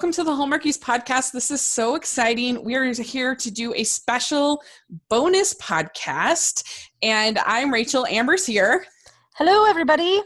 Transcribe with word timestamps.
welcome 0.00 0.12
to 0.12 0.24
the 0.24 0.30
Hallmarkies 0.30 0.78
podcast. 0.78 1.30
This 1.30 1.50
is 1.50 1.60
so 1.60 1.94
exciting. 1.94 2.64
We 2.64 2.74
are 2.74 2.90
here 2.90 3.36
to 3.36 3.50
do 3.50 3.74
a 3.74 3.84
special 3.84 4.62
bonus 5.10 5.52
podcast, 5.52 6.88
and 7.02 7.38
I'm 7.44 7.70
Rachel 7.70 8.06
Amber's 8.06 8.46
here. 8.46 8.86
Hello, 9.34 9.66
everybody. 9.66 10.22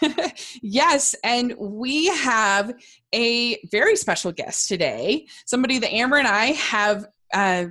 yes, 0.62 1.16
and 1.24 1.56
we 1.58 2.06
have 2.06 2.72
a 3.12 3.58
very 3.72 3.96
special 3.96 4.30
guest 4.30 4.68
today, 4.68 5.26
somebody 5.44 5.80
that 5.80 5.92
Amber 5.92 6.18
and 6.18 6.28
I 6.28 6.52
have 6.52 7.06
uh, 7.34 7.64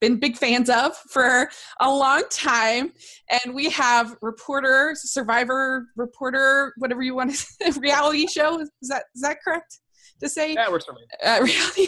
been 0.00 0.18
big 0.18 0.38
fans 0.38 0.70
of 0.70 0.96
for 1.10 1.50
a 1.80 1.90
long 1.90 2.22
time. 2.30 2.94
And 3.44 3.54
we 3.54 3.68
have 3.68 4.16
reporter, 4.22 4.94
survivor 4.94 5.88
reporter, 5.94 6.72
whatever 6.78 7.02
you 7.02 7.14
want 7.14 7.32
to 7.32 7.36
say, 7.70 7.78
reality 7.78 8.26
show. 8.26 8.60
Is 8.60 8.70
that 8.88 9.04
is 9.14 9.20
that 9.20 9.42
correct? 9.44 9.78
To 10.20 10.28
say. 10.28 10.54
Yeah, 10.54 10.68
we're 10.68 10.78
uh, 11.24 11.40
reality 11.42 11.86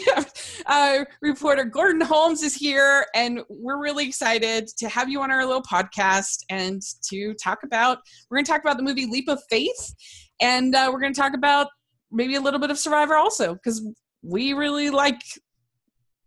uh, 0.65 1.05
reporter 1.21 1.63
Gordon 1.63 2.01
Holmes 2.01 2.43
is 2.43 2.53
here, 2.53 3.05
and 3.15 3.41
we're 3.49 3.81
really 3.81 4.07
excited 4.07 4.67
to 4.77 4.89
have 4.89 5.09
you 5.09 5.21
on 5.21 5.31
our 5.31 5.45
little 5.45 5.61
podcast 5.61 6.43
and 6.49 6.81
to 7.09 7.33
talk 7.35 7.63
about. 7.63 7.99
We're 8.29 8.37
going 8.37 8.45
to 8.45 8.51
talk 8.51 8.61
about 8.61 8.77
the 8.77 8.83
movie 8.83 9.05
Leap 9.05 9.29
of 9.29 9.41
Faith, 9.49 9.95
and 10.41 10.75
uh, 10.75 10.89
we're 10.91 10.99
going 10.99 11.13
to 11.13 11.19
talk 11.19 11.33
about 11.33 11.67
maybe 12.11 12.35
a 12.35 12.41
little 12.41 12.59
bit 12.59 12.71
of 12.71 12.77
Survivor 12.77 13.15
also 13.15 13.53
because 13.55 13.85
we 14.21 14.53
really 14.53 14.89
like 14.89 15.21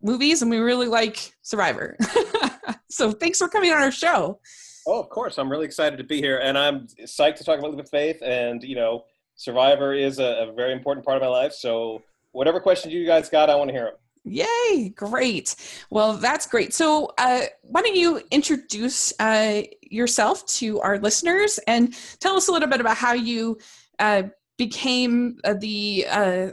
movies 0.01 0.41
and 0.41 0.51
we 0.51 0.57
really 0.57 0.87
like 0.87 1.33
Survivor. 1.41 1.97
so 2.89 3.11
thanks 3.11 3.39
for 3.39 3.47
coming 3.47 3.71
on 3.71 3.81
our 3.81 3.91
show. 3.91 4.39
Oh, 4.87 5.01
of 5.01 5.09
course. 5.09 5.37
I'm 5.37 5.51
really 5.51 5.65
excited 5.65 5.97
to 5.97 6.03
be 6.03 6.21
here, 6.21 6.39
and 6.39 6.57
I'm 6.57 6.87
psyched 7.01 7.35
to 7.35 7.43
talk 7.43 7.59
about 7.59 7.71
Leap 7.71 7.81
of 7.81 7.89
Faith. 7.89 8.21
And 8.21 8.63
you 8.63 8.75
know, 8.75 9.03
Survivor 9.37 9.93
is 9.93 10.19
a, 10.19 10.49
a 10.49 10.51
very 10.53 10.73
important 10.73 11.05
part 11.05 11.15
of 11.15 11.21
my 11.21 11.29
life. 11.29 11.53
So 11.53 12.01
whatever 12.31 12.59
questions 12.59 12.93
you 12.93 13.05
guys 13.05 13.29
got, 13.29 13.49
I 13.49 13.55
want 13.55 13.69
to 13.69 13.73
hear 13.73 13.85
them. 13.85 13.93
Yay, 14.23 14.89
great. 14.89 15.55
Well, 15.89 16.13
that's 16.13 16.47
great. 16.47 16.73
So, 16.73 17.13
uh, 17.17 17.43
why 17.61 17.81
don't 17.81 17.95
you 17.95 18.21
introduce 18.29 19.13
uh, 19.19 19.61
yourself 19.81 20.45
to 20.57 20.81
our 20.81 20.99
listeners 20.99 21.59
and 21.65 21.95
tell 22.19 22.35
us 22.35 22.49
a 22.49 22.51
little 22.51 22.67
bit 22.67 22.81
about 22.81 22.97
how 22.97 23.13
you 23.13 23.57
uh, 23.99 24.23
became 24.57 25.37
uh, 25.45 25.53
the 25.53 26.05
uh, 26.09 26.47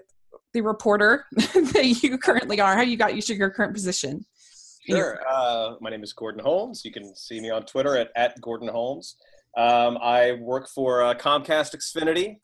the 0.52 0.60
reporter 0.60 1.24
that 1.32 1.98
you 2.00 2.16
currently 2.16 2.60
are, 2.60 2.76
how 2.76 2.82
you 2.82 2.96
got 2.96 3.16
used 3.16 3.26
to 3.26 3.34
your 3.34 3.50
current 3.50 3.74
position? 3.74 4.24
Sure. 4.88 5.18
Uh, 5.28 5.74
my 5.80 5.90
name 5.90 6.04
is 6.04 6.12
Gordon 6.12 6.44
Holmes. 6.44 6.84
You 6.84 6.92
can 6.92 7.16
see 7.16 7.40
me 7.40 7.50
on 7.50 7.64
Twitter 7.64 7.96
at, 7.96 8.12
at 8.14 8.40
Gordon 8.40 8.68
Holmes. 8.68 9.16
Um, 9.56 9.98
I 10.00 10.32
work 10.32 10.68
for 10.68 11.00
Comcast 11.16 11.74
Xfinity 11.74 12.36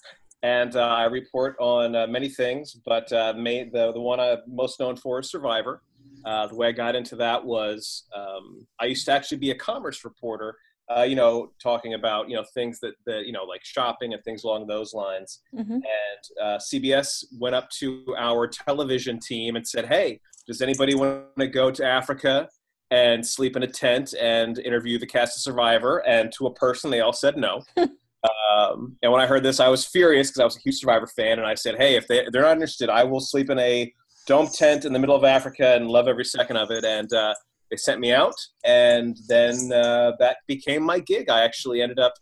and 0.43 0.75
uh, 0.77 0.81
I 0.81 1.05
report 1.05 1.57
on 1.61 1.95
uh, 1.95 2.07
many 2.07 2.29
things, 2.29 2.77
but 2.85 3.13
uh, 3.13 3.33
the 3.33 3.91
the 3.93 4.01
one 4.01 4.21
I'm 4.21 4.39
most 4.47 4.81
known 4.81 4.97
for 4.97 5.21
is 5.21 5.31
Survivor. 5.31 5.83
Uh, 6.25 6.47
the 6.47 6.55
way 6.55 6.69
I 6.69 6.73
got 6.73 6.95
into 6.95 7.17
that 7.17 7.45
was 7.45 8.05
um, 8.15 8.67
I 8.79 8.87
used 8.87 9.05
to 9.07 9.13
actually 9.13 9.39
be 9.39 9.51
a 9.51 9.55
commerce 9.55 10.05
reporter. 10.05 10.57
Uh, 10.95 11.03
you 11.03 11.15
know, 11.15 11.53
talking 11.63 11.95
about 11.95 12.29
you 12.29 12.37
know 12.37 12.45
things 12.55 12.81
that 12.81 12.95
that 13.07 13.27
you 13.27 13.33
know 13.33 13.45
like 13.45 13.65
shopping 13.65 14.15
and 14.15 14.25
things 14.25 14.45
along 14.45 14.67
those 14.67 14.95
lines. 14.95 15.41
Mm-hmm. 15.55 15.73
And 15.75 16.43
uh, 16.43 16.59
CBS 16.59 17.25
went 17.39 17.55
up 17.55 17.69
to 17.79 18.15
our 18.19 18.49
television 18.49 19.21
team 19.21 19.57
and 19.57 19.67
said, 19.67 19.87
"Hey, 19.87 20.21
does 20.47 20.63
anybody 20.63 20.95
want 20.95 21.25
to 21.39 21.47
go 21.47 21.71
to 21.71 21.85
Africa 21.85 22.49
and 22.91 23.25
sleep 23.25 23.57
in 23.57 23.63
a 23.63 23.69
tent 23.69 24.15
and 24.19 24.59
interview 24.59 24.99
the 24.99 25.07
cast 25.07 25.37
of 25.37 25.43
Survivor?" 25.43 25.99
And 25.99 26.33
to 26.39 26.47
a 26.47 26.55
person, 26.55 26.91
they 26.91 27.01
all 27.01 27.13
said 27.13 27.37
no. 27.37 27.63
Um, 28.23 28.97
and 29.03 29.11
when 29.11 29.21
I 29.21 29.27
heard 29.27 29.43
this, 29.43 29.61
I 29.61 29.69
was 29.69 29.87
furious 29.87 30.29
because 30.29 30.41
I 30.41 30.45
was 30.45 30.57
a 30.57 30.61
huge 30.61 30.77
Survivor 30.77 31.07
fan, 31.07 31.39
and 31.39 31.47
I 31.47 31.55
said, 31.55 31.77
"Hey, 31.77 31.97
if 31.97 32.07
they, 32.07 32.27
they're 32.33 32.43
not 32.43 32.53
interested, 32.53 32.91
I 32.91 33.05
will 33.05 33.21
sleep 33.21 33.51
in 33.51 33.59
a 33.59 33.93
dome 34.27 34.49
tent 34.49 34.85
in 34.85 34.93
the 34.93 34.99
middle 34.99 35.17
of 35.17 35.25
Africa 35.25 35.75
and 35.75 35.89
love 35.89 36.09
every 36.09 36.25
second 36.25 36.57
of 36.57 36.71
it." 36.71 36.85
And 36.85 37.11
uh, 37.13 37.35
they 37.71 37.77
sent 37.77 38.01
me 38.01 38.13
out, 38.13 38.35
and 38.65 39.17
then 39.29 39.73
uh, 39.73 40.13
that 40.19 40.39
became 40.47 40.83
my 40.83 40.99
gig. 40.99 41.31
I 41.31 41.43
actually 41.45 41.81
ended 41.81 41.99
up 41.99 42.15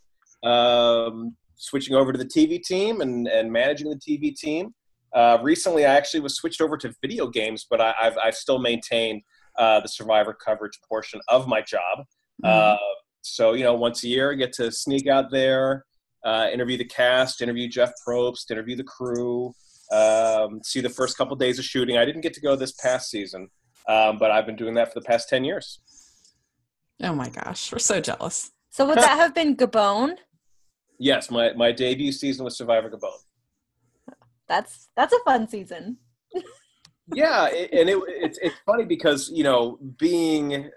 um, 0.49 1.35
switching 1.55 1.95
over 1.95 2.11
to 2.11 2.17
the 2.17 2.25
TV 2.25 2.61
team 2.61 3.01
and, 3.01 3.27
and 3.27 3.51
managing 3.51 3.89
the 3.89 3.97
TV 3.97 4.35
team. 4.35 4.73
Uh, 5.13 5.39
recently, 5.41 5.85
I 5.85 5.95
actually 5.95 6.21
was 6.21 6.35
switched 6.35 6.61
over 6.61 6.77
to 6.77 6.93
video 7.01 7.27
games, 7.27 7.65
but 7.69 7.81
I, 7.81 7.93
have 7.99 8.17
I've 8.17 8.35
still 8.35 8.59
maintained 8.59 9.21
uh, 9.57 9.79
the 9.81 9.87
Survivor 9.87 10.33
coverage 10.33 10.79
portion 10.87 11.19
of 11.27 11.47
my 11.47 11.61
job. 11.61 11.99
Mm-hmm. 12.43 12.45
Uh, 12.45 12.77
so 13.21 13.53
you 13.53 13.63
know, 13.63 13.73
once 13.73 14.03
a 14.03 14.07
year, 14.07 14.31
I 14.31 14.35
get 14.35 14.53
to 14.53 14.71
sneak 14.71 15.07
out 15.07 15.31
there, 15.31 15.85
uh, 16.23 16.47
interview 16.51 16.77
the 16.77 16.85
cast, 16.85 17.41
interview 17.41 17.67
Jeff 17.67 17.91
Probst, 18.05 18.51
interview 18.51 18.75
the 18.75 18.83
crew, 18.83 19.53
um, 19.91 20.61
see 20.63 20.81
the 20.81 20.89
first 20.89 21.17
couple 21.17 21.35
days 21.35 21.59
of 21.59 21.65
shooting. 21.65 21.97
I 21.97 22.05
didn't 22.05 22.21
get 22.21 22.33
to 22.33 22.41
go 22.41 22.55
this 22.55 22.73
past 22.73 23.09
season, 23.09 23.49
um, 23.87 24.17
but 24.17 24.31
I've 24.31 24.45
been 24.45 24.55
doing 24.55 24.73
that 24.75 24.93
for 24.93 24.99
the 24.99 25.05
past 25.05 25.29
10 25.29 25.43
years. 25.43 25.79
Oh 27.01 27.13
my 27.13 27.29
gosh, 27.29 27.71
we're 27.71 27.79
so 27.79 28.01
jealous. 28.01 28.51
So 28.69 28.85
would 28.85 28.97
that 28.97 29.17
have 29.17 29.33
been 29.33 29.55
Gabon? 29.55 30.15
Yes, 31.01 31.31
my, 31.31 31.53
my 31.53 31.71
debut 31.71 32.11
season 32.11 32.43
was 32.43 32.57
Survivor 32.57 32.89
Gabon. 32.89 33.13
That's 34.49 34.89
that's 34.97 35.13
a 35.13 35.19
fun 35.23 35.47
season. 35.47 35.95
yeah, 37.13 37.47
it, 37.47 37.71
and 37.71 37.89
it, 37.89 37.97
it's 38.07 38.37
it's 38.41 38.55
funny 38.65 38.83
because 38.83 39.29
you 39.33 39.45
know 39.45 39.79
being 39.97 40.69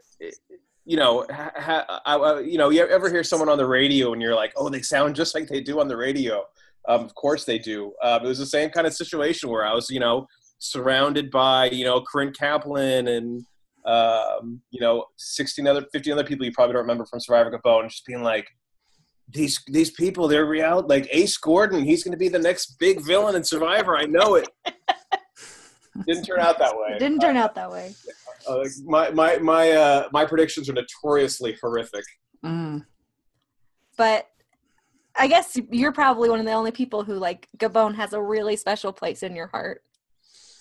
you 0.85 0.97
know, 0.97 1.25
ha, 1.31 1.51
ha, 1.57 2.39
you 2.39 2.59
know, 2.59 2.71
you 2.71 2.87
ever 2.87 3.09
hear 3.09 3.23
someone 3.23 3.49
on 3.49 3.59
the 3.59 3.67
radio 3.67 4.13
and 4.13 4.21
you're 4.21 4.35
like, 4.35 4.53
oh, 4.57 4.69
they 4.69 4.83
sound 4.83 5.15
just 5.15 5.35
like 5.35 5.49
they 5.49 5.61
do 5.61 5.81
on 5.81 5.89
the 5.89 5.97
radio. 5.97 6.45
Um, 6.89 7.05
of 7.05 7.15
course 7.15 7.45
they 7.45 7.59
do. 7.59 7.93
Um, 8.03 8.25
it 8.25 8.29
was 8.29 8.39
the 8.39 8.47
same 8.47 8.71
kind 8.71 8.87
of 8.87 8.95
situation 8.95 9.49
where 9.49 9.65
I 9.65 9.73
was, 9.73 9.89
you 9.91 10.01
know, 10.01 10.27
surrounded 10.59 11.31
by, 11.31 11.71
you 11.71 11.85
know, 11.85 12.01
Corinne 12.01 12.33
Kaplan 12.33 13.09
and, 13.09 13.45
um, 13.87 14.61
you 14.71 14.81
know, 14.81 15.05
16 15.19 15.67
other, 15.67 15.87
50 15.93 16.11
other 16.13 16.25
people 16.25 16.45
you 16.45 16.53
probably 16.53 16.73
don't 16.73 16.83
remember 16.83 17.07
from 17.07 17.21
Survivor 17.21 17.57
Gabon, 17.57 17.89
just 17.89 18.05
being 18.05 18.23
like, 18.23 18.49
these 19.29 19.63
these 19.69 19.91
people, 19.91 20.29
they're 20.29 20.47
real. 20.47 20.85
Like 20.87 21.09
Ace 21.11 21.37
Gordon, 21.39 21.85
he's 21.85 22.05
going 22.05 22.13
to 22.13 22.19
be 22.19 22.29
the 22.29 22.39
next 22.39 22.77
big 22.79 23.05
villain 23.05 23.35
in 23.35 23.45
Survivor. 23.45 23.97
I 23.97 24.05
know 24.05 24.35
it. 24.35 24.49
Didn't 26.07 26.25
turn 26.25 26.41
out 26.41 26.59
that 26.59 26.75
way. 26.77 26.99
Didn't 26.99 27.21
turn 27.21 27.37
out 27.37 27.55
that 27.55 27.71
way. 27.71 27.95
Uh, 28.49 28.65
my 28.85 29.11
my 29.11 29.39
my 29.39 29.71
uh, 29.71 30.09
my 30.13 30.25
predictions 30.25 30.69
are 30.69 30.75
notoriously 30.75 31.57
horrific. 31.61 32.05
Mm. 32.45 32.85
But 33.97 34.29
I 35.17 35.27
guess 35.27 35.59
you're 35.71 35.93
probably 35.93 36.31
one 36.31 36.41
of 36.41 36.47
the 36.47 36.53
only 36.53 36.71
people 36.71 37.05
who 37.05 37.15
like 37.15 37.49
Gabon 37.59 37.95
has 37.95 38.13
a 38.13 38.21
really 38.21 38.57
special 38.57 38.93
place 38.93 39.23
in 39.23 39.37
your 39.37 39.49
heart. 39.49 39.83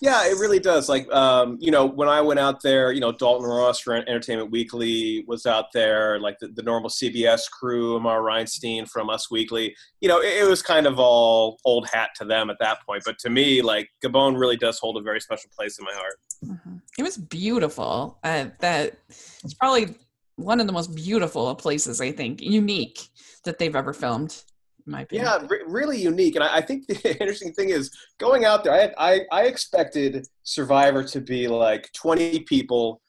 Yeah, 0.01 0.25
it 0.25 0.39
really 0.39 0.59
does. 0.59 0.89
Like, 0.89 1.09
um, 1.13 1.57
you 1.59 1.69
know, 1.69 1.85
when 1.85 2.09
I 2.09 2.21
went 2.21 2.39
out 2.39 2.63
there, 2.63 2.91
you 2.91 2.99
know, 2.99 3.11
Dalton 3.11 3.47
Ross 3.47 3.79
for 3.79 3.93
Entertainment 3.93 4.49
Weekly 4.49 5.23
was 5.27 5.45
out 5.45 5.65
there, 5.73 6.19
like 6.19 6.39
the, 6.39 6.47
the 6.47 6.63
normal 6.63 6.89
CBS 6.89 7.41
crew, 7.51 7.99
Mara 7.99 8.19
Reinstein 8.19 8.89
from 8.89 9.11
Us 9.11 9.29
Weekly. 9.29 9.75
You 10.01 10.09
know, 10.09 10.19
it, 10.19 10.41
it, 10.41 10.49
was 10.49 10.63
kind 10.63 10.87
of 10.87 10.97
all 10.97 11.59
old 11.65 11.87
hat 11.87 12.09
to 12.15 12.25
them 12.25 12.49
at 12.49 12.57
that 12.59 12.79
point. 12.83 13.03
But 13.05 13.19
to 13.19 13.29
me, 13.29 13.61
like, 13.61 13.89
Gabon 14.03 14.39
really 14.39 14.57
does 14.57 14.79
hold 14.79 14.97
a 14.97 15.01
very 15.01 15.21
special 15.21 15.51
place 15.55 15.77
in 15.77 15.85
my 15.85 15.93
heart. 15.93 16.15
Mm-hmm. 16.43 16.77
It 16.97 17.03
was 17.03 17.17
beautiful. 17.17 18.17
Uh, 18.23 18.47
that 18.59 18.97
it's 19.43 19.53
probably 19.53 19.93
one 20.35 20.59
of 20.59 20.65
the 20.65 20.73
most 20.73 20.95
beautiful 20.95 21.53
places, 21.53 22.01
I 22.01 22.11
think, 22.11 22.41
unique 22.41 23.07
that 23.45 23.59
they've 23.59 23.75
ever 23.75 23.93
filmed 23.93 24.43
my 24.85 25.01
opinion. 25.01 25.27
Yeah, 25.27 25.47
re- 25.47 25.63
really 25.67 26.01
unique. 26.01 26.35
And 26.35 26.43
I, 26.43 26.57
I, 26.57 26.61
think 26.61 26.87
the 26.87 27.11
interesting 27.19 27.53
thing 27.53 27.69
is 27.69 27.91
going 28.19 28.45
out 28.45 28.63
there. 28.63 28.73
I, 28.73 29.13
I, 29.13 29.19
I 29.31 29.43
expected 29.43 30.27
Survivor 30.43 31.03
to 31.03 31.21
be 31.21 31.47
like 31.47 31.89
20 31.93 32.41
people 32.41 33.01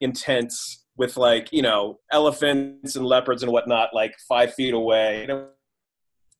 in 0.00 0.12
tents 0.12 0.84
with 0.98 1.16
like 1.16 1.48
you 1.52 1.62
know 1.62 1.98
elephants 2.12 2.96
and 2.96 3.06
leopards 3.06 3.42
and 3.42 3.52
whatnot, 3.52 3.90
like 3.94 4.12
five 4.28 4.52
feet 4.54 4.74
away. 4.74 5.24
Know, 5.26 5.48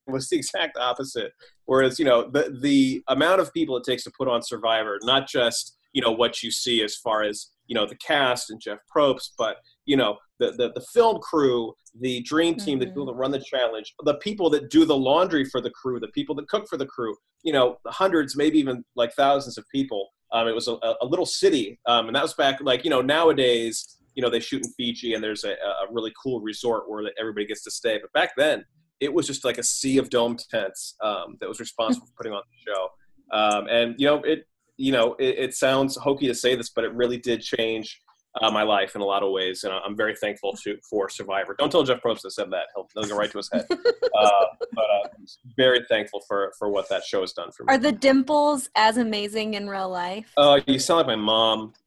it 0.07 0.11
was 0.11 0.29
the 0.29 0.37
exact 0.37 0.77
opposite. 0.77 1.33
Whereas 1.65 1.99
you 1.99 2.05
know 2.05 2.29
the 2.31 2.59
the 2.61 3.03
amount 3.09 3.41
of 3.41 3.53
people 3.55 3.77
it 3.77 3.85
takes 3.85 4.05
to 4.05 4.13
put 4.17 4.29
on 4.29 4.43
Survivor, 4.43 4.99
not 5.03 5.29
just 5.29 5.77
you 5.93 6.03
know 6.03 6.13
what 6.13 6.43
you 6.43 6.51
see 6.51 6.83
as 6.83 6.97
far 6.97 7.23
as 7.23 7.51
you 7.67 7.75
know 7.75 7.87
the 7.87 7.97
cast 7.97 8.51
and 8.51 8.61
Jeff 8.61 8.79
Probst, 8.95 9.31
but 9.39 9.57
you 9.87 9.97
know 9.97 10.19
the, 10.38 10.52
the, 10.52 10.73
the 10.75 10.85
film 10.93 11.19
crew, 11.20 11.75
the 12.00 12.23
dream 12.23 12.55
team, 12.55 12.79
mm-hmm. 12.79 12.81
the 12.81 12.87
people 12.87 13.06
that 13.06 13.14
run 13.14 13.31
the 13.31 13.40
challenge, 13.40 13.94
the 14.05 14.14
people 14.14 14.49
that 14.50 14.70
do 14.70 14.85
the 14.85 14.96
laundry 14.96 15.44
for 15.44 15.61
the 15.61 15.70
crew, 15.70 15.99
the 15.99 16.08
people 16.08 16.35
that 16.37 16.49
cook 16.49 16.67
for 16.69 16.76
the 16.76 16.87
crew, 16.87 17.17
you 17.43 17.52
know, 17.52 17.79
hundreds, 17.87 18.37
maybe 18.37 18.58
even 18.58 18.85
like 18.96 19.12
thousands 19.14 19.58
of 19.58 19.64
people. 19.73 20.08
Um, 20.32 20.46
it 20.46 20.55
was 20.55 20.69
a, 20.69 20.79
a 21.00 21.06
little 21.06 21.26
city. 21.26 21.79
Um, 21.87 22.06
and 22.06 22.17
that 22.17 22.23
was 22.23 22.35
back 22.35 22.61
like, 22.61 22.85
you 22.85 22.90
know, 22.90 23.00
nowadays, 23.00 23.96
you 24.14 24.23
know, 24.23 24.31
they 24.31 24.40
shoot 24.40 24.64
in 24.64 24.73
Fiji 24.73 25.14
and 25.14 25.25
there's 25.25 25.44
a, 25.44 25.52
a 25.52 25.87
really 25.90 26.12
cool 26.23 26.40
resort 26.40 26.88
where 26.88 27.11
everybody 27.19 27.46
gets 27.46 27.64
to 27.64 27.70
stay. 27.70 27.99
But 27.99 28.12
back 28.12 28.32
then, 28.37 28.64
it 29.00 29.12
was 29.12 29.26
just 29.26 29.44
like 29.44 29.58
a 29.58 29.62
sea 29.62 29.99
of 29.99 30.11
dome 30.11 30.37
tents 30.50 30.96
um, 31.02 31.37
that 31.40 31.49
was 31.49 31.61
responsible 31.61 32.06
for 32.08 32.12
putting 32.17 32.32
on 32.32 32.43
the 32.50 32.73
show. 32.73 32.88
Um, 33.31 33.69
and, 33.69 33.94
you 33.99 34.06
know, 34.06 34.23
it, 34.23 34.46
you 34.76 34.93
know, 34.93 35.14
it, 35.14 35.38
it 35.38 35.55
sounds 35.55 35.96
hokey 35.96 36.26
to 36.26 36.35
say 36.35 36.55
this, 36.56 36.70
but 36.70 36.85
it 36.85 36.93
really 36.94 37.19
did 37.19 37.40
change 37.40 38.00
uh, 38.41 38.51
my 38.51 38.63
life 38.63 38.95
in 38.95 39.01
a 39.01 39.05
lot 39.05 39.23
of 39.23 39.33
ways, 39.33 39.65
and 39.65 39.73
I'm 39.73 39.97
very 39.97 40.15
thankful 40.15 40.53
to, 40.65 40.79
for 40.89 41.09
Survivor. 41.09 41.55
Don't 41.59 41.71
tell 41.71 41.83
Jeff 41.83 42.01
Probst 42.01 42.27
I 42.27 42.29
said 42.29 42.51
that; 42.51 42.67
he'll, 42.75 42.89
he'll 42.95 43.09
go 43.09 43.17
right 43.17 43.31
to 43.31 43.39
his 43.39 43.51
head. 43.53 43.67
uh, 43.71 44.31
but 44.73 44.85
uh, 44.85 45.09
very 45.57 45.81
thankful 45.89 46.21
for 46.27 46.53
for 46.59 46.69
what 46.69 46.89
that 46.89 47.05
show 47.05 47.23
has 47.23 47.33
done 47.33 47.51
for 47.53 47.65
me. 47.65 47.75
Are 47.75 47.79
the 47.79 47.93
dimples 47.93 48.69
as 48.77 48.97
amazing 48.97 49.55
in 49.55 49.69
real 49.69 49.89
life? 49.89 50.33
Oh, 50.37 50.61
you 50.67 50.79
sound 50.79 50.99
like 50.99 51.07
my 51.07 51.17
mom. 51.17 51.73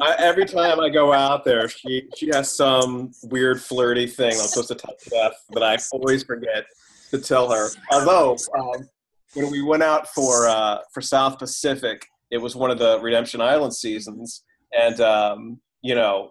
I, 0.00 0.14
every 0.18 0.46
time 0.46 0.78
I 0.80 0.88
go 0.88 1.12
out 1.12 1.44
there, 1.44 1.68
she 1.68 2.08
she 2.16 2.28
has 2.32 2.54
some 2.54 3.12
weird 3.24 3.60
flirty 3.60 4.06
thing 4.06 4.32
I'm 4.32 4.46
supposed 4.46 4.68
to 4.68 4.74
tell 4.74 4.94
Jeff, 5.10 5.32
but 5.50 5.62
I 5.62 5.76
always 5.92 6.22
forget 6.22 6.64
to 7.10 7.18
tell 7.18 7.50
her. 7.50 7.68
Although 7.92 8.36
um, 8.58 8.88
when 9.34 9.50
we 9.50 9.62
went 9.62 9.82
out 9.82 10.08
for 10.08 10.48
uh, 10.48 10.78
for 10.92 11.00
South 11.00 11.38
Pacific, 11.38 12.06
it 12.30 12.38
was 12.38 12.54
one 12.54 12.70
of 12.70 12.78
the 12.78 13.00
Redemption 13.00 13.40
Island 13.40 13.74
seasons, 13.74 14.44
and 14.72 15.00
um, 15.00 15.60
you 15.82 15.94
know, 15.94 16.30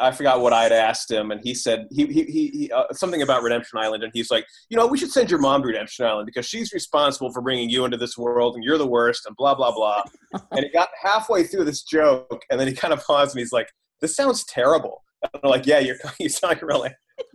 I 0.00 0.10
forgot 0.10 0.40
what 0.40 0.52
I'd 0.52 0.72
asked 0.72 1.10
him, 1.10 1.30
and 1.30 1.40
he 1.44 1.54
said 1.54 1.86
he 1.90 2.06
he, 2.06 2.24
he 2.24 2.72
uh, 2.72 2.84
something 2.92 3.22
about 3.22 3.42
Redemption 3.42 3.78
Island, 3.78 4.02
and 4.02 4.12
he's 4.12 4.30
like, 4.30 4.44
you 4.68 4.76
know, 4.76 4.86
we 4.86 4.98
should 4.98 5.12
send 5.12 5.30
your 5.30 5.40
mom 5.40 5.62
to 5.62 5.68
Redemption 5.68 6.04
Island 6.04 6.26
because 6.26 6.46
she's 6.46 6.72
responsible 6.72 7.32
for 7.32 7.40
bringing 7.40 7.70
you 7.70 7.84
into 7.84 7.96
this 7.96 8.18
world, 8.18 8.56
and 8.56 8.64
you're 8.64 8.78
the 8.78 8.86
worst, 8.86 9.26
and 9.26 9.36
blah 9.36 9.54
blah 9.54 9.72
blah. 9.72 10.02
and 10.50 10.64
he 10.64 10.70
got 10.70 10.88
halfway 11.00 11.44
through 11.44 11.64
this 11.64 11.82
joke, 11.82 12.42
and 12.50 12.58
then 12.58 12.66
he 12.66 12.74
kind 12.74 12.92
of 12.92 13.04
paused, 13.04 13.34
and 13.34 13.40
he's 13.40 13.52
like, 13.52 13.68
"This 14.00 14.16
sounds 14.16 14.44
terrible." 14.44 15.02
And 15.22 15.30
I'm 15.44 15.50
like, 15.50 15.66
"Yeah, 15.66 15.78
you're 15.78 15.96
you 16.20 16.28
sound 16.28 16.50
like 16.50 16.62
a 16.62 16.66
real 16.66 16.84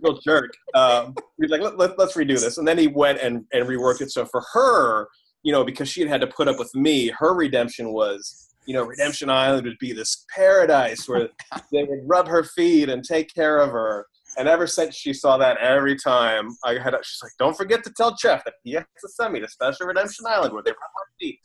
real 0.02 0.20
jerk." 0.20 0.50
Um, 0.74 1.14
he's 1.40 1.50
like, 1.50 1.62
let, 1.62 1.78
let, 1.78 1.98
"Let's 1.98 2.16
redo 2.16 2.38
this," 2.38 2.58
and 2.58 2.68
then 2.68 2.76
he 2.76 2.86
went 2.86 3.18
and 3.20 3.44
and 3.52 3.66
reworked 3.66 4.02
it. 4.02 4.10
So 4.10 4.26
for 4.26 4.42
her, 4.52 5.08
you 5.42 5.52
know, 5.52 5.64
because 5.64 5.88
she 5.88 6.00
had 6.00 6.10
had 6.10 6.20
to 6.20 6.26
put 6.26 6.48
up 6.48 6.58
with 6.58 6.74
me, 6.74 7.08
her 7.18 7.34
redemption 7.34 7.92
was 7.92 8.50
you 8.66 8.74
know, 8.74 8.84
Redemption 8.84 9.30
Island 9.30 9.66
would 9.66 9.78
be 9.78 9.92
this 9.92 10.24
paradise 10.32 11.08
where 11.08 11.28
they 11.72 11.82
would 11.84 12.00
rub 12.04 12.28
her 12.28 12.44
feet 12.44 12.88
and 12.88 13.02
take 13.02 13.34
care 13.34 13.58
of 13.58 13.70
her. 13.70 14.06
And 14.38 14.46
ever 14.46 14.68
since 14.68 14.94
she 14.94 15.12
saw 15.12 15.36
that, 15.38 15.56
every 15.56 15.96
time 15.96 16.50
I 16.64 16.74
had, 16.74 16.94
she's 17.02 17.18
like, 17.20 17.32
"Don't 17.40 17.56
forget 17.56 17.82
to 17.82 17.92
tell 17.96 18.14
Jeff 18.14 18.44
that 18.44 18.54
he 18.62 18.74
has 18.74 18.84
to 19.00 19.08
send 19.08 19.32
me 19.32 19.40
to 19.40 19.48
Special 19.48 19.86
Redemption 19.86 20.24
Island 20.28 20.54
where 20.54 20.62
they 20.62 20.70
rub 20.70 20.76
her 20.78 21.12
feet." 21.18 21.40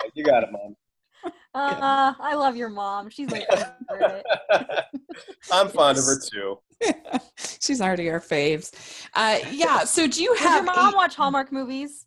like, 0.00 0.12
you 0.14 0.22
got 0.22 0.44
it, 0.44 0.50
mom. 0.52 0.76
Uh, 1.54 2.14
I 2.20 2.36
love 2.36 2.56
your 2.56 2.68
mom. 2.68 3.10
She's 3.10 3.28
my 3.28 3.44
favorite. 3.88 4.24
I'm 5.52 5.68
fond 5.70 5.98
of 5.98 6.04
her 6.04 6.20
too. 6.20 6.58
She's 7.36 7.80
already 7.80 8.08
our 8.10 8.20
faves. 8.20 8.70
Uh, 9.14 9.40
yeah. 9.50 9.82
So, 9.82 10.06
do 10.06 10.22
you 10.22 10.34
have? 10.34 10.38
Does 10.38 10.48
have 10.52 10.64
your 10.66 10.74
mom 10.76 10.94
a- 10.94 10.96
watch 10.96 11.16
Hallmark 11.16 11.50
movies? 11.50 12.06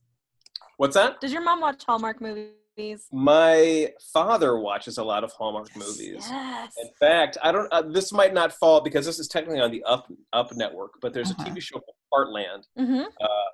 What's 0.81 0.95
that? 0.95 1.21
Does 1.21 1.31
your 1.31 1.43
mom 1.43 1.61
watch 1.61 1.83
Hallmark 1.85 2.19
movies? 2.21 3.05
My 3.11 3.93
father 4.11 4.57
watches 4.57 4.97
a 4.97 5.03
lot 5.03 5.23
of 5.23 5.31
Hallmark 5.31 5.75
movies. 5.77 6.25
Yes. 6.27 6.73
In 6.81 6.89
fact, 6.99 7.37
I 7.43 7.51
don't. 7.51 7.71
Uh, 7.71 7.83
this 7.83 8.11
might 8.11 8.33
not 8.33 8.51
fall 8.51 8.81
because 8.81 9.05
this 9.05 9.19
is 9.19 9.27
technically 9.27 9.59
on 9.61 9.69
the 9.69 9.83
Up 9.83 10.11
Up 10.33 10.51
network, 10.55 10.93
but 10.99 11.13
there's 11.13 11.29
Uh-huh. 11.29 11.43
a 11.45 11.51
TV 11.51 11.61
show 11.61 11.79
called 11.79 11.95
Heartland. 12.11 12.63
Mm-hmm. 12.79 13.01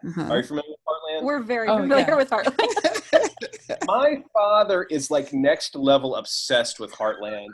Uh-huh. 0.10 0.32
Are 0.32 0.38
you 0.38 0.44
familiar 0.44 0.70
with 0.70 0.80
Heartland? 0.88 1.24
We're 1.26 1.42
very 1.42 1.68
Oh, 1.68 1.80
familiar 1.80 2.06
yeah. 2.08 2.16
with 2.16 2.30
Heartland. 2.30 3.86
My 3.88 4.24
father 4.32 4.84
is 4.84 5.12
like 5.12 5.34
next 5.34 5.76
level 5.76 6.16
obsessed 6.16 6.80
with 6.80 6.94
Heartland. 6.94 7.48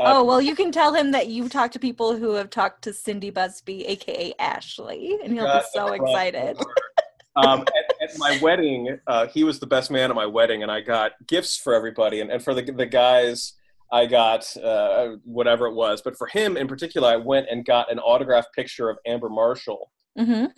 oh 0.00 0.24
well, 0.24 0.42
you 0.42 0.56
can 0.56 0.72
tell 0.72 0.94
him 0.94 1.12
that 1.12 1.28
you've 1.28 1.52
talked 1.52 1.74
to 1.74 1.78
people 1.78 2.16
who 2.16 2.32
have 2.32 2.50
talked 2.50 2.82
to 2.82 2.92
Cindy 2.92 3.30
Busby, 3.30 3.84
aka 3.86 4.34
Ashley, 4.40 5.16
and 5.22 5.32
he'll 5.32 5.46
be 5.46 5.60
so 5.72 5.92
excited. 5.92 6.58
um, 7.36 7.60
at, 7.60 7.91
at 8.02 8.18
my 8.18 8.38
wedding, 8.42 8.98
uh, 9.06 9.26
he 9.26 9.44
was 9.44 9.58
the 9.58 9.66
best 9.66 9.90
man 9.90 10.10
at 10.10 10.16
my 10.16 10.26
wedding, 10.26 10.62
and 10.62 10.70
I 10.70 10.80
got 10.80 11.12
gifts 11.26 11.56
for 11.56 11.74
everybody. 11.74 12.20
And, 12.20 12.30
and 12.30 12.42
for 12.42 12.54
the, 12.54 12.62
the 12.62 12.86
guys, 12.86 13.54
I 13.92 14.06
got 14.06 14.56
uh, 14.56 15.16
whatever 15.24 15.66
it 15.66 15.74
was. 15.74 16.02
But 16.02 16.16
for 16.16 16.26
him 16.26 16.56
in 16.56 16.66
particular, 16.66 17.08
I 17.08 17.16
went 17.16 17.46
and 17.50 17.64
got 17.64 17.92
an 17.92 17.98
autographed 17.98 18.54
picture 18.54 18.88
of 18.88 18.98
Amber 19.06 19.28
Marshall. 19.28 19.90
hmm 20.16 20.32
Um, 20.32 20.50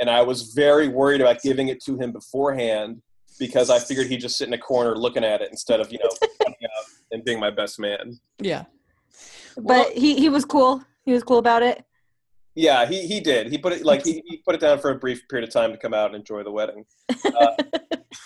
and 0.00 0.10
I 0.10 0.22
was 0.22 0.52
very 0.54 0.88
worried 0.88 1.20
about 1.20 1.40
giving 1.42 1.68
it 1.68 1.82
to 1.84 1.98
him 1.98 2.12
beforehand 2.12 3.00
because 3.38 3.70
I 3.70 3.78
figured 3.78 4.08
he'd 4.08 4.20
just 4.20 4.36
sit 4.36 4.48
in 4.48 4.54
a 4.54 4.58
corner 4.58 4.96
looking 4.96 5.24
at 5.24 5.40
it 5.40 5.50
instead 5.50 5.80
of, 5.80 5.90
you 5.92 5.98
know, 6.02 6.10
coming 6.42 6.58
out 6.76 6.84
and 7.12 7.24
being 7.24 7.40
my 7.40 7.50
best 7.50 7.78
man. 7.78 8.20
yeah. 8.38 8.64
But 9.56 9.92
he 9.92 10.18
he 10.18 10.28
was 10.28 10.44
cool. 10.44 10.82
He 11.04 11.12
was 11.12 11.22
cool 11.22 11.38
about 11.38 11.62
it. 11.62 11.84
Yeah, 12.54 12.84
he, 12.86 13.06
he 13.06 13.20
did. 13.20 13.48
He 13.48 13.58
put 13.58 13.72
it 13.72 13.84
like 13.84 14.04
he, 14.04 14.22
he 14.26 14.38
put 14.38 14.54
it 14.54 14.60
down 14.60 14.78
for 14.78 14.90
a 14.90 14.94
brief 14.96 15.26
period 15.28 15.48
of 15.48 15.52
time 15.52 15.70
to 15.72 15.78
come 15.78 15.94
out 15.94 16.06
and 16.06 16.16
enjoy 16.16 16.42
the 16.42 16.50
wedding. 16.50 16.84
Uh, 17.08 17.56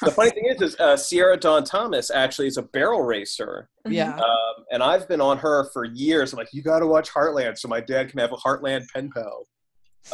the 0.02 0.10
funny 0.10 0.30
thing 0.30 0.46
is, 0.46 0.60
is 0.62 0.76
uh, 0.80 0.96
Sierra 0.96 1.36
Dawn 1.36 1.64
Thomas 1.64 2.10
actually 2.10 2.46
is 2.46 2.56
a 2.56 2.62
barrel 2.62 3.02
racer, 3.02 3.68
Yeah. 3.86 4.14
um, 4.16 4.64
and 4.70 4.82
I've 4.82 5.06
been 5.08 5.20
on 5.20 5.38
her 5.38 5.68
for 5.72 5.84
years. 5.84 6.32
I'm 6.32 6.38
like, 6.38 6.52
you 6.52 6.62
got 6.62 6.80
to 6.80 6.86
watch 6.86 7.10
Heartland, 7.10 7.58
so 7.58 7.68
my 7.68 7.80
dad 7.80 8.08
can 8.10 8.18
have 8.20 8.32
a 8.32 8.36
Heartland 8.36 8.86
pen 8.92 9.10
pal. 9.14 9.46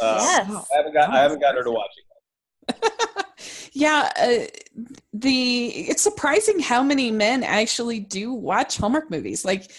Uh, 0.01 0.17
yes. 0.19 0.65
I 0.71 0.77
haven't 0.77 0.93
got 0.93 1.09
I 1.09 1.19
haven't 1.21 1.41
got 1.41 1.55
her 1.55 1.63
to 1.63 1.71
watch 1.71 1.91
it. 1.97 3.25
yeah. 3.73 4.09
Uh, 4.17 4.45
the 5.13 5.67
it's 5.67 6.01
surprising 6.01 6.59
how 6.59 6.81
many 6.83 7.11
men 7.11 7.43
actually 7.43 7.99
do 7.99 8.33
watch 8.33 8.77
Hallmark 8.77 9.11
movies. 9.11 9.43
Like, 9.43 9.71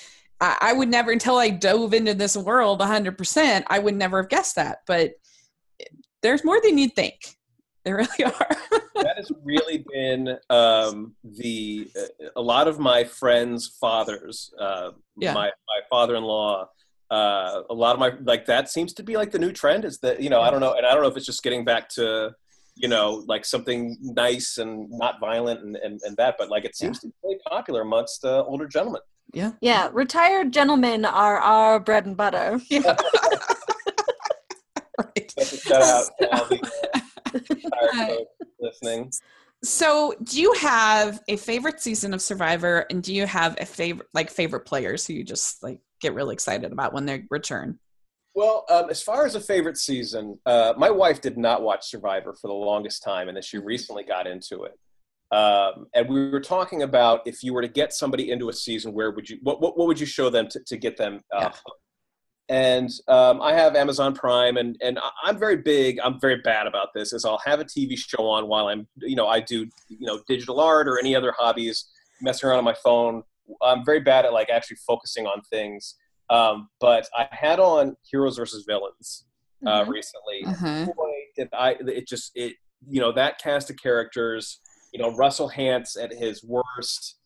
I, 0.43 0.59
I 0.61 0.73
would 0.73 0.89
never 0.89 1.13
until 1.13 1.37
I 1.37 1.51
dove 1.51 1.95
into 1.95 2.15
this 2.15 2.37
world 2.37 2.81
100. 2.81 3.17
percent 3.17 3.65
I 3.71 3.79
would 3.79 3.95
never 3.95 4.21
have 4.21 4.29
guessed 4.29 4.57
that. 4.57 4.79
But 4.87 5.13
there's 6.21 6.45
more 6.45 6.61
than 6.61 6.77
you'd 6.77 6.95
think. 6.95 7.15
There 7.85 7.97
really 7.97 8.25
are. 8.25 8.49
that 8.97 9.17
has 9.17 9.31
really 9.45 9.85
been 9.93 10.37
um, 10.51 11.15
the 11.25 11.89
uh, 11.97 12.27
a 12.37 12.43
lot 12.43 12.69
of 12.69 12.79
my 12.79 13.05
friends' 13.05 13.77
fathers. 13.81 14.53
Uh, 14.59 14.91
Yeah. 15.17 15.33
My 15.33 15.47
my 15.47 15.81
father-in-law. 15.89 16.69
Uh, 17.11 17.63
a 17.69 17.75
lot 17.75 17.93
of 17.93 18.01
my 18.01 18.13
like 18.25 18.47
that 18.47 18.71
seems 18.71 18.95
to 18.95 19.03
be 19.03 19.17
like 19.17 19.31
the 19.31 19.39
new 19.39 19.53
trend. 19.53 19.85
Is 19.85 19.99
that 19.99 20.21
you 20.21 20.31
know 20.31 20.41
I 20.41 20.51
don't 20.51 20.61
know, 20.61 20.75
and 20.75 20.87
I 20.87 20.93
don't 20.93 21.03
know 21.03 21.09
if 21.09 21.17
it's 21.17 21.27
just 21.27 21.43
getting 21.43 21.65
back 21.65 21.89
to 21.91 22.33
you 22.75 22.89
know 22.89 23.23
like 23.27 23.45
something 23.45 23.97
nice 24.01 24.59
and 24.59 24.89
not 24.91 25.21
violent 25.21 25.61
and 25.61 25.77
and, 25.77 26.01
and 26.05 26.17
that, 26.17 26.37
but 26.39 26.49
like 26.49 26.65
it 26.65 26.75
seems 26.75 26.99
to 27.01 27.09
be 27.09 27.13
really 27.23 27.39
popular 27.49 27.83
amongst 27.83 28.25
uh, 28.25 28.43
older 28.45 28.67
gentlemen. 28.67 29.03
Yeah. 29.33 29.53
Yeah, 29.61 29.91
retired 29.93 30.53
gentlemen 30.53 31.05
are 31.05 31.39
our 31.39 31.81
bread 31.81 32.07
and 32.07 32.17
butter. 32.17 32.61
Yeah. 32.69 32.97
right. 34.99 35.31
So 35.31 35.57
shout 35.57 35.83
out 35.83 36.05
to 36.21 36.37
all 36.37 36.45
the 36.49 36.61
retired 37.33 38.19
folks 38.39 38.53
listening. 38.61 39.11
So, 39.65 40.15
do 40.25 40.41
you 40.41 40.53
have 40.55 41.21
a 41.29 41.37
favorite 41.37 41.81
season 41.81 42.13
of 42.13 42.21
Survivor, 42.21 42.85
and 42.91 43.01
do 43.01 43.15
you 43.15 43.27
have 43.27 43.57
a 43.61 43.65
favorite, 43.65 44.09
like 44.13 44.29
favorite 44.29 44.67
players 44.67 45.07
who 45.07 45.13
you 45.13 45.23
just 45.23 45.63
like 45.63 45.79
get 46.01 46.15
really 46.15 46.35
excited 46.35 46.73
about 46.73 46.93
when 46.93 47.07
they 47.07 47.25
return? 47.31 47.79
Well, 48.35 48.65
um, 48.69 48.91
as 48.91 49.03
far 49.03 49.25
as 49.25 49.37
a 49.37 49.41
favorite 49.41 49.77
season, 49.77 50.39
uh, 50.47 50.73
my 50.77 50.91
wife 50.91 51.21
did 51.21 51.39
not 51.39 51.63
watch 51.63 51.89
Survivor 51.89 52.35
for 52.35 52.49
the 52.49 52.55
longest 52.55 53.05
time, 53.05 53.29
and 53.29 53.37
then 53.37 53.43
she 53.43 53.59
recently 53.59 54.03
got 54.03 54.27
into 54.27 54.65
it. 54.65 54.79
Um, 55.33 55.87
and 55.95 56.09
we 56.09 56.29
were 56.31 56.41
talking 56.41 56.83
about 56.83 57.23
if 57.27 57.43
you 57.43 57.55
were 57.55 57.63
to 57.63 57.69
get 57.69 57.95
somebody 57.95 58.31
into 58.31 58.51
a 58.51 58.53
season, 58.53 58.93
where 58.93 59.11
would 59.11 59.29
you 59.31 59.39
what 59.43 59.61
what, 59.63 59.79
what 59.79 59.87
would 59.89 59.99
you 59.99 60.07
show 60.07 60.29
them 60.31 60.47
to, 60.49 60.61
to 60.67 60.77
get 60.77 60.97
them? 60.97 61.21
Uh, 61.35 61.41
Yeah. 61.41 61.53
And 62.49 62.91
um, 63.09 63.41
I 63.41 63.55
have 63.55 63.77
Amazon 63.77 64.15
Prime, 64.15 64.57
and 64.59 64.77
and 64.83 64.99
I'm 65.23 65.39
very 65.39 65.57
big. 65.57 65.99
I'm 66.05 66.21
very 66.21 66.37
bad 66.43 66.67
about 66.67 66.89
this. 66.95 67.13
Is 67.15 67.25
I'll 67.25 67.41
have 67.47 67.61
a 67.61 67.65
TV 67.65 67.97
show 67.97 68.27
on 68.29 68.47
while 68.47 68.67
I'm 68.69 68.87
you 68.97 69.17
know 69.17 69.27
I 69.27 69.41
do 69.41 69.61
you 69.89 70.07
know 70.07 70.21
digital 70.29 70.61
art 70.61 70.87
or 70.87 70.99
any 70.99 71.17
other 71.17 71.33
hobbies, 71.39 71.87
messing 72.21 72.49
around 72.49 72.59
on 72.59 72.65
my 72.65 72.75
phone. 72.85 73.23
I'm 73.63 73.85
very 73.87 74.01
bad 74.01 74.27
at 74.27 74.33
like 74.35 74.51
actually 74.51 74.77
focusing 74.87 75.27
on 75.27 75.41
things. 75.51 75.95
Um, 76.29 76.69
but 76.81 77.09
I 77.17 77.27
had 77.31 77.59
on 77.59 77.97
Heroes 78.11 78.37
versus 78.37 78.65
Villains 78.69 79.25
uh, 79.67 79.85
Mhm. 79.85 79.89
recently. 79.89 80.45
Uh-huh. 80.47 80.87
Boy, 80.97 81.47
I! 81.55 81.77
It 81.81 82.07
just 82.07 82.33
it 82.35 82.57
you 82.87 83.01
know 83.01 83.13
that 83.13 83.39
cast 83.41 83.71
of 83.71 83.77
characters. 83.77 84.59
You 84.93 85.03
know 85.03 85.15
Russell 85.15 85.51
Hantz 85.51 86.03
at 86.03 86.13
his 86.13 86.45
worst 86.45 87.17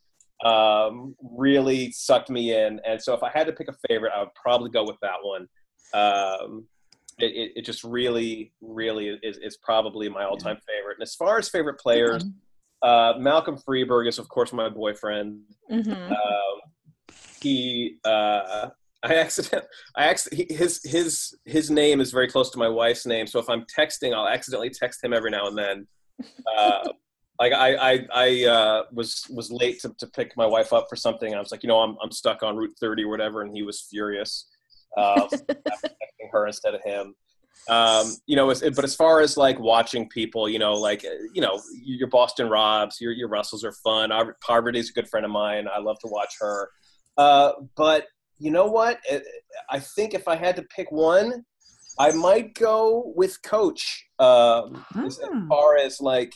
um, 0.44 1.14
really 1.20 1.90
sucked 1.92 2.30
me 2.30 2.54
in, 2.54 2.80
and 2.87 3.00
so 3.00 3.14
if 3.14 3.23
I 3.23 3.30
had 3.30 3.46
to 3.46 3.52
pick 3.52 3.68
a 3.68 3.75
favorite, 3.88 4.12
I 4.14 4.20
would 4.20 4.35
probably 4.35 4.70
go 4.70 4.85
with 4.85 4.96
that 5.02 5.16
one. 5.23 5.49
Um, 5.94 6.66
it, 7.18 7.52
it, 7.56 7.64
just 7.64 7.82
really, 7.82 8.52
really 8.61 9.18
is, 9.23 9.38
is 9.38 9.56
probably 9.62 10.08
my 10.08 10.25
all-time 10.25 10.58
favorite. 10.68 10.96
And 10.99 11.02
as 11.02 11.14
far 11.14 11.38
as 11.38 11.49
favorite 11.49 11.78
players, 11.80 12.25
uh, 12.82 13.14
Malcolm 13.18 13.56
Freberg 13.56 14.06
is 14.06 14.18
of 14.18 14.28
course 14.28 14.52
my 14.52 14.68
boyfriend. 14.68 15.40
Mhm. 15.70 16.11
Um, 16.11 16.61
he, 17.40 17.96
uh, 18.04 18.68
I 19.02 19.14
accident, 19.14 19.64
I 19.96 20.06
acc- 20.06 20.32
he, 20.32 20.46
his 20.50 20.82
his 20.85 21.35
his 21.44 21.70
name 21.70 22.00
is 22.00 22.11
very 22.11 22.28
close 22.28 22.50
to 22.50 22.58
my 22.58 22.68
wife's 22.68 23.06
name, 23.06 23.26
so 23.26 23.38
if 23.38 23.49
I'm 23.49 23.64
texting, 23.64 24.14
I'll 24.14 24.28
accidentally 24.28 24.70
text 24.70 25.02
him 25.02 25.12
every 25.12 25.30
now 25.30 25.46
and 25.46 25.56
then. 25.56 25.87
Uh, 26.58 26.88
like 27.38 27.52
I 27.52 27.75
I, 27.93 28.07
I 28.14 28.45
uh, 28.45 28.83
was 28.93 29.26
was 29.31 29.50
late 29.50 29.81
to, 29.81 29.95
to 29.99 30.07
pick 30.07 30.37
my 30.37 30.47
wife 30.47 30.73
up 30.73 30.87
for 30.88 30.97
something. 30.97 31.35
I 31.35 31.38
was 31.38 31.50
like, 31.50 31.62
you 31.62 31.69
know, 31.69 31.81
I'm 31.81 31.97
I'm 32.02 32.11
stuck 32.11 32.43
on 32.43 32.57
Route 32.57 32.75
30 32.81 33.05
or 33.05 33.09
whatever, 33.09 33.43
and 33.43 33.55
he 33.55 33.62
was 33.62 33.87
furious. 33.90 34.49
Uh, 34.97 35.26
texting 35.69 36.31
her 36.33 36.47
instead 36.47 36.75
of 36.75 36.83
him. 36.83 37.14
Um, 37.69 38.16
you 38.26 38.37
know, 38.37 38.47
but 38.47 38.85
as 38.85 38.95
far 38.95 39.21
as 39.21 39.37
like 39.37 39.59
watching 39.59 40.09
people, 40.09 40.49
you 40.49 40.59
know, 40.59 40.73
like 40.75 41.02
you 41.02 41.40
know, 41.43 41.61
your 41.75 42.09
Boston 42.09 42.49
Robs, 42.49 43.00
your 43.00 43.12
your 43.12 43.28
Russells 43.28 43.64
are 43.64 43.73
fun. 43.73 44.11
Parvati's 44.40 44.90
a 44.90 44.93
good 44.93 45.09
friend 45.09 45.26
of 45.26 45.33
mine. 45.33 45.66
I 45.73 45.81
love 45.81 45.99
to 46.00 46.09
watch 46.09 46.35
her. 46.40 46.71
Uh, 47.19 47.52
but 47.76 48.07
you 48.38 48.50
know 48.50 48.66
what? 48.66 49.00
I 49.71 49.81
think 49.81 50.14
if 50.14 50.28
I 50.28 50.37
had 50.37 50.55
to 50.57 50.62
pick 50.64 50.93
one, 50.93 51.45
I 51.99 52.12
might 52.12 52.55
go 52.55 53.12
with 53.16 53.43
Coach. 53.43 54.07
Um, 54.19 54.85
as, 55.05 55.19
as 55.19 55.28
Hmm. 55.31 55.49
far 55.49 55.76
as 55.78 56.00
like, 56.00 56.33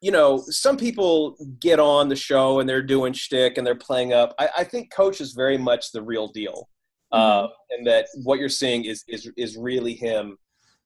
you 0.00 0.12
know, 0.12 0.38
some 0.48 0.76
people 0.76 1.36
get 1.60 1.80
on 1.80 2.08
the 2.08 2.16
show 2.16 2.60
and 2.60 2.68
they're 2.68 2.82
doing 2.82 3.12
shtick 3.12 3.58
and 3.58 3.66
they're 3.66 3.74
playing 3.74 4.12
up. 4.12 4.34
I, 4.38 4.48
I 4.58 4.64
think 4.64 4.92
Coach 4.92 5.20
is 5.20 5.32
very 5.32 5.58
much 5.58 5.90
the 5.92 6.02
real 6.02 6.28
deal, 6.28 6.68
um, 7.12 7.48
and 7.70 7.86
that 7.86 8.06
what 8.22 8.38
you're 8.38 8.48
seeing 8.48 8.84
is 8.84 9.04
is 9.08 9.30
is 9.36 9.56
really 9.56 9.94
him. 9.94 10.36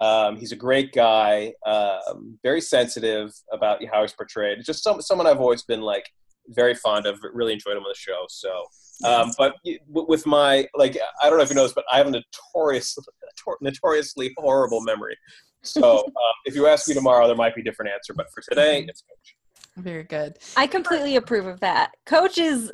Um, 0.01 0.37
he's 0.37 0.51
a 0.51 0.57
great 0.57 0.93
guy, 0.93 1.53
um, 1.65 2.37
very 2.43 2.61
sensitive 2.61 3.33
about 3.53 3.85
how 3.85 4.03
he's 4.03 4.13
portrayed. 4.13 4.59
It's 4.59 4.67
just 4.67 4.83
some, 4.83 5.01
someone 5.01 5.29
I've 5.29 5.41
always 5.41 5.63
been 5.63 5.81
like 5.81 6.09
very 6.49 6.75
fond 6.75 7.07
of. 7.07 7.21
Really 7.35 7.53
enjoyed 7.53 7.77
him 7.77 7.85
on 7.85 7.91
the 7.91 7.95
show. 7.95 8.25
So, 8.29 8.65
um, 9.07 9.31
but 9.39 9.55
with 9.89 10.27
my 10.27 10.67
like, 10.75 10.97
I 11.23 11.29
don't 11.29 11.39
know 11.39 11.45
if 11.45 11.51
you 11.51 11.55
noticed, 11.55 11.75
but 11.75 11.85
I 11.93 11.99
have 11.99 12.09
a 12.09 12.23
notorious, 12.55 12.97
notoriously 13.61 14.35
horrible 14.39 14.81
memory. 14.81 15.17
So, 15.65 15.99
uh, 16.07 16.21
if 16.45 16.55
you 16.55 16.67
ask 16.67 16.89
me 16.89 16.95
tomorrow, 16.95 17.27
there 17.27 17.37
might 17.37 17.55
be 17.55 17.61
a 17.61 17.65
different 17.65 17.93
answer. 17.93 18.13
But 18.15 18.27
for 18.33 18.43
today, 18.49 18.85
it's 18.89 19.03
Coach. 19.03 19.37
Very 19.77 20.03
good. 20.05 20.39
I 20.57 20.67
completely 20.67 21.17
approve 21.17 21.47
of 21.47 21.61
that. 21.61 21.93
Coach 22.05 22.37
is, 22.39 22.73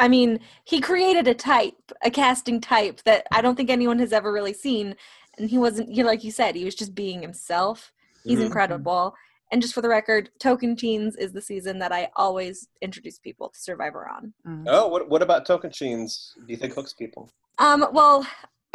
I 0.00 0.08
mean, 0.08 0.40
he 0.64 0.80
created 0.80 1.28
a 1.28 1.34
type, 1.34 1.74
a 2.04 2.10
casting 2.10 2.60
type 2.60 3.00
that 3.04 3.26
I 3.32 3.40
don't 3.40 3.54
think 3.56 3.70
anyone 3.70 3.98
has 4.00 4.12
ever 4.12 4.32
really 4.32 4.52
seen. 4.52 4.96
And 5.38 5.48
he 5.48 5.58
wasn't, 5.58 5.90
you 5.90 6.02
know, 6.02 6.08
like 6.08 6.24
you 6.24 6.30
said, 6.30 6.54
he 6.56 6.64
was 6.64 6.74
just 6.74 6.94
being 6.94 7.22
himself. 7.22 7.92
He's 8.24 8.40
Mhm. 8.40 8.46
incredible. 8.46 9.14
And 9.52 9.62
just 9.62 9.74
for 9.74 9.80
the 9.80 9.88
record, 9.88 10.30
Tocantins 10.42 11.16
is 11.16 11.32
the 11.32 11.40
season 11.40 11.78
that 11.78 11.92
I 11.92 12.10
always 12.16 12.68
introduce 12.82 13.18
people 13.20 13.50
to 13.50 13.58
Survivor 13.58 14.08
on. 14.08 14.34
Mm. 14.46 14.64
Oh, 14.66 14.88
what 14.88 15.08
what 15.08 15.22
about 15.22 15.46
Tocantins? 15.46 16.32
Do 16.34 16.46
you 16.48 16.56
think 16.56 16.74
hooks 16.74 16.92
people? 16.92 17.30
Um, 17.58 17.86
well, 17.92 18.26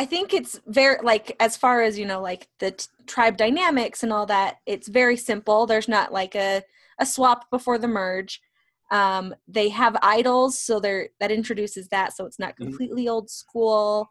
I 0.02 0.06
think 0.06 0.34
it's 0.34 0.60
very 0.66 0.98
like 1.04 1.36
as 1.40 1.56
far 1.56 1.84
as 1.84 2.00
you 2.00 2.08
know, 2.08 2.20
like 2.24 2.48
the 2.58 2.72
t- 2.72 2.88
tribe 3.06 3.38
dynamics 3.38 4.02
and 4.02 4.12
all 4.12 4.26
that. 4.26 4.56
It's 4.66 4.88
very 4.88 5.16
simple. 5.16 5.68
There's 5.68 5.88
not 5.88 6.12
like 6.12 6.34
a 6.34 6.64
a 6.98 7.06
swap 7.06 7.52
before 7.52 7.78
the 7.78 7.88
merge. 7.88 8.42
Um, 8.90 9.36
they 9.48 9.70
have 9.70 9.96
idols, 10.02 10.58
so 10.60 10.80
they're 10.80 11.10
that 11.20 11.30
introduces 11.32 11.88
that, 11.90 12.16
so 12.16 12.26
it's 12.26 12.40
not 12.40 12.56
Mhm. 12.56 12.64
completely 12.64 13.08
old 13.08 13.30
school. 13.30 14.10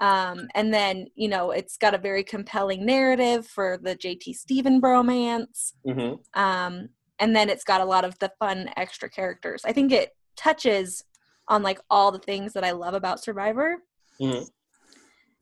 Um, 0.00 0.48
and 0.54 0.72
then 0.72 1.08
you 1.16 1.28
know 1.28 1.50
it's 1.50 1.76
got 1.76 1.92
a 1.92 1.98
very 1.98 2.24
compelling 2.24 2.86
narrative 2.86 3.46
for 3.46 3.76
the 3.76 3.94
JT 3.94 4.32
Stephen 4.32 4.80
bromance. 4.80 5.74
Mm-hmm. 5.86 6.40
Um, 6.40 6.88
and 7.18 7.36
then 7.36 7.50
it's 7.50 7.64
got 7.64 7.82
a 7.82 7.90
lot 7.94 8.06
of 8.06 8.18
the 8.20 8.32
fun 8.38 8.70
extra 8.78 9.10
characters. 9.10 9.66
I 9.66 9.72
think 9.74 9.92
it 9.92 10.16
touches 10.34 11.04
on 11.46 11.62
like 11.62 11.78
all 11.90 12.10
the 12.10 12.18
things 12.30 12.54
that 12.54 12.64
I 12.64 12.70
love 12.70 12.94
about 12.94 13.22
Survivor 13.22 13.82
Mhm. 14.18 14.48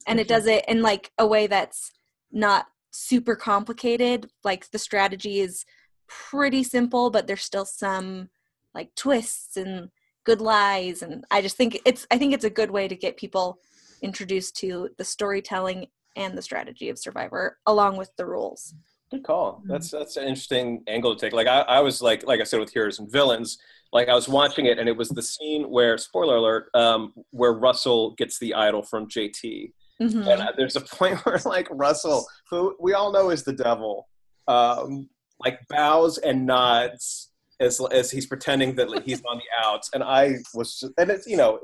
And 0.05 0.19
it 0.19 0.27
does 0.27 0.45
it 0.45 0.63
in 0.67 0.81
like 0.81 1.11
a 1.17 1.25
way 1.25 1.47
that's 1.47 1.91
not 2.31 2.67
super 2.91 3.35
complicated 3.35 4.29
like 4.43 4.69
the 4.71 4.79
strategy 4.79 5.39
is 5.39 5.65
pretty 6.07 6.63
simple 6.63 7.09
but 7.09 7.27
there's 7.27 7.43
still 7.43 7.65
some 7.65 8.29
like 8.73 8.93
twists 8.95 9.57
and 9.57 9.89
good 10.23 10.39
lies 10.39 11.01
and 11.01 11.25
i 11.29 11.41
just 11.41 11.57
think 11.57 11.79
it's 11.85 12.07
i 12.11 12.17
think 12.17 12.33
it's 12.33 12.45
a 12.45 12.49
good 12.49 12.71
way 12.71 12.87
to 12.87 12.95
get 12.95 13.17
people 13.17 13.59
introduced 14.01 14.55
to 14.55 14.89
the 14.97 15.03
storytelling 15.03 15.87
and 16.15 16.37
the 16.37 16.41
strategy 16.41 16.89
of 16.89 16.97
survivor 16.97 17.57
along 17.65 17.97
with 17.97 18.11
the 18.15 18.25
rules 18.25 18.73
Good 19.11 19.23
call. 19.23 19.61
Mhm. 19.63 19.67
That's 19.67 19.91
that's 19.91 20.17
an 20.17 20.23
interesting 20.23 20.83
angle 20.87 21.15
to 21.15 21.19
take. 21.19 21.31
Like 21.33 21.47
I, 21.47 21.61
I 21.61 21.79
was 21.81 22.01
like 22.01 22.25
like 22.25 22.41
I 22.41 22.43
said 22.43 22.59
with 22.59 22.73
Heroes 22.73 22.97
and 22.97 23.11
Villains, 23.11 23.59
like 23.93 24.09
I 24.09 24.15
was 24.15 24.27
watching 24.27 24.65
it 24.65 24.79
and 24.79 24.89
it 24.89 24.97
was 24.97 25.09
the 25.09 25.21
scene 25.21 25.69
where 25.69 25.97
spoiler 25.97 26.37
alert, 26.37 26.69
um, 26.73 27.13
where 27.29 27.53
Russell 27.53 28.11
gets 28.15 28.39
the 28.39 28.55
idol 28.55 28.81
from 28.81 29.07
JT. 29.07 29.73
Mhm. 30.01 30.27
And 30.27 30.41
uh, 30.41 30.51
there's 30.57 30.75
a 30.75 30.81
point 30.81 31.17
where 31.25 31.39
like 31.45 31.67
Russell, 31.71 32.25
who 32.49 32.75
we 32.79 32.93
all 32.93 33.11
know 33.11 33.29
is 33.29 33.43
the 33.43 33.53
devil, 33.53 34.07
um, 34.47 35.09
like 35.39 35.59
bows 35.69 36.17
and 36.17 36.45
nods 36.45 37.31
as 37.61 37.79
as 37.91 38.11
he's 38.11 38.25
pretending 38.25 38.75
that 38.75 38.89
like, 38.89 39.03
he's 39.03 39.21
on 39.29 39.37
the 39.37 39.65
outs. 39.67 39.89
And 39.93 40.03
I 40.03 40.35
was 40.53 40.79
just, 40.79 40.93
and 40.97 41.09
it's 41.09 41.25
you 41.27 41.37
know 41.37 41.59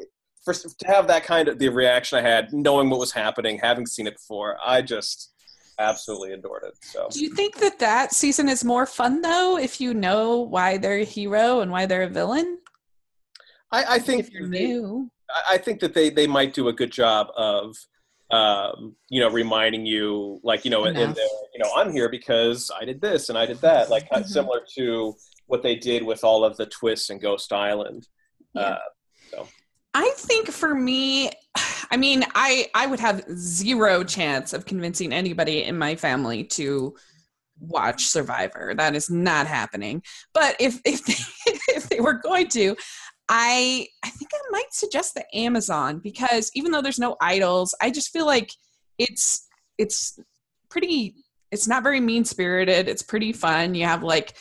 for 0.45 0.53
to 0.53 0.87
have 0.87 1.07
that 1.07 1.23
kind 1.23 1.47
of 1.49 1.59
the 1.59 1.69
reaction 1.69 2.17
I 2.17 2.21
had, 2.27 2.51
knowing 2.53 2.89
what 2.89 2.99
was 2.99 3.11
happening, 3.11 3.59
having 3.61 3.85
seen 3.85 4.07
it 4.07 4.13
before, 4.15 4.57
I 4.65 4.81
just 4.81 5.31
absolutely 5.79 6.33
adored 6.33 6.63
it. 6.65 6.73
So 6.81 7.07
Do 7.11 7.21
you 7.21 7.33
think 7.35 7.57
that 7.57 7.79
that 7.79 8.13
season 8.13 8.47
is 8.49 8.63
more 8.63 8.85
fun 8.85 9.21
though, 9.21 9.57
if 9.57 9.81
you 9.81 9.93
know 9.93 10.39
why 10.41 10.77
they're 10.77 10.99
a 10.99 11.03
hero 11.03 11.59
and 11.61 11.71
why 11.71 11.85
they're 11.85 12.03
a 12.03 12.09
villain? 12.09 12.59
I, 13.71 13.95
I 13.95 13.99
think 13.99 14.21
If 14.21 14.31
you're 14.31 14.47
new, 14.47 15.09
I- 15.29 15.55
I 15.55 15.57
think 15.57 15.79
that 15.81 15.93
they 15.93 16.09
they 16.09 16.27
might 16.27 16.53
do 16.53 16.67
a 16.69 16.73
good 16.73 16.91
job 16.91 17.27
of 17.37 17.75
um, 18.31 18.95
you 19.09 19.19
know 19.19 19.29
reminding 19.29 19.85
you 19.85 20.39
like 20.43 20.63
you 20.65 20.71
know 20.71 20.85
in, 20.85 20.95
in 20.95 21.13
their 21.13 21.25
you 21.53 21.59
know 21.63 21.69
I'm 21.75 21.91
here 21.91 22.09
because 22.09 22.71
I 22.79 22.85
did 22.85 23.01
this 23.01 23.29
and 23.29 23.37
I 23.37 23.45
did 23.45 23.59
that 23.61 23.89
like 23.89 24.09
kind 24.09 24.23
of 24.23 24.29
Mhm. 24.29 24.33
similar 24.33 24.61
to 24.77 25.15
what 25.47 25.63
they 25.63 25.75
did 25.75 26.03
with 26.03 26.23
all 26.23 26.45
of 26.45 26.55
the 26.57 26.65
twists 26.65 27.09
in 27.09 27.19
Ghost 27.19 27.51
Island. 27.51 28.07
Yeah. 28.53 28.77
Uh, 29.37 29.45
I 29.93 30.11
think 30.15 30.47
for 30.49 30.73
me, 30.73 31.29
I 31.91 31.97
mean, 31.97 32.23
I 32.33 32.69
I 32.73 32.87
would 32.87 32.99
have 33.01 33.23
zero 33.35 34.03
chance 34.03 34.53
of 34.53 34.65
convincing 34.65 35.11
anybody 35.11 35.63
in 35.63 35.77
my 35.77 35.95
family 35.95 36.43
to 36.45 36.95
watch 37.59 38.05
Survivor. 38.05 38.73
That 38.75 38.95
is 38.95 39.09
not 39.09 39.45
happening. 39.47 40.01
But 40.33 40.55
if 40.59 40.79
if 40.85 41.03
they, 41.05 41.51
if 41.75 41.89
they 41.89 41.99
were 41.99 42.13
going 42.13 42.47
to, 42.49 42.75
I 43.29 43.87
I 44.03 44.09
think 44.09 44.31
I 44.33 44.39
might 44.51 44.73
suggest 44.73 45.13
the 45.13 45.25
Amazon 45.33 45.99
because 45.99 46.51
even 46.53 46.71
though 46.71 46.81
there's 46.81 46.99
no 46.99 47.15
idols, 47.21 47.75
I 47.81 47.91
just 47.91 48.11
feel 48.11 48.25
like 48.25 48.51
it's 48.97 49.47
it's 49.77 50.19
pretty 50.69 51.15
it's 51.51 51.67
not 51.67 51.83
very 51.83 51.99
mean 51.99 52.25
spirited. 52.25 52.87
It's 52.87 53.03
pretty 53.03 53.33
fun. 53.33 53.75
You 53.75 53.85
have 53.85 54.03
like 54.03 54.35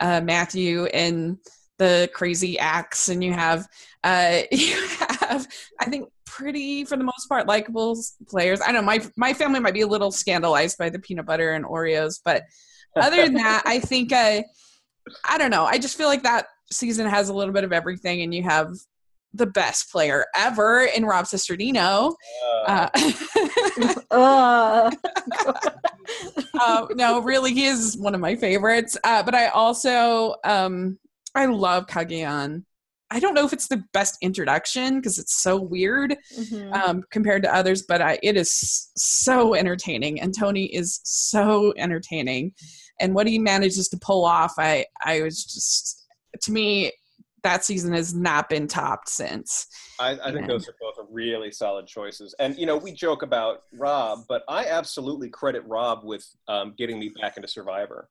uh, 0.00 0.20
Matthew 0.20 0.86
and 0.86 1.38
the 1.78 2.10
crazy 2.12 2.58
axe, 2.58 3.08
and 3.08 3.22
you 3.22 3.32
have 3.32 3.66
uh, 4.04 4.40
you 4.52 4.86
have 5.20 5.46
I 5.80 5.86
think 5.86 6.08
pretty 6.24 6.84
for 6.84 6.96
the 6.96 7.04
most 7.04 7.28
part 7.28 7.46
likable 7.46 7.98
players. 8.28 8.60
I 8.64 8.72
know 8.72 8.82
my 8.82 9.00
my 9.16 9.32
family 9.32 9.60
might 9.60 9.74
be 9.74 9.82
a 9.82 9.86
little 9.86 10.10
scandalized 10.10 10.78
by 10.78 10.90
the 10.90 10.98
peanut 10.98 11.26
butter 11.26 11.52
and 11.52 11.64
Oreos, 11.64 12.20
but 12.24 12.42
other 12.96 13.24
than 13.24 13.34
that, 13.34 13.62
I 13.66 13.80
think 13.80 14.12
uh, 14.12 14.42
I 15.24 15.38
don't 15.38 15.50
know. 15.50 15.64
I 15.64 15.78
just 15.78 15.96
feel 15.96 16.08
like 16.08 16.24
that 16.24 16.46
season 16.70 17.06
has 17.06 17.28
a 17.28 17.34
little 17.34 17.54
bit 17.54 17.64
of 17.64 17.72
everything, 17.72 18.22
and 18.22 18.34
you 18.34 18.42
have 18.42 18.68
the 19.34 19.46
best 19.46 19.90
player 19.92 20.24
ever 20.34 20.82
in 20.94 21.04
Rob 21.04 21.26
Cesternino. 21.26 22.14
uh, 22.66 22.88
Uh, 24.10 24.90
Ugh. 24.90 24.94
uh, 26.60 26.86
no, 26.94 27.20
really, 27.20 27.52
he 27.52 27.66
is 27.66 27.96
one 27.98 28.14
of 28.14 28.20
my 28.20 28.34
favorites. 28.34 28.96
Uh, 29.04 29.22
but 29.22 29.34
I 29.34 29.48
also 29.48 30.36
um, 30.44 30.98
I 31.34 31.46
love 31.46 31.86
Cagayan. 31.86 32.64
I 33.10 33.20
don't 33.20 33.34
know 33.34 33.44
if 33.44 33.52
it's 33.52 33.68
the 33.68 33.84
best 33.92 34.16
introduction 34.20 34.96
because 34.96 35.18
it's 35.18 35.36
so 35.36 35.60
weird 35.60 36.16
Mhm. 36.36 36.74
um, 36.74 37.02
compared 37.10 37.42
to 37.44 37.54
others, 37.54 37.82
but 37.82 38.02
I, 38.02 38.18
it 38.22 38.36
is 38.36 38.90
so 38.96 39.54
entertaining, 39.54 40.20
and 40.20 40.34
Tony 40.36 40.64
is 40.74 41.00
so 41.04 41.72
entertaining, 41.76 42.52
and 43.00 43.14
what 43.14 43.26
he 43.28 43.38
manages 43.38 43.88
to 43.90 43.98
pull 43.98 44.24
off, 44.24 44.54
I 44.58 44.86
I 45.04 45.22
was 45.22 45.44
just 45.44 45.95
to 46.42 46.52
me 46.52 46.92
that 47.46 47.64
season 47.64 47.92
has 47.92 48.12
not 48.12 48.48
been 48.48 48.66
topped 48.66 49.08
since. 49.08 49.68
I, 50.00 50.18
I 50.24 50.32
think 50.32 50.48
those 50.48 50.68
are 50.68 50.74
both 50.80 50.96
really 51.10 51.52
solid 51.52 51.86
choices. 51.86 52.34
And 52.40 52.56
you 52.58 52.66
know, 52.66 52.76
we 52.76 52.92
joke 52.92 53.22
about 53.22 53.62
Rob, 53.72 54.24
but 54.28 54.42
I 54.48 54.66
absolutely 54.66 55.28
credit 55.28 55.62
Rob 55.64 56.00
with 56.02 56.26
um, 56.48 56.74
getting 56.76 56.98
me 56.98 57.12
back 57.20 57.36
into 57.36 57.48
Survivor. 57.48 58.08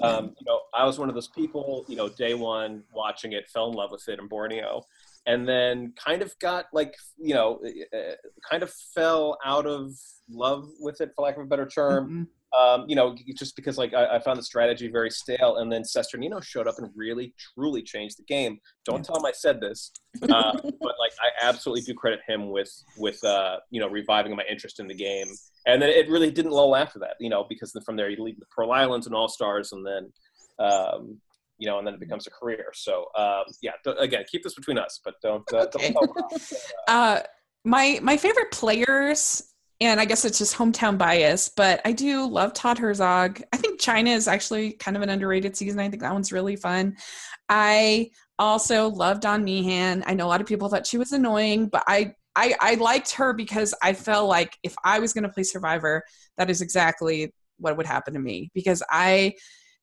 Um, 0.00 0.34
you 0.38 0.46
know, 0.46 0.60
I 0.74 0.84
was 0.86 0.98
one 0.98 1.08
of 1.08 1.14
those 1.14 1.28
people. 1.28 1.84
You 1.88 1.96
know, 1.96 2.08
day 2.08 2.34
one 2.34 2.84
watching 2.94 3.32
it, 3.32 3.48
fell 3.48 3.68
in 3.68 3.74
love 3.74 3.90
with 3.90 4.08
it 4.08 4.18
in 4.18 4.28
Borneo, 4.28 4.82
and 5.26 5.46
then 5.46 5.92
kind 6.02 6.22
of 6.22 6.32
got 6.38 6.66
like, 6.72 6.94
you 7.18 7.34
know, 7.34 7.60
uh, 7.92 8.14
kind 8.48 8.62
of 8.62 8.72
fell 8.94 9.36
out 9.44 9.66
of 9.66 9.92
love 10.30 10.68
with 10.80 11.00
it, 11.00 11.10
for 11.14 11.22
lack 11.22 11.36
of 11.36 11.42
a 11.42 11.46
better 11.46 11.66
term. 11.66 12.28
Um, 12.58 12.84
you 12.88 12.96
know, 12.96 13.14
just 13.36 13.56
because 13.56 13.76
like 13.76 13.92
I, 13.92 14.16
I 14.16 14.18
found 14.20 14.38
the 14.38 14.42
strategy 14.42 14.88
very 14.88 15.10
stale, 15.10 15.58
and 15.58 15.70
then 15.70 15.82
Cesternino 15.82 16.42
showed 16.42 16.66
up 16.66 16.76
and 16.78 16.90
really, 16.96 17.34
truly 17.54 17.82
changed 17.82 18.18
the 18.18 18.24
game. 18.24 18.58
Don't 18.86 19.04
tell 19.04 19.16
him 19.16 19.26
I 19.26 19.32
said 19.32 19.60
this, 19.60 19.92
uh, 20.22 20.52
but 20.62 20.94
like 20.98 21.12
I 21.20 21.28
absolutely 21.42 21.82
do 21.82 21.92
credit 21.94 22.20
him 22.26 22.50
with 22.50 22.70
with 22.96 23.22
uh, 23.22 23.56
you 23.70 23.80
know 23.80 23.88
reviving 23.88 24.34
my 24.34 24.44
interest 24.50 24.80
in 24.80 24.86
the 24.88 24.94
game, 24.94 25.28
and 25.66 25.80
then 25.82 25.90
it 25.90 26.08
really 26.08 26.30
didn't 26.30 26.52
lull 26.52 26.74
after 26.74 26.98
that, 27.00 27.16
you 27.20 27.28
know, 27.28 27.44
because 27.48 27.72
then 27.72 27.82
from 27.82 27.96
there 27.96 28.08
you 28.08 28.22
lead 28.22 28.36
the 28.38 28.46
Pearl 28.54 28.72
Islands 28.72 29.06
and 29.06 29.14
All 29.14 29.28
Stars, 29.28 29.72
and 29.72 29.86
then. 29.86 30.12
Um, 30.58 31.18
you 31.60 31.66
know, 31.68 31.78
and 31.78 31.86
then 31.86 31.94
it 31.94 31.98
becomes 31.98 32.24
a 32.28 32.30
career. 32.30 32.66
So, 32.72 33.06
um, 33.16 33.42
yeah. 33.62 33.72
don't- 33.84 34.00
again, 34.00 34.24
keep 34.30 34.44
this 34.44 34.54
between 34.54 34.78
us, 34.78 35.00
but 35.04 35.14
don't. 35.20 35.42
Uh, 35.52 35.66
Okay. 35.74 35.92
don't 35.92 36.06
tell 36.06 36.28
Uh, 36.88 37.20
my 37.64 37.98
my 38.00 38.16
favorite 38.16 38.52
players 38.52 39.42
and 39.80 40.00
I 40.00 40.04
guess 40.04 40.24
it's 40.24 40.38
just 40.38 40.56
hometown 40.56 40.98
bias, 40.98 41.48
but 41.48 41.80
I 41.84 41.92
do 41.92 42.28
love 42.28 42.52
Todd 42.52 42.78
Herzog. 42.78 43.40
I 43.52 43.56
think 43.56 43.80
China 43.80 44.10
is 44.10 44.26
actually 44.26 44.72
kind 44.72 44.96
of 44.96 45.02
an 45.02 45.08
underrated 45.08 45.56
season. 45.56 45.78
I 45.78 45.88
think 45.88 46.02
that 46.02 46.12
one's 46.12 46.32
really 46.32 46.56
fun. 46.56 46.96
I 47.48 48.10
also 48.38 48.88
love 48.88 49.20
Dawn 49.20 49.44
Meehan. 49.44 50.02
I 50.06 50.14
know 50.14 50.26
a 50.26 50.28
lot 50.28 50.40
of 50.40 50.46
people 50.46 50.68
thought 50.68 50.86
she 50.86 50.98
was 50.98 51.12
annoying, 51.12 51.68
but 51.68 51.84
I 51.86 52.14
I, 52.36 52.54
I 52.60 52.74
liked 52.74 53.12
her 53.14 53.32
because 53.32 53.74
I 53.82 53.94
felt 53.94 54.28
like 54.28 54.56
if 54.62 54.76
I 54.84 55.00
was 55.00 55.12
going 55.12 55.24
to 55.24 55.28
play 55.28 55.42
Survivor, 55.42 56.04
that 56.36 56.50
is 56.50 56.60
exactly 56.60 57.34
what 57.58 57.76
would 57.76 57.86
happen 57.86 58.14
to 58.14 58.20
me 58.20 58.52
because 58.54 58.80
I 58.88 59.34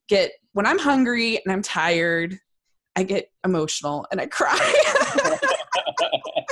get 0.07 0.31
when 0.53 0.65
I'm 0.65 0.79
hungry 0.79 1.37
and 1.43 1.51
I'm 1.51 1.61
tired, 1.61 2.37
I 2.95 3.03
get 3.03 3.29
emotional 3.43 4.07
and 4.09 4.21
I 4.21 4.27
cry. 4.27 4.57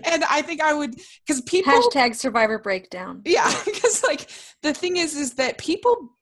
and 0.04 0.24
I 0.24 0.42
think 0.42 0.60
I 0.60 0.74
would 0.74 0.96
because 1.26 1.40
people 1.42 1.72
hashtag 1.72 2.14
survivor 2.14 2.58
breakdown. 2.58 3.22
Yeah, 3.24 3.52
because 3.64 4.02
like 4.02 4.28
the 4.62 4.72
thing 4.72 4.96
is, 4.96 5.14
is 5.16 5.34
that 5.34 5.58
people 5.58 6.12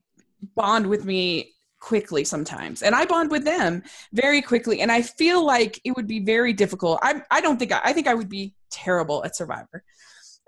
bond 0.54 0.86
with 0.86 1.04
me 1.04 1.50
quickly 1.80 2.24
sometimes 2.24 2.82
and 2.82 2.94
i 2.94 3.04
bond 3.04 3.30
with 3.30 3.44
them 3.44 3.82
very 4.14 4.40
quickly 4.40 4.80
and 4.80 4.90
i 4.90 5.02
feel 5.02 5.44
like 5.44 5.78
it 5.84 5.94
would 5.94 6.06
be 6.06 6.18
very 6.18 6.54
difficult. 6.54 6.98
I, 7.02 7.20
I 7.30 7.42
don't 7.42 7.58
think 7.58 7.72
I, 7.72 7.80
I 7.84 7.92
think 7.92 8.06
i 8.06 8.14
would 8.14 8.30
be 8.30 8.54
terrible 8.70 9.22
at 9.22 9.36
survivor. 9.36 9.84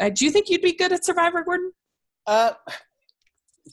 Uh, 0.01 0.09
do 0.09 0.25
you 0.25 0.31
think 0.31 0.49
you'd 0.49 0.63
be 0.63 0.73
good 0.73 0.93
at 0.93 1.05
survivor 1.05 1.45
gordon? 1.45 1.73
Uh 2.27 2.53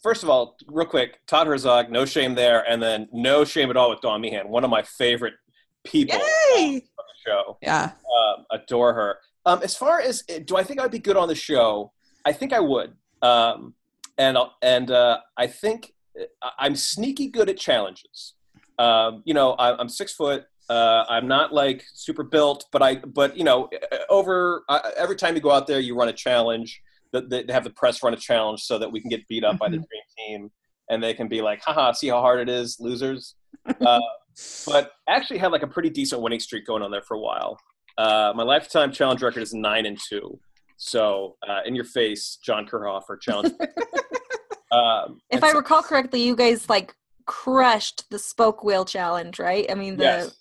first 0.02 0.24
of 0.24 0.30
all 0.30 0.58
real 0.68 0.86
quick 0.86 1.20
todd 1.26 1.48
herzog 1.48 1.90
no 1.90 2.04
shame 2.04 2.36
there 2.36 2.70
and 2.70 2.84
then 2.84 3.08
no 3.14 3.46
shame 3.46 3.70
at 3.70 3.78
all 3.78 3.90
with 3.90 4.02
dawn 4.02 4.20
meehan 4.20 4.50
one 4.50 4.66
of 4.66 4.70
my 4.70 4.82
favorite 4.82 5.36
people 5.84 6.20
Yay! 6.56 6.76
on 6.76 6.82
the 6.98 7.32
show. 7.32 7.58
Yeah. 7.62 7.92
Um, 7.94 8.46
adore 8.52 8.94
her 8.94 9.18
um, 9.46 9.62
as 9.64 9.76
far 9.76 10.00
as 10.00 10.24
do 10.46 10.56
I 10.56 10.64
think 10.64 10.80
I'd 10.80 10.92
be 10.92 11.00
good 11.00 11.18
on 11.18 11.28
the 11.28 11.36
show? 11.36 11.92
I 12.26 12.32
think 12.32 12.54
I 12.54 12.60
would, 12.60 12.94
um, 13.22 13.74
and 14.18 14.38
and 14.62 14.92
uh, 14.92 15.20
I 15.38 15.48
think 15.48 15.94
uh, 16.20 16.50
I'm 16.58 16.76
sneaky 16.76 17.28
good 17.28 17.50
at 17.50 17.58
challenges. 17.58 18.34
Um, 18.80 19.22
you 19.26 19.34
know, 19.34 19.52
I, 19.54 19.80
am 19.80 19.90
six 19.90 20.14
foot. 20.14 20.46
Uh, 20.70 21.04
I'm 21.10 21.28
not 21.28 21.54
like 21.54 21.84
super 21.94 22.24
built, 22.24 22.66
but 22.72 22.82
I 22.82 22.96
but 22.96 23.38
you 23.38 23.44
know, 23.44 23.70
uh, 23.92 23.98
over 24.10 24.64
uh, 24.70 24.92
every 24.98 25.16
time 25.16 25.36
you 25.36 25.42
go 25.42 25.52
out 25.52 25.68
there, 25.68 25.80
you 25.80 25.96
run 25.96 26.10
a 26.10 26.14
challenge. 26.14 26.82
That 27.12 27.30
they 27.30 27.46
have 27.54 27.64
the 27.64 27.70
press 27.70 28.02
run 28.02 28.14
a 28.14 28.18
challenge 28.18 28.62
so 28.62 28.80
that 28.80 28.92
we 28.92 29.00
can 29.00 29.10
get 29.10 29.28
beat 29.28 29.44
up 29.44 29.60
by 29.60 29.70
the 29.70 29.78
mm-hmm. 29.78 29.84
dream 29.84 30.42
team, 30.42 30.52
and 30.90 31.04
they 31.04 31.14
can 31.14 31.28
be 31.28 31.42
like, 31.42 31.62
"Haha, 31.62 31.92
see 31.92 32.08
how 32.08 32.22
hard 32.22 32.40
it 32.40 32.50
is, 32.50 32.78
losers." 32.80 33.36
Uh, 33.82 34.00
but 34.66 34.94
actually 35.08 35.38
had 35.38 35.52
like 35.52 35.62
a 35.62 35.68
pretty 35.68 35.90
decent 35.90 36.22
winning 36.22 36.40
streak 36.40 36.66
going 36.66 36.82
on 36.82 36.90
there 36.90 37.04
for 37.04 37.16
a 37.16 37.20
while. 37.20 37.60
Uh, 37.98 38.34
my 38.36 38.44
lifetime 38.44 38.92
challenge 38.92 39.22
record 39.22 39.44
is 39.44 39.54
nine 39.54 39.86
and 39.86 39.98
two. 40.10 40.40
So 40.78 41.38
uh, 41.48 41.62
in 41.66 41.76
your 41.76 41.86
face, 41.86 42.38
John 42.44 42.66
Kerhoff 42.66 43.04
or 43.08 43.18
challenge. 43.18 43.54
um, 44.72 45.20
if 45.30 45.44
I 45.44 45.52
so, 45.52 45.58
recall 45.58 45.84
correctly, 45.84 46.24
you 46.24 46.36
guys 46.36 46.70
like 46.70 46.94
crushed 47.26 48.10
the 48.10 48.20
spoke 48.20 48.64
wheel 48.64 48.86
challenge, 48.86 49.40
right? 49.40 49.70
I 49.70 49.76
mean 49.76 49.98
the 49.98 50.04
yes. 50.04 50.36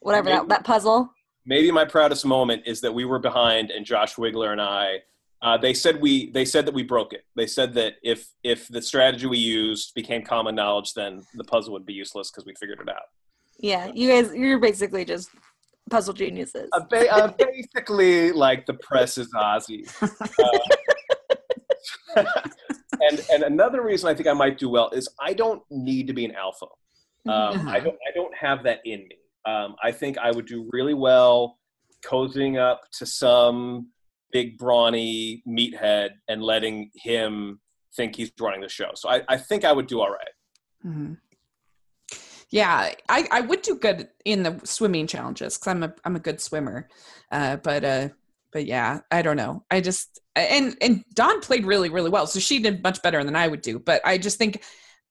whatever 0.00 0.30
maybe, 0.30 0.38
that, 0.38 0.48
that 0.48 0.64
puzzle. 0.64 1.10
Maybe 1.44 1.70
my 1.70 1.84
proudest 1.84 2.24
moment 2.24 2.62
is 2.66 2.80
that 2.80 2.92
we 2.92 3.04
were 3.04 3.20
behind, 3.20 3.70
and 3.70 3.86
Josh 3.86 4.16
Wigler 4.16 4.52
and 4.52 4.60
I. 4.60 5.02
Uh, 5.42 5.56
they 5.56 5.74
said 5.74 6.00
we 6.00 6.30
they 6.30 6.44
said 6.44 6.66
that 6.66 6.74
we 6.74 6.82
broke 6.82 7.12
it. 7.12 7.24
They 7.36 7.46
said 7.46 7.74
that 7.74 7.94
if 8.02 8.28
if 8.42 8.66
the 8.68 8.82
strategy 8.82 9.26
we 9.26 9.38
used 9.38 9.94
became 9.94 10.24
common 10.24 10.54
knowledge, 10.54 10.94
then 10.94 11.22
the 11.34 11.44
puzzle 11.44 11.72
would 11.74 11.86
be 11.86 11.92
useless 11.92 12.30
because 12.30 12.46
we 12.46 12.54
figured 12.58 12.80
it 12.80 12.88
out. 12.88 13.02
Yeah, 13.58 13.90
you 13.94 14.08
guys, 14.10 14.34
you're 14.34 14.58
basically 14.58 15.04
just 15.04 15.30
puzzle 15.90 16.14
geniuses. 16.14 16.68
Uh, 16.72 16.80
ba- 16.88 17.12
uh, 17.12 17.32
basically, 17.38 18.32
like 18.32 18.66
the 18.66 18.74
press 18.74 19.18
is 19.18 19.32
Ozzy. 19.34 19.86
Uh, 20.02 20.58
and 23.00 23.24
and 23.32 23.42
another 23.42 23.82
reason 23.82 24.08
I 24.08 24.14
think 24.14 24.28
I 24.28 24.32
might 24.32 24.58
do 24.58 24.68
well 24.68 24.90
is 24.90 25.08
I 25.20 25.32
don't 25.32 25.62
need 25.70 26.06
to 26.08 26.12
be 26.12 26.24
an 26.24 26.34
alpha. 26.34 26.66
Um, 27.26 27.58
mm-hmm. 27.58 27.68
I 27.68 27.80
don't 27.80 27.96
I 28.08 28.12
don't 28.14 28.34
have 28.36 28.62
that 28.64 28.80
in 28.84 29.00
me. 29.00 29.16
Um, 29.44 29.76
I 29.82 29.92
think 29.92 30.18
I 30.18 30.30
would 30.30 30.46
do 30.46 30.68
really 30.72 30.94
well 30.94 31.58
cozying 32.04 32.58
up 32.58 32.82
to 32.98 33.06
some 33.06 33.88
big 34.32 34.58
brawny 34.58 35.42
meathead 35.46 36.10
and 36.28 36.42
letting 36.42 36.90
him 36.94 37.60
think 37.96 38.16
he's 38.16 38.30
running 38.40 38.60
the 38.60 38.68
show. 38.68 38.90
So 38.94 39.08
I, 39.08 39.22
I 39.28 39.36
think 39.36 39.64
I 39.64 39.72
would 39.72 39.86
do 39.86 40.00
all 40.00 40.10
right. 40.10 40.34
mm-hmm 40.84 41.14
yeah 42.50 42.92
i 43.08 43.26
i 43.30 43.40
would 43.40 43.62
do 43.62 43.76
good 43.76 44.08
in 44.24 44.42
the 44.42 44.60
swimming 44.64 45.06
challenges 45.06 45.58
because 45.58 45.70
i'm 45.72 45.82
a 45.82 45.94
i'm 46.04 46.16
a 46.16 46.20
good 46.20 46.40
swimmer. 46.40 46.88
Uh 47.32 47.56
but 47.56 47.84
uh 47.84 48.08
but 48.52 48.66
yeah 48.66 49.00
i 49.10 49.20
don't 49.22 49.36
know. 49.36 49.64
I 49.70 49.80
just 49.80 50.20
and 50.36 50.76
and 50.80 51.04
dawn 51.14 51.40
played 51.40 51.66
really 51.66 51.88
really 51.88 52.10
well 52.10 52.26
so 52.26 52.38
she 52.38 52.58
did 52.60 52.82
much 52.82 53.02
better 53.02 53.24
than 53.24 53.34
i 53.36 53.48
would 53.48 53.62
do 53.62 53.78
but 53.78 54.00
i 54.04 54.16
just 54.18 54.38
think 54.38 54.62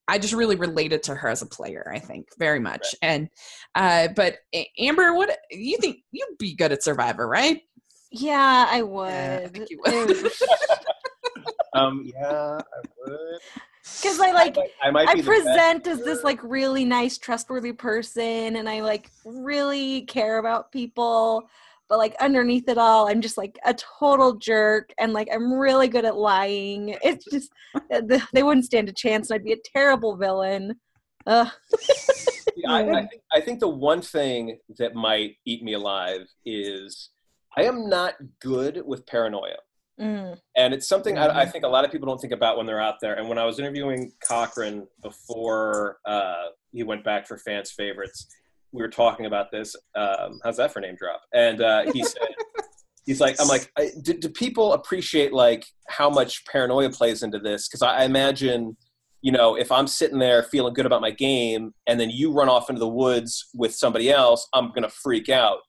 i 0.07 0.17
just 0.19 0.33
really 0.33 0.55
related 0.55 1.03
to 1.03 1.15
her 1.15 1.27
as 1.29 1.41
a 1.41 1.47
player 1.47 1.91
i 1.93 1.99
think 1.99 2.27
very 2.37 2.59
much. 2.59 2.95
Right. 3.01 3.09
and 3.09 3.29
uh 3.75 4.07
but 4.15 4.37
amber 4.79 5.13
what 5.15 5.35
you 5.51 5.77
think 5.79 5.97
you'd 6.11 6.37
be 6.37 6.55
good 6.55 6.71
at 6.71 6.83
survivor 6.83 7.27
right? 7.27 7.61
Yeah 8.11 8.67
i 8.69 8.81
would, 8.81 9.09
yeah, 9.09 9.41
I 9.43 9.47
think 9.47 9.69
you 9.71 9.81
would. 9.85 10.31
um 11.73 12.03
yeah 12.05 12.59
i 12.61 12.79
would 12.99 13.39
because 14.01 14.19
I 14.19 14.31
like 14.31 14.57
I, 14.83 14.91
might, 14.91 15.07
I, 15.07 15.11
I 15.13 15.21
present 15.21 15.87
as 15.87 15.99
this 16.03 16.23
like 16.23 16.39
really 16.43 16.85
nice, 16.85 17.17
trustworthy 17.17 17.71
person, 17.71 18.55
and 18.55 18.67
I 18.67 18.81
like 18.81 19.11
really 19.25 20.01
care 20.03 20.39
about 20.39 20.71
people. 20.71 21.47
But 21.87 21.99
like 21.99 22.15
underneath 22.19 22.67
it 22.67 22.79
all, 22.79 23.07
I'm 23.07 23.21
just 23.21 23.37
like 23.37 23.59
a 23.63 23.75
total 23.75 24.33
jerk, 24.33 24.91
and 24.97 25.13
like 25.13 25.27
I'm 25.31 25.53
really 25.53 25.87
good 25.87 26.05
at 26.05 26.15
lying. 26.15 26.97
It's 27.03 27.25
just 27.25 27.51
uh, 27.91 28.01
they 28.33 28.43
wouldn't 28.43 28.65
stand 28.65 28.89
a 28.89 28.93
chance, 28.93 29.29
and 29.29 29.35
I'd 29.35 29.45
be 29.45 29.53
a 29.53 29.57
terrible 29.73 30.15
villain. 30.15 30.79
I, 32.67 32.83
I, 32.83 33.07
think, 33.07 33.21
I 33.33 33.41
think 33.41 33.59
the 33.59 33.69
one 33.69 34.01
thing 34.01 34.57
that 34.77 34.95
might 34.95 35.35
eat 35.45 35.63
me 35.63 35.73
alive 35.73 36.27
is 36.45 37.09
I 37.57 37.63
am 37.63 37.89
not 37.89 38.15
good 38.39 38.81
with 38.85 39.05
paranoia. 39.05 39.57
Mm. 39.99 40.37
And 40.57 40.73
it's 40.73 40.87
something 40.87 41.17
I, 41.17 41.25
I, 41.25 41.27
mm-hmm. 41.43 41.51
think 41.51 41.63
a 41.63 41.69
lot 41.69 41.85
of 41.85 41.91
people 41.91 42.07
don't 42.07 42.19
think 42.19 42.33
about 42.33 42.57
when 42.57 42.65
they're 42.65 42.81
out 42.81 42.95
there. 43.01 43.15
And 43.15 43.29
when 43.29 43.37
I 43.37 43.45
was 43.45 43.59
interviewing 43.59 44.11
Cochran 44.27 44.87
before 45.01 45.99
uh, 46.05 46.47
he 46.71 46.83
went 46.83 47.03
back 47.03 47.27
for 47.27 47.37
fans' 47.37 47.71
favorites, 47.71 48.27
we 48.71 48.81
were 48.81 48.89
talking 48.89 49.25
about 49.25 49.51
this. 49.51 49.75
Um, 49.95 50.39
how's 50.43 50.57
that 50.57 50.73
for 50.73 50.81
name 50.81 50.95
drop? 50.99 51.21
And 51.33 51.61
uh, 51.61 51.91
he 51.93 52.03
said, 52.03 52.27
he's 53.05 53.21
like, 53.21 53.37
I'm 53.39 53.47
like, 53.47 53.71
do, 54.01 54.13
do, 54.13 54.29
people 54.29 54.73
appreciate 54.73 55.31
like 55.31 55.65
how 55.87 56.09
much 56.09 56.45
paranoia 56.45 56.89
plays 56.89 57.23
into 57.23 57.39
this? 57.39 57.69
Because 57.69 57.81
I, 57.81 57.99
I 57.99 58.03
imagine, 58.03 58.75
you 59.21 59.31
know, 59.31 59.55
if 59.55 59.71
I'm 59.71 59.87
sitting 59.87 60.19
there 60.19 60.43
feeling 60.43 60.73
good 60.73 60.85
about 60.85 60.99
my 60.99 61.11
game, 61.11 61.73
and 61.87 61.97
then 61.99 62.09
you 62.09 62.33
run 62.33 62.49
off 62.49 62.69
into 62.69 62.79
the 62.79 62.87
woods 62.87 63.47
with 63.53 63.73
somebody 63.73 64.11
else, 64.11 64.45
I'm 64.53 64.73
gonna 64.73 64.89
freak 64.89 65.29
out 65.29 65.59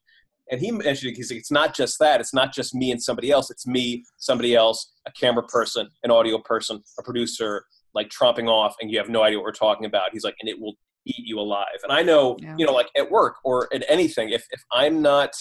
and 0.51 0.61
he 0.61 0.71
mentioned 0.71 1.15
he's 1.15 1.31
like, 1.31 1.39
it's 1.39 1.51
not 1.51 1.75
just 1.75 1.97
that. 1.99 2.19
It's 2.19 2.33
not 2.33 2.53
just 2.53 2.73
me 2.73 2.91
and 2.91 3.01
somebody 3.01 3.31
else. 3.31 3.49
It's 3.49 3.67
me, 3.67 4.05
somebody 4.17 4.55
else, 4.55 4.93
a 5.05 5.11
camera 5.11 5.43
person, 5.43 5.89
an 6.03 6.11
audio 6.11 6.39
person, 6.39 6.81
a 6.99 7.03
producer, 7.03 7.65
like 7.93 8.09
tromping 8.09 8.47
off, 8.47 8.75
and 8.79 8.91
you 8.91 8.97
have 8.97 9.09
no 9.09 9.23
idea 9.23 9.39
what 9.39 9.45
we're 9.45 9.51
talking 9.51 9.85
about. 9.85 10.11
He's 10.13 10.23
like, 10.23 10.35
and 10.39 10.49
it 10.49 10.59
will 10.59 10.75
eat 11.05 11.25
you 11.25 11.39
alive. 11.39 11.79
And 11.83 11.91
I 11.91 12.01
know, 12.01 12.37
yeah. 12.39 12.55
you 12.57 12.65
know, 12.65 12.73
like 12.73 12.89
at 12.95 13.09
work 13.09 13.35
or 13.43 13.67
at 13.73 13.83
anything, 13.89 14.29
if 14.29 14.45
if 14.51 14.63
I'm 14.71 15.01
not 15.01 15.33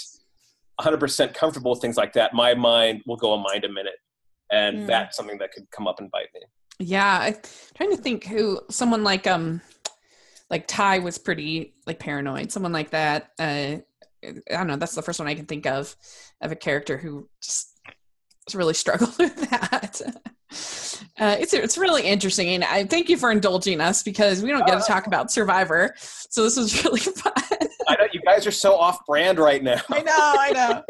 100% 0.81 1.35
comfortable 1.35 1.73
with 1.73 1.81
things 1.81 1.97
like 1.97 2.13
that, 2.15 2.35
my 2.35 2.55
mind 2.55 3.03
will 3.07 3.17
go 3.17 3.35
a 3.35 3.39
mind 3.39 3.65
a 3.65 3.69
minute, 3.69 3.97
and 4.51 4.81
mm. 4.81 4.87
that's 4.87 5.17
something 5.17 5.39
that 5.39 5.53
could 5.53 5.71
come 5.71 5.87
up 5.87 6.01
and 6.01 6.11
bite 6.11 6.29
me. 6.35 6.41
Yeah, 6.79 7.19
I'm 7.21 7.37
trying 7.75 7.91
to 7.91 7.97
think 7.97 8.25
who 8.25 8.61
someone 8.71 9.03
like 9.05 9.27
um 9.27 9.61
like 10.51 10.67
Ty 10.67 11.01
was 11.01 11.19
pretty 11.19 11.75
like 11.87 11.99
paranoid. 11.99 12.53
Someone 12.53 12.73
like 12.73 12.91
that. 12.91 13.31
Uh, 13.39 13.77
I 14.51 14.57
don't 14.57 14.67
know. 14.67 14.77
That's 14.77 14.95
the 14.95 15.03
first 15.03 15.19
one 15.19 15.29
I 15.29 15.35
can 15.35 15.47
think 15.47 15.67
of 15.67 15.97
of 16.41 16.53
a 16.53 16.57
character 16.57 16.97
who 16.97 17.29
just 17.43 17.77
really 18.55 18.75
struggled 18.75 19.17
with 19.19 19.51
that. 19.51 20.01
Uh, 21.19 21.37
it's 21.39 21.53
it's 21.53 21.77
really 21.77 22.03
interesting, 22.03 22.49
and 22.49 22.63
I 22.63 22.85
thank 22.85 23.09
you 23.09 23.17
for 23.17 23.31
indulging 23.31 23.81
us 23.81 24.03
because 24.03 24.43
we 24.43 24.51
don't 24.51 24.67
get 24.67 24.81
to 24.81 24.87
talk 24.87 25.07
about 25.07 25.31
Survivor, 25.31 25.95
so 25.99 26.45
this 26.45 26.57
was 26.57 26.85
really 26.85 27.01
fun. 27.01 27.33
I 27.89 27.97
know 27.97 28.07
you 28.13 28.21
guys 28.21 28.47
are 28.47 28.53
so 28.53 28.77
off 28.77 29.05
brand 29.07 29.39
right 29.39 29.63
now. 29.63 29.81
I 29.91 30.03
know, 30.03 30.13
I 30.17 30.53
know. 30.53 30.83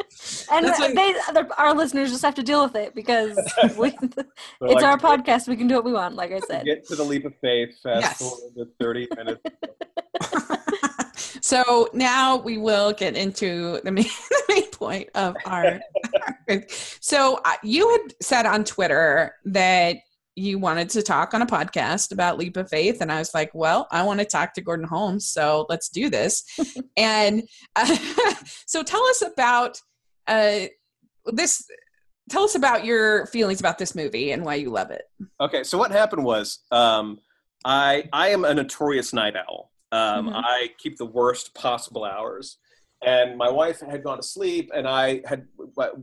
and 0.52 0.96
they, 0.96 1.14
our 1.58 1.74
listeners 1.74 2.10
just 2.10 2.22
have 2.22 2.34
to 2.36 2.42
deal 2.42 2.64
with 2.64 2.74
it 2.74 2.94
because 2.94 3.36
we, 3.76 3.88
it's 3.90 4.16
like, 4.60 4.84
our 4.84 4.98
podcast. 4.98 5.48
We 5.48 5.56
can 5.56 5.68
do 5.68 5.76
what 5.76 5.84
we 5.84 5.92
want, 5.92 6.14
like 6.14 6.32
I 6.32 6.40
said. 6.40 6.64
Get 6.64 6.86
to 6.88 6.96
the 6.96 7.04
leap 7.04 7.24
of 7.24 7.34
faith. 7.40 7.78
Fast 7.82 8.02
yes. 8.02 8.18
forward 8.18 8.54
to 8.56 8.68
thirty 8.80 9.08
minutes. 9.16 9.42
So 11.46 11.88
now 11.92 12.38
we 12.38 12.58
will 12.58 12.92
get 12.92 13.16
into 13.16 13.80
the 13.84 13.92
main, 13.92 14.04
the 14.30 14.42
main 14.48 14.70
point 14.72 15.10
of 15.14 15.36
our. 15.44 15.80
so 17.00 17.40
you 17.62 17.88
had 17.88 18.14
said 18.20 18.46
on 18.46 18.64
Twitter 18.64 19.32
that 19.44 19.98
you 20.34 20.58
wanted 20.58 20.88
to 20.90 21.02
talk 21.02 21.34
on 21.34 21.42
a 21.42 21.46
podcast 21.46 22.10
about 22.10 22.36
leap 22.36 22.58
of 22.58 22.68
faith 22.68 23.00
and 23.00 23.10
i 23.10 23.18
was 23.18 23.32
like 23.32 23.50
well 23.54 23.88
i 23.90 24.02
want 24.02 24.20
to 24.20 24.26
talk 24.26 24.52
to 24.52 24.60
gordon 24.60 24.86
holmes 24.86 25.26
so 25.26 25.64
let's 25.70 25.88
do 25.88 26.10
this 26.10 26.44
and 26.98 27.42
uh, 27.74 27.96
so 28.66 28.82
tell 28.82 29.02
us 29.04 29.22
about 29.22 29.80
uh, 30.26 30.66
this 31.24 31.64
tell 32.28 32.42
us 32.42 32.54
about 32.54 32.84
your 32.84 33.26
feelings 33.26 33.60
about 33.60 33.78
this 33.78 33.94
movie 33.94 34.32
and 34.32 34.44
why 34.44 34.54
you 34.54 34.70
love 34.70 34.90
it. 34.90 35.04
Okay, 35.40 35.62
so 35.64 35.78
what 35.78 35.90
happened 35.90 36.24
was 36.24 36.60
um, 36.70 37.18
I 37.64 38.08
I 38.12 38.28
am 38.28 38.44
a 38.44 38.54
notorious 38.54 39.12
night 39.12 39.34
owl. 39.36 39.70
Um, 39.92 40.28
Mhm. 40.28 40.42
I 40.44 40.70
keep 40.78 40.96
the 40.98 41.06
worst 41.06 41.54
possible 41.54 42.04
hours. 42.04 42.58
And 43.02 43.36
my 43.36 43.50
wife 43.50 43.80
had 43.80 44.02
gone 44.02 44.16
to 44.16 44.22
sleep, 44.22 44.70
and 44.74 44.88
I 44.88 45.20
had 45.26 45.46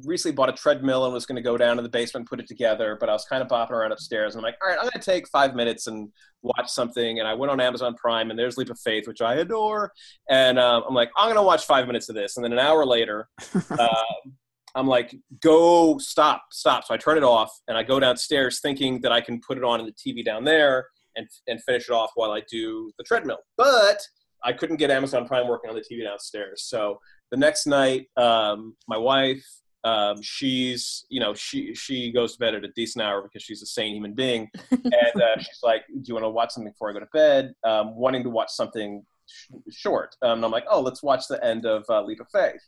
recently 0.06 0.36
bought 0.36 0.50
a 0.50 0.54
treadmill 0.54 1.06
and 1.06 1.14
was 1.14 1.26
going 1.26 1.38
to 1.38 1.42
go 1.42 1.58
down 1.58 1.76
to 1.78 1.82
the 1.82 1.90
basement 1.90 2.22
and 2.22 2.30
put 2.30 2.40
it 2.40 2.48
together. 2.48 2.96
But 3.00 3.10
I 3.10 3.14
was 3.14 3.26
kind 3.26 3.42
of 3.42 3.48
bopping 3.48 3.72
around 3.72 3.92
upstairs, 3.92 4.36
and 4.36 4.40
I'm 4.42 4.44
like, 4.44 4.58
all 4.62 4.70
right, 4.70 4.78
I'm 4.78 4.84
going 4.84 4.92
to 4.92 5.00
take 5.00 5.28
five 5.30 5.56
minutes 5.56 5.88
and 5.88 6.10
watch 6.44 6.70
something. 6.70 7.18
And 7.18 7.28
I 7.28 7.34
went 7.34 7.52
on 7.52 7.60
Amazon 7.60 7.96
Prime, 7.96 8.30
and 8.30 8.38
there's 8.38 8.58
Leap 8.58 8.70
of 8.70 8.80
Faith, 8.80 9.08
which 9.08 9.22
I 9.22 9.36
adore. 9.36 9.92
And 10.30 10.60
um, 10.60 10.84
I'm 10.88 10.94
like, 10.94 11.10
I'm 11.18 11.26
going 11.26 11.36
to 11.36 11.42
watch 11.42 11.66
five 11.66 11.88
minutes 11.88 12.10
of 12.10 12.16
this. 12.16 12.38
And 12.38 12.44
then 12.44 12.54
an 12.54 12.60
hour 12.60 12.86
later, 12.86 13.28
um, 13.72 14.36
I'm 14.76 14.88
like, 14.88 15.16
go, 15.42 15.98
stop, 15.98 16.44
stop. 16.52 16.84
So 16.86 16.94
I 16.94 16.98
turn 16.98 17.18
it 17.18 17.24
off, 17.24 17.52
and 17.68 17.76
I 17.76 17.82
go 17.82 18.00
downstairs 18.00 18.60
thinking 18.62 19.02
that 19.02 19.12
I 19.12 19.20
can 19.20 19.42
put 19.42 19.58
it 19.58 19.64
on 19.64 19.80
in 19.80 19.88
the 19.88 19.94
TV 19.94 20.24
down 20.24 20.44
there 20.44 20.86
and, 21.16 21.28
and 21.48 21.64
finish 21.64 21.90
it 21.90 21.94
off 21.94 22.12
while 22.16 22.32
I 22.32 22.42
do 22.50 22.92
the 22.98 23.04
treadmill. 23.04 23.40
But 23.58 24.02
I 24.44 24.54
couldn't 24.54 24.78
get 24.78 24.92
Amazon 24.92 25.28
Prime 25.28 25.48
working 25.48 25.70
on 25.70 25.76
the 25.76 25.82
TV 25.82 26.04
downstairs. 26.04 26.64
So 26.64 27.00
the 27.32 27.38
next 27.38 27.66
night, 27.66 28.08
um, 28.18 28.76
my 28.88 28.98
wife, 28.98 29.46
um, 29.84 30.22
she's, 30.22 31.06
you 31.10 31.20
know, 31.20 31.34
she 31.34 31.74
she 31.76 32.12
goes 32.12 32.34
to 32.34 32.40
bed 32.40 32.56
at 32.56 32.64
a 32.64 32.70
decent 32.70 33.04
hour 33.04 33.22
because 33.22 33.44
she's 33.44 33.62
a 33.62 33.66
sane 33.66 33.94
human 33.94 34.14
being, 34.14 34.50
and 34.72 35.22
uh, 35.22 35.38
she's 35.38 35.60
like, 35.62 35.84
"Do 35.88 36.04
you 36.06 36.14
want 36.14 36.24
to 36.24 36.30
watch 36.30 36.52
something 36.52 36.72
before 36.72 36.90
I 36.90 36.94
go 36.94 37.00
to 37.00 37.08
bed?" 37.14 37.54
Um, 37.66 37.96
wanting 37.96 38.24
to 38.24 38.30
watch 38.30 38.50
something 38.52 39.04
sh- 39.28 39.52
short, 39.70 40.16
um, 40.22 40.38
and 40.38 40.46
I'm 40.46 40.52
like, 40.52 40.66
"Oh, 40.70 40.80
let's 40.80 41.04
watch 41.04 41.28
the 41.28 41.44
end 41.44 41.66
of 41.66 41.84
uh, 41.90 42.02
Leap 42.02 42.22
of 42.22 42.28
Faith." 42.32 42.62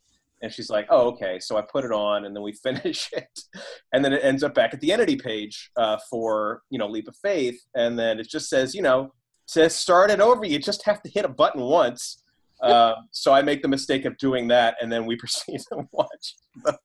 And 0.45 0.53
she's 0.53 0.69
like, 0.69 0.85
"Oh, 0.91 1.07
okay." 1.07 1.39
So 1.39 1.57
I 1.57 1.63
put 1.63 1.85
it 1.85 1.91
on, 1.91 2.25
and 2.25 2.35
then 2.35 2.43
we 2.43 2.53
finish 2.63 3.09
it, 3.11 3.39
and 3.91 4.05
then 4.05 4.13
it 4.13 4.23
ends 4.23 4.43
up 4.43 4.53
back 4.53 4.73
at 4.73 4.79
the 4.79 4.93
entity 4.93 5.15
page 5.15 5.71
uh, 5.75 5.97
for 6.09 6.61
you 6.69 6.77
know 6.77 6.87
Leap 6.87 7.07
of 7.07 7.15
Faith, 7.17 7.59
and 7.73 7.97
then 7.97 8.19
it 8.19 8.29
just 8.29 8.47
says, 8.47 8.75
you 8.75 8.83
know, 8.83 9.11
to 9.49 9.69
start 9.69 10.11
it 10.11 10.21
over, 10.21 10.45
you 10.45 10.59
just 10.59 10.85
have 10.85 11.01
to 11.01 11.09
hit 11.09 11.25
a 11.25 11.29
button 11.29 11.61
once. 11.61 12.21
Uh, 12.61 12.93
so 13.11 13.33
I 13.33 13.41
make 13.41 13.61
the 13.61 13.67
mistake 13.67 14.05
of 14.05 14.17
doing 14.17 14.47
that, 14.49 14.75
and 14.79 14.91
then 14.91 15.05
we 15.05 15.15
proceed 15.23 15.59
to 15.71 15.83
watch 15.91 16.35
the 16.63 16.77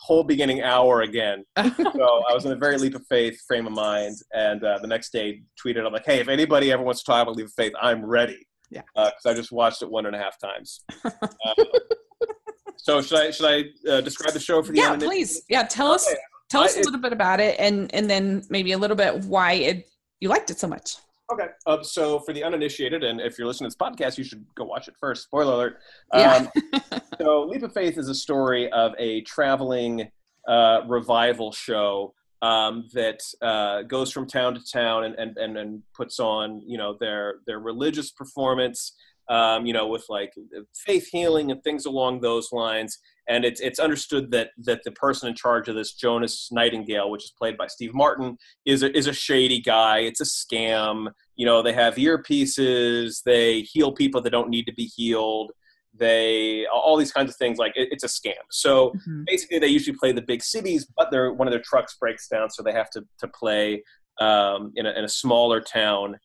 whole 0.00 0.24
beginning 0.24 0.62
hour 0.62 1.02
again. 1.02 1.44
so 1.56 2.22
I 2.28 2.34
was 2.34 2.44
in 2.44 2.52
a 2.52 2.56
very 2.56 2.78
leap 2.78 2.96
of 2.96 3.06
faith 3.06 3.40
frame 3.46 3.68
of 3.68 3.72
mind, 3.72 4.16
and 4.32 4.62
uh, 4.64 4.78
the 4.80 4.88
next 4.88 5.12
day 5.12 5.42
tweeted, 5.64 5.86
"I'm 5.86 5.92
like, 5.92 6.04
hey, 6.04 6.18
if 6.18 6.28
anybody 6.28 6.72
ever 6.72 6.82
wants 6.82 7.02
to 7.02 7.06
talk 7.06 7.22
about 7.22 7.36
leap 7.36 7.46
of 7.46 7.52
faith, 7.52 7.72
I'm 7.80 8.04
ready." 8.04 8.46
Yeah. 8.70 8.82
Because 8.96 9.26
I 9.26 9.34
just 9.34 9.52
watched 9.52 9.82
it 9.82 9.90
one 9.90 10.06
and 10.06 10.16
a 10.16 10.18
half 10.18 10.36
times. 10.38 10.80
Uh, 12.86 13.00
so 13.00 13.02
should 13.02 13.18
I 13.18 13.30
should 13.30 13.46
I 13.46 13.90
uh, 13.90 14.00
describe 14.00 14.32
the 14.32 14.40
show 14.40 14.62
for 14.62 14.72
the 14.72 14.78
Yeah, 14.78 14.96
please. 14.96 15.42
Yeah, 15.48 15.62
tell 15.64 15.88
us 15.92 16.06
Okay. 16.08 16.18
tell 16.50 16.62
us 16.62 16.76
I- 16.76 16.80
a 16.80 16.84
little 16.84 17.00
bit 17.00 17.12
about 17.12 17.40
it 17.40 17.58
and 17.58 17.92
and 17.94 18.08
then 18.08 18.42
maybe 18.50 18.72
a 18.72 18.78
little 18.78 18.96
bit 18.96 19.24
why 19.24 19.52
it 19.54 19.88
you 20.20 20.28
liked 20.28 20.50
it 20.50 20.58
so 20.58 20.66
much. 20.68 20.96
Okay. 21.32 21.46
Um, 21.66 21.82
so 21.82 22.18
for 22.20 22.34
the 22.34 22.44
uninitiated, 22.44 23.02
and 23.02 23.18
if 23.18 23.38
you're 23.38 23.46
listening 23.46 23.70
to 23.70 23.74
this 23.76 23.80
podcast, 23.88 24.18
you 24.18 24.24
should 24.24 24.44
go 24.54 24.64
watch 24.64 24.88
it 24.88 24.94
first. 25.00 25.22
Spoiler 25.24 25.54
alert. 25.54 25.78
Yeah. 26.12 26.46
Um, 26.72 27.00
so 27.20 27.42
Leap 27.44 27.62
of 27.62 27.72
Faith 27.72 27.96
is 27.96 28.10
a 28.10 28.14
story 28.14 28.70
of 28.72 28.92
a 28.98 29.22
traveling 29.22 30.10
uh, 30.46 30.82
revival 30.86 31.50
show 31.50 32.12
um, 32.42 32.88
that 32.92 33.20
uh, 33.40 33.82
goes 33.82 34.12
from 34.12 34.26
town 34.26 34.54
to 34.54 34.60
town 34.70 35.04
and, 35.04 35.14
and, 35.14 35.38
and, 35.38 35.56
and 35.56 35.82
puts 35.96 36.20
on, 36.20 36.60
you 36.66 36.76
know, 36.76 36.94
their, 37.00 37.36
their 37.46 37.58
religious 37.58 38.10
performance, 38.10 38.94
um, 39.28 39.66
you 39.66 39.72
know, 39.72 39.86
with 39.86 40.04
like 40.08 40.32
faith 40.74 41.08
healing 41.10 41.50
and 41.50 41.62
things 41.62 41.86
along 41.86 42.20
those 42.20 42.50
lines. 42.52 42.98
And 43.26 43.44
it's, 43.44 43.60
it's 43.60 43.78
understood 43.78 44.30
that, 44.32 44.50
that 44.58 44.82
the 44.84 44.92
person 44.92 45.28
in 45.30 45.34
charge 45.34 45.68
of 45.68 45.74
this, 45.74 45.94
Jonas 45.94 46.48
Nightingale, 46.52 47.10
which 47.10 47.24
is 47.24 47.32
played 47.38 47.56
by 47.56 47.66
Steve 47.68 47.94
Martin, 47.94 48.36
is 48.66 48.82
a, 48.82 48.94
is 48.96 49.06
a 49.06 49.14
shady 49.14 49.60
guy. 49.62 50.00
It's 50.00 50.20
a 50.20 50.24
scam. 50.24 51.08
You 51.36 51.46
know, 51.46 51.62
they 51.62 51.72
have 51.72 51.94
earpieces. 51.94 53.22
They 53.24 53.62
heal 53.62 53.92
people 53.92 54.20
that 54.20 54.30
don't 54.30 54.50
need 54.50 54.64
to 54.64 54.74
be 54.74 54.84
healed. 54.84 55.52
They 55.96 56.66
all 56.66 56.96
these 56.96 57.12
kinds 57.12 57.30
of 57.30 57.36
things. 57.36 57.56
Like 57.56 57.72
it, 57.76 57.88
it's 57.92 58.04
a 58.04 58.08
scam. 58.08 58.32
So 58.50 58.92
Mhm. 59.08 59.24
basically, 59.26 59.58
they 59.60 59.68
usually 59.68 59.96
play 59.96 60.12
the 60.12 60.22
big 60.22 60.42
cities, 60.42 60.86
but 60.96 61.10
their 61.10 61.32
one 61.32 61.46
of 61.46 61.52
their 61.52 61.62
trucks 61.64 61.96
breaks 61.98 62.26
down, 62.28 62.50
so 62.50 62.62
they 62.62 62.72
have 62.72 62.90
to 62.90 63.04
to 63.20 63.28
play 63.28 63.82
um, 64.20 64.72
in, 64.76 64.86
a, 64.86 64.90
in 64.90 65.04
a 65.04 65.08
smaller 65.08 65.60
town. 65.60 66.16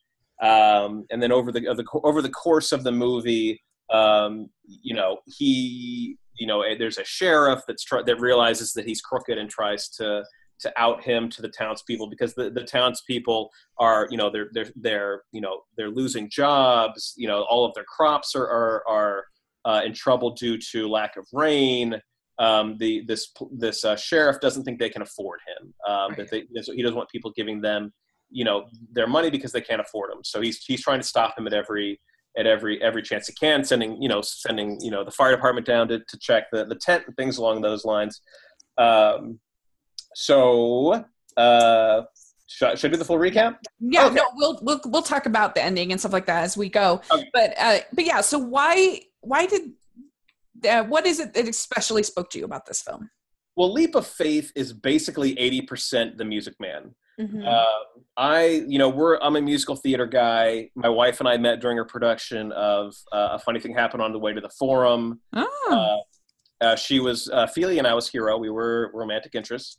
Um, 0.42 1.06
and 1.10 1.22
then 1.22 1.32
over 1.32 1.52
the, 1.52 1.62
the 1.62 1.86
over 2.04 2.22
the 2.22 2.30
course 2.30 2.72
of 2.72 2.84
the 2.84 2.92
movie, 2.92 3.62
um, 3.92 4.50
you 4.66 4.96
know, 4.96 5.18
he 5.26 6.18
you 6.40 6.48
know, 6.48 6.62
eh, 6.62 6.76
there's 6.78 6.98
a 6.98 7.04
sheriff 7.04 7.62
that's 7.68 7.84
try- 7.84 8.02
that 8.04 8.20
realizes 8.20 8.74
that 8.74 8.86
he's 8.86 9.02
crooked 9.02 9.38
and 9.38 9.50
tries 9.50 9.90
to 9.90 10.24
to 10.62 10.74
out 10.76 11.02
him 11.04 11.30
to 11.30 11.42
the 11.42 11.48
townspeople 11.48 12.10
because 12.10 12.34
the, 12.34 12.50
the 12.50 12.64
townspeople 12.64 13.50
are 13.78 14.08
you 14.10 14.18
know 14.18 14.30
they're 14.30 14.50
they're 14.54 14.72
they're 14.76 15.24
you 15.32 15.40
know 15.40 15.62
they're 15.78 15.90
losing 15.90 16.30
jobs 16.30 17.14
you 17.16 17.28
know 17.28 17.44
all 17.44 17.66
of 17.66 17.74
their 17.76 17.86
crops 17.86 18.36
are 18.36 18.48
are, 18.48 18.84
are 18.88 19.26
uh, 19.66 19.82
in 19.86 19.94
trouble 19.94 20.32
due 20.32 20.58
to 20.58 20.88
lack 20.88 21.18
of 21.18 21.26
rain. 21.34 22.02
Um, 22.40 22.78
the 22.78 23.04
this 23.06 23.32
this 23.52 23.84
uh, 23.84 23.98
sheriff 23.98 24.40
doesn't 24.40 24.64
think 24.64 24.80
they 24.80 24.90
can 24.90 25.02
afford 25.02 25.40
him. 25.48 25.74
Um, 25.88 26.14
that 26.18 26.32
they 26.32 26.46
so 26.62 26.74
he 26.74 26.82
doesn't 26.82 26.96
want 26.96 27.10
people 27.10 27.32
giving 27.36 27.60
them 27.60 27.92
you 28.30 28.44
know 28.44 28.66
their 28.92 29.08
money 29.08 29.30
because 29.30 29.52
they 29.52 29.62
can't 29.62 29.82
afford 29.82 30.12
him 30.12 30.20
so 30.24 30.42
he's 30.42 30.64
he's 30.64 30.82
trying 30.82 31.00
to 31.00 31.08
stop 31.08 31.38
him 31.38 31.48
at 31.48 31.54
every 31.54 32.00
at 32.38 32.46
every 32.46 32.82
every 32.82 33.02
chance 33.02 33.28
he 33.28 33.34
can 33.34 33.64
sending 33.64 34.02
you 34.02 34.08
know 34.10 34.22
sending 34.22 34.80
you 34.82 34.92
know 34.92 35.04
the 35.04 35.12
fire 35.12 35.32
department 35.32 35.66
down 35.66 35.88
to, 35.88 36.00
to 36.08 36.18
check 36.20 36.44
the, 36.52 36.66
the 36.66 36.76
tent 36.76 37.04
and 37.08 37.16
things 37.18 37.38
along 37.38 37.62
those 37.62 37.86
lines 37.86 38.22
um, 38.78 39.40
so 40.16 41.06
uh, 41.38 42.02
should, 42.48 42.70
I, 42.70 42.76
should 42.76 42.90
I 42.90 42.94
do 42.94 42.98
the 42.98 43.06
full 43.06 43.18
recap 43.18 43.58
Yeah, 43.80 44.06
Okay. 44.08 44.16
no, 44.16 44.24
we'll 44.36 44.60
we'll 44.62 44.82
we'll 44.86 45.02
talk 45.02 45.26
about 45.26 45.56
the 45.56 45.64
ending 45.64 45.92
and 45.92 46.00
stuff 46.00 46.14
like 46.14 46.26
that 46.26 46.44
as 46.44 46.58
we 46.58 46.70
go. 46.70 47.02
Okay. 47.12 47.30
But 47.34 47.54
uh 47.60 47.80
but 47.94 48.06
yeah, 48.06 48.22
so 48.22 48.40
why 48.40 49.02
why 49.22 49.46
did 49.46 49.74
uh, 50.68 50.84
what 50.84 51.06
is 51.06 51.20
it 51.20 51.34
that 51.34 51.48
especially 51.48 52.04
spoke 52.04 52.30
to 52.32 52.40
you 52.40 52.46
about 52.46 52.66
this 52.66 52.82
film? 52.82 53.10
well 53.56 53.74
leap 53.74 53.94
of 53.96 54.08
faith 54.08 54.52
is 54.56 54.72
basically 54.72 55.36
80% 55.36 56.18
the 56.18 56.24
music 56.24 56.54
man 56.62 56.96
Mhm. 57.20 57.46
Uh, 57.46 57.66
I, 58.18 58.64
you 58.68 58.78
know, 58.80 58.90
we're 58.90 59.18
I'm 59.20 59.36
a 59.36 59.42
musical 59.42 59.76
theater 59.76 60.06
guy. 60.06 60.70
My 60.76 60.90
wife 60.90 61.20
and 61.20 61.28
I 61.28 61.38
met 61.38 61.60
during 61.60 61.80
a 61.80 61.86
production 61.86 62.52
of 62.54 62.96
uh, 63.12 63.30
a 63.34 63.40
funny 63.40 63.60
thing 63.60 63.74
happened 63.74 64.02
on 64.02 64.14
the 64.14 64.20
way 64.20 64.34
to 64.34 64.42
the 64.42 64.50
forum. 64.50 65.22
Oh, 65.34 65.68
Uh, 66.62 66.64
uh, 66.64 66.76
she 66.76 67.00
was 67.00 67.30
uh, 67.30 67.46
Philia 67.48 67.78
and 67.78 67.88
I 67.88 67.94
was 67.94 68.10
Hero. 68.10 68.38
We 68.38 68.50
were 68.50 68.92
romantic 68.94 69.36
interests. 69.36 69.78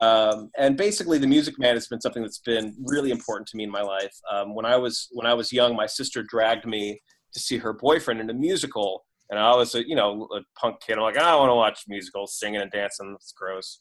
Um, 0.00 0.50
and 0.56 0.76
basically, 0.76 1.18
the 1.18 1.26
Music 1.26 1.58
Man 1.58 1.74
has 1.74 1.86
been 1.88 2.00
something 2.00 2.22
that's 2.22 2.38
been 2.38 2.74
really 2.86 3.10
important 3.10 3.46
to 3.48 3.56
me 3.56 3.64
in 3.64 3.70
my 3.70 3.82
life. 3.82 4.14
Um, 4.32 4.54
when 4.54 4.64
I 4.64 4.76
was 4.76 5.08
when 5.12 5.26
I 5.26 5.34
was 5.34 5.52
young, 5.52 5.76
my 5.76 5.86
sister 5.86 6.22
dragged 6.22 6.66
me 6.66 7.00
to 7.34 7.40
see 7.40 7.58
her 7.58 7.72
boyfriend 7.72 8.20
in 8.20 8.30
a 8.30 8.34
musical, 8.34 9.04
and 9.28 9.38
I 9.38 9.54
was 9.54 9.74
a 9.74 9.86
you 9.86 9.94
know 9.94 10.26
a 10.34 10.40
punk 10.58 10.80
kid. 10.80 10.94
I'm 10.96 11.02
like, 11.02 11.18
I 11.18 11.30
don't 11.30 11.40
want 11.40 11.50
to 11.50 11.54
watch 11.54 11.84
musicals, 11.88 12.38
singing 12.38 12.60
and 12.62 12.70
dancing. 12.70 13.12
It's 13.16 13.32
gross. 13.32 13.80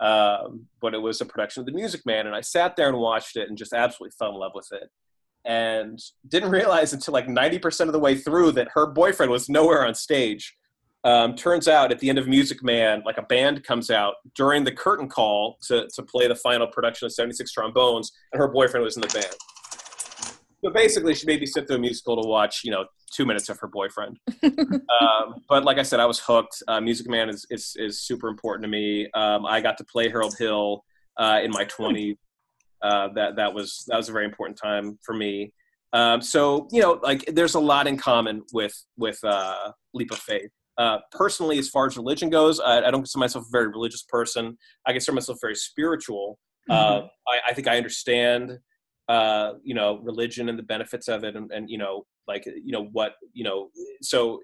Um, 0.00 0.66
but 0.80 0.94
it 0.94 1.02
was 1.02 1.20
a 1.20 1.26
production 1.26 1.60
of 1.60 1.66
The 1.66 1.72
Music 1.72 2.06
Man, 2.06 2.26
and 2.26 2.34
I 2.34 2.40
sat 2.40 2.76
there 2.76 2.88
and 2.88 2.98
watched 2.98 3.36
it 3.36 3.48
and 3.48 3.58
just 3.58 3.72
absolutely 3.72 4.14
fell 4.18 4.30
in 4.30 4.36
love 4.36 4.52
with 4.54 4.68
it. 4.72 4.90
And 5.44 5.98
didn't 6.28 6.50
realize 6.58 6.92
until 6.92 7.14
like 7.14 7.26
90% 7.26 7.86
of 7.86 7.92
the 7.92 7.98
way 7.98 8.16
through 8.16 8.52
that 8.52 8.68
her 8.74 8.86
boyfriend 8.86 9.32
was 9.32 9.48
nowhere 9.48 9.86
on 9.86 9.94
stage. 9.94 10.56
Um, 11.04 11.36
turns 11.36 11.68
out 11.68 11.92
at 11.92 12.00
the 12.00 12.08
end 12.08 12.18
of 12.18 12.26
Music 12.26 12.62
Man, 12.62 13.02
like 13.06 13.18
a 13.18 13.22
band 13.22 13.62
comes 13.64 13.90
out 13.90 14.14
during 14.34 14.64
the 14.64 14.72
curtain 14.72 15.08
call 15.08 15.56
to, 15.62 15.86
to 15.94 16.02
play 16.02 16.26
the 16.26 16.34
final 16.34 16.66
production 16.66 17.06
of 17.06 17.12
76 17.12 17.52
Trombones, 17.52 18.12
and 18.32 18.40
her 18.40 18.48
boyfriend 18.48 18.84
was 18.84 18.96
in 18.96 19.02
the 19.02 19.08
band. 19.08 19.34
So 20.64 20.70
basically, 20.70 21.14
she 21.14 21.26
made 21.26 21.40
me 21.40 21.46
sit 21.46 21.66
through 21.66 21.76
a 21.76 21.80
musical 21.80 22.20
to 22.20 22.28
watch, 22.28 22.62
you 22.64 22.70
know, 22.70 22.86
two 23.12 23.24
minutes 23.24 23.48
of 23.48 23.58
her 23.60 23.68
boyfriend. 23.68 24.18
um, 24.42 25.36
but 25.48 25.64
like 25.64 25.78
I 25.78 25.82
said, 25.82 26.00
I 26.00 26.06
was 26.06 26.18
hooked. 26.18 26.62
Uh, 26.66 26.80
Music 26.80 27.08
Man 27.08 27.28
is, 27.28 27.46
is, 27.50 27.76
is 27.78 28.00
super 28.00 28.28
important 28.28 28.64
to 28.64 28.68
me. 28.68 29.08
Um, 29.14 29.46
I 29.46 29.60
got 29.60 29.78
to 29.78 29.84
play 29.84 30.08
Harold 30.08 30.36
Hill 30.36 30.84
uh, 31.16 31.40
in 31.42 31.50
my 31.52 31.64
20s. 31.64 32.16
Uh, 32.82 33.08
that 33.14 33.34
that 33.34 33.52
was 33.52 33.84
that 33.88 33.96
was 33.96 34.08
a 34.08 34.12
very 34.12 34.24
important 34.24 34.56
time 34.56 34.98
for 35.04 35.12
me. 35.12 35.52
Um, 35.92 36.20
so 36.22 36.68
you 36.70 36.80
know, 36.80 37.00
like 37.02 37.24
there's 37.26 37.54
a 37.54 37.60
lot 37.60 37.86
in 37.86 37.96
common 37.96 38.42
with 38.52 38.74
with 38.96 39.18
uh, 39.24 39.72
Leap 39.94 40.12
of 40.12 40.18
Faith. 40.18 40.50
Uh, 40.76 40.98
personally, 41.10 41.58
as 41.58 41.68
far 41.68 41.86
as 41.86 41.96
religion 41.96 42.30
goes, 42.30 42.60
I, 42.60 42.78
I 42.78 42.90
don't 42.92 43.00
consider 43.00 43.18
myself 43.18 43.46
a 43.46 43.50
very 43.50 43.66
religious 43.66 44.04
person. 44.04 44.56
I 44.86 44.92
consider 44.92 45.16
myself 45.16 45.38
very 45.40 45.56
spiritual. 45.56 46.38
Uh, 46.70 47.02
I, 47.26 47.50
I 47.50 47.54
think 47.54 47.66
I 47.66 47.78
understand, 47.78 48.58
uh, 49.08 49.52
you 49.62 49.74
know, 49.74 49.98
religion 50.02 50.48
and 50.48 50.58
the 50.58 50.62
benefits 50.62 51.08
of 51.08 51.24
it, 51.24 51.34
and, 51.36 51.50
and 51.50 51.70
you 51.70 51.78
know, 51.78 52.04
like 52.26 52.44
you 52.46 52.72
know 52.72 52.84
what 52.92 53.12
you 53.32 53.44
know. 53.44 53.70
So 54.02 54.40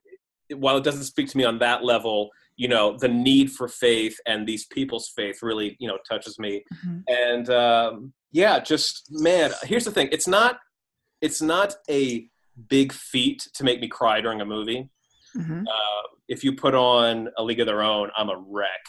while 0.55 0.77
it 0.77 0.85
doesn't 0.85 1.05
speak 1.05 1.29
to 1.31 1.37
me 1.37 1.45
on 1.45 1.59
that 1.59 1.85
level, 1.85 2.31
you 2.57 2.69
know, 2.69 2.97
the 2.99 3.09
need 3.09 3.51
for 3.51 3.67
faith 3.69 4.17
and 4.27 4.47
these 4.47 4.67
people's 4.67 5.11
faith 5.17 5.39
really 5.43 5.77
you 5.81 5.89
know 5.89 5.99
touches 6.09 6.39
me. 6.39 6.63
Mhm. 6.87 7.03
And 7.09 7.51
um, 7.51 8.13
yeah, 8.33 8.59
just 8.61 9.09
man, 9.11 9.53
here's 9.65 9.85
the 9.85 9.91
thing: 9.91 10.09
it's 10.13 10.29
not 10.29 10.59
it's 11.21 11.41
not 11.43 11.75
a 11.91 12.29
big 12.69 12.93
feat 12.93 13.47
to 13.55 13.65
make 13.65 13.81
me 13.81 13.89
cry 13.89 14.21
during 14.21 14.41
a 14.41 14.45
movie. 14.45 14.89
Mhm. 15.37 15.65
Uh, 15.67 16.03
if 16.29 16.45
you 16.45 16.55
put 16.55 16.75
on 16.75 17.29
A 17.37 17.43
League 17.43 17.61
of 17.61 17.67
Their 17.67 17.83
Own, 17.83 18.11
I'm 18.17 18.31
a 18.31 18.37
wreck. 18.49 18.81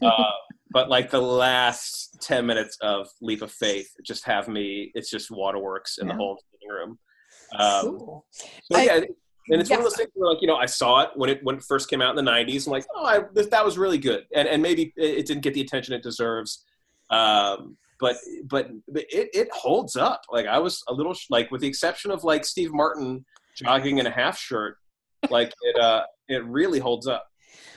uh, 0.00 0.30
but 0.72 0.88
like 0.88 1.10
the 1.10 1.20
last 1.20 2.16
10 2.22 2.46
minutes 2.46 2.76
of 2.80 3.08
leap 3.20 3.42
of 3.42 3.50
faith 3.52 3.88
just 4.04 4.24
have 4.24 4.48
me 4.48 4.90
it's 4.94 5.10
just 5.10 5.30
waterworks 5.30 5.98
in 5.98 6.06
Yeah. 6.06 6.12
the 6.12 6.16
whole 6.16 6.42
living 6.52 6.74
room. 6.76 6.98
Um 7.58 7.98
Cool. 7.98 8.26
so 8.70 8.78
I- 8.78 8.82
yeah 8.84 9.00
and 9.50 9.60
it's 9.60 9.68
one 9.70 9.80
of 9.80 9.84
those 9.84 9.96
things 9.96 10.08
where 10.14 10.30
like 10.32 10.40
you 10.40 10.46
know 10.46 10.54
i 10.56 10.66
saw 10.66 11.00
it 11.00 11.10
when 11.16 11.28
it 11.28 11.40
when 11.42 11.56
it 11.56 11.64
first 11.64 11.90
came 11.90 12.00
out 12.00 12.16
in 12.16 12.24
the 12.24 12.30
90s 12.30 12.66
i'm 12.66 12.72
like 12.72 12.86
oh 12.94 13.04
I, 13.04 13.20
this, 13.34 13.48
that 13.48 13.64
was 13.64 13.76
really 13.76 13.98
good. 13.98 14.24
And 14.34 14.46
and 14.46 14.62
maybe 14.62 14.92
it, 14.96 15.26
didn't 15.26 15.42
get 15.42 15.52
the 15.54 15.60
attention 15.62 15.94
it 15.94 16.02
deserves. 16.02 16.64
Um 17.10 17.76
but 17.98 18.16
but 18.46 18.70
it, 18.88 19.28
it 19.34 19.48
holds 19.52 19.96
up. 19.96 20.22
Like 20.30 20.46
i 20.46 20.58
was 20.58 20.82
a 20.88 20.92
little 20.94 21.14
sh- 21.14 21.26
like 21.30 21.50
with 21.50 21.60
the 21.60 21.66
exception 21.68 22.10
of 22.12 22.22
like 22.24 22.44
steve 22.44 22.72
martin 22.72 23.24
jogging 23.56 23.98
in 23.98 24.06
a 24.06 24.10
half 24.10 24.38
shirt 24.38 24.76
like 25.30 25.52
it 25.62 25.76
uh 25.78 26.04
it 26.28 26.44
really 26.46 26.78
holds 26.78 27.06
up 27.06 27.26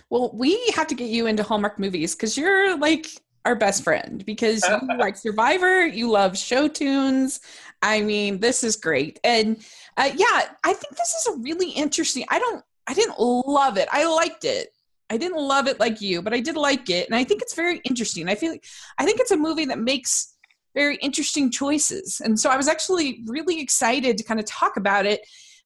Well, 0.09 0.31
we 0.33 0.59
have 0.75 0.87
to 0.87 0.95
get 0.95 1.09
you 1.09 1.27
into 1.27 1.43
Hallmark 1.43 1.79
movies 1.79 2.15
because 2.15 2.37
you're 2.37 2.77
like 2.77 3.07
our 3.43 3.55
best 3.55 3.83
friend 3.83 4.25
because 4.25 4.63
you 4.67 4.79
like 4.97 5.17
Survivor, 5.17 5.85
you 5.85 6.09
love 6.09 6.37
show 6.37 6.67
tunes. 6.67 7.39
I 7.81 8.01
mean, 8.01 8.39
this 8.39 8.63
is 8.63 8.75
great. 8.75 9.19
And 9.23 9.57
uh, 9.97 10.11
yeah, 10.15 10.47
I 10.63 10.73
think 10.73 10.95
this 10.95 11.13
is 11.13 11.35
a 11.35 11.39
really 11.39 11.69
interesting. 11.69 12.25
I 12.29 12.39
don't, 12.39 12.63
I 12.87 12.93
didn't 12.93 13.19
love 13.19 13.77
it. 13.77 13.87
I 13.91 14.05
liked 14.05 14.45
it. 14.45 14.69
I 15.09 15.17
didn't 15.17 15.37
love 15.37 15.67
it 15.67 15.79
like 15.79 16.01
you, 16.01 16.21
but 16.21 16.33
I 16.33 16.39
did 16.39 16.55
like 16.55 16.89
it. 16.89 17.07
And 17.07 17.15
I 17.15 17.23
think 17.23 17.41
it's 17.41 17.53
very 17.55 17.77
interesting. 17.83 18.27
I 18.27 18.35
feel 18.35 18.51
like, 18.51 18.65
I 18.97 19.05
think 19.05 19.19
it's 19.19 19.31
a 19.31 19.37
movie 19.37 19.65
that 19.65 19.79
makes 19.79 20.35
very 20.73 20.97
interesting 20.97 21.51
choices. 21.51 22.21
And 22.23 22.39
so 22.39 22.49
I 22.49 22.57
was 22.57 22.67
actually 22.67 23.23
really 23.27 23.61
excited 23.61 24.17
to 24.17 24.23
kind 24.23 24.39
of 24.39 24.45
talk 24.45 24.77
about 24.77 25.05
it 25.05 25.21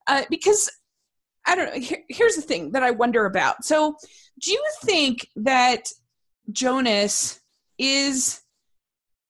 uh, 0.08 0.24
because 0.30 0.70
I 1.48 1.56
don't 1.56 1.74
know. 1.74 1.80
Here, 1.80 2.04
here's 2.10 2.36
the 2.36 2.42
thing 2.42 2.72
that 2.72 2.84
I 2.84 2.92
wonder 2.92 3.26
about. 3.26 3.64
So, 3.64 3.96
do 4.40 4.52
you 4.52 4.64
think 4.84 5.28
that 5.36 5.92
Jonas 6.52 7.40
is 7.78 8.42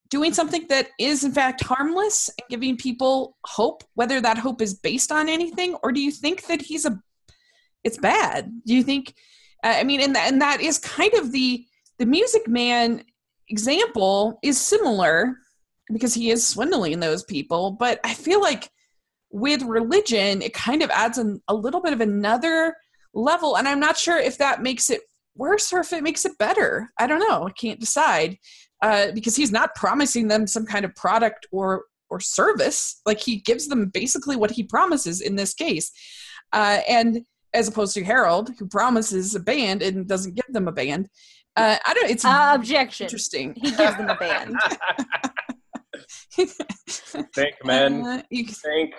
doing 0.09 0.33
something 0.33 0.65
that 0.69 0.89
is 0.99 1.23
in 1.23 1.31
fact 1.31 1.63
harmless 1.63 2.29
and 2.29 2.49
giving 2.49 2.77
people 2.77 3.37
hope, 3.45 3.83
whether 3.93 4.19
that 4.19 4.37
hope 4.37 4.61
is 4.61 4.73
based 4.73 5.11
on 5.11 5.29
anything, 5.29 5.75
or 5.83 5.91
do 5.91 6.01
you 6.01 6.11
think 6.11 6.45
that 6.47 6.61
he's 6.61 6.85
a 6.85 6.99
it's 7.83 7.97
bad? 7.97 8.51
Do 8.65 8.75
you 8.75 8.83
think? 8.83 9.15
Uh, 9.63 9.75
I 9.77 9.83
mean, 9.83 10.01
and 10.01 10.15
that, 10.15 10.31
and 10.31 10.41
that 10.41 10.61
is 10.61 10.79
kind 10.79 11.13
of 11.13 11.31
the 11.31 11.65
the 11.97 12.05
Music 12.05 12.47
Man 12.47 13.03
example 13.47 14.39
is 14.43 14.59
similar 14.59 15.37
because 15.91 16.13
he 16.13 16.29
is 16.29 16.47
swindling 16.47 16.99
those 16.99 17.23
people, 17.23 17.71
but 17.71 17.99
I 18.03 18.13
feel 18.13 18.41
like 18.41 18.69
with 19.31 19.61
religion, 19.63 20.41
it 20.41 20.53
kind 20.53 20.81
of 20.81 20.89
adds 20.91 21.17
an, 21.17 21.41
a 21.47 21.53
little 21.53 21.81
bit 21.81 21.93
of 21.93 22.01
another 22.01 22.75
level. 23.13 23.57
And 23.57 23.67
I'm 23.67 23.79
not 23.79 23.97
sure 23.97 24.17
if 24.17 24.37
that 24.37 24.61
makes 24.61 24.89
it 24.89 25.01
worse 25.35 25.71
or 25.73 25.79
if 25.79 25.93
it 25.93 26.03
makes 26.03 26.25
it 26.25 26.37
better. 26.37 26.89
I 26.99 27.07
don't 27.07 27.19
know. 27.19 27.47
I 27.47 27.51
can't 27.51 27.79
decide 27.79 28.37
uh, 28.81 29.07
because 29.13 29.35
he's 29.35 29.51
not 29.51 29.75
promising 29.75 30.27
them 30.27 30.47
some 30.47 30.65
kind 30.65 30.85
of 30.85 30.95
product 30.95 31.47
or 31.51 31.85
or 32.11 32.19
service. 32.19 33.01
Like 33.05 33.19
he 33.19 33.37
gives 33.37 33.67
them 33.67 33.89
basically 33.93 34.35
what 34.35 34.51
he 34.51 34.63
promises 34.63 35.21
in 35.21 35.35
this 35.35 35.53
case, 35.53 35.91
uh, 36.53 36.79
and 36.89 37.21
as 37.53 37.67
opposed 37.67 37.93
to 37.95 38.03
Harold, 38.03 38.51
who 38.57 38.67
promises 38.67 39.35
a 39.35 39.39
band 39.39 39.81
and 39.83 40.07
doesn't 40.07 40.35
give 40.35 40.45
them 40.49 40.67
a 40.67 40.71
band. 40.71 41.07
Uh, 41.55 41.77
I 41.85 41.93
don't. 41.93 42.09
It's 42.09 42.25
Uh, 42.25 42.53
objection. 42.55 43.05
interesting. 43.05 43.53
He 43.55 43.69
gives 43.71 43.95
them 43.97 44.09
a 44.09 44.15
band. 44.15 44.55
think 47.35 47.55
men 47.65 48.03
Uh, 48.05 48.21
you- 48.29 48.45
think 48.47 48.93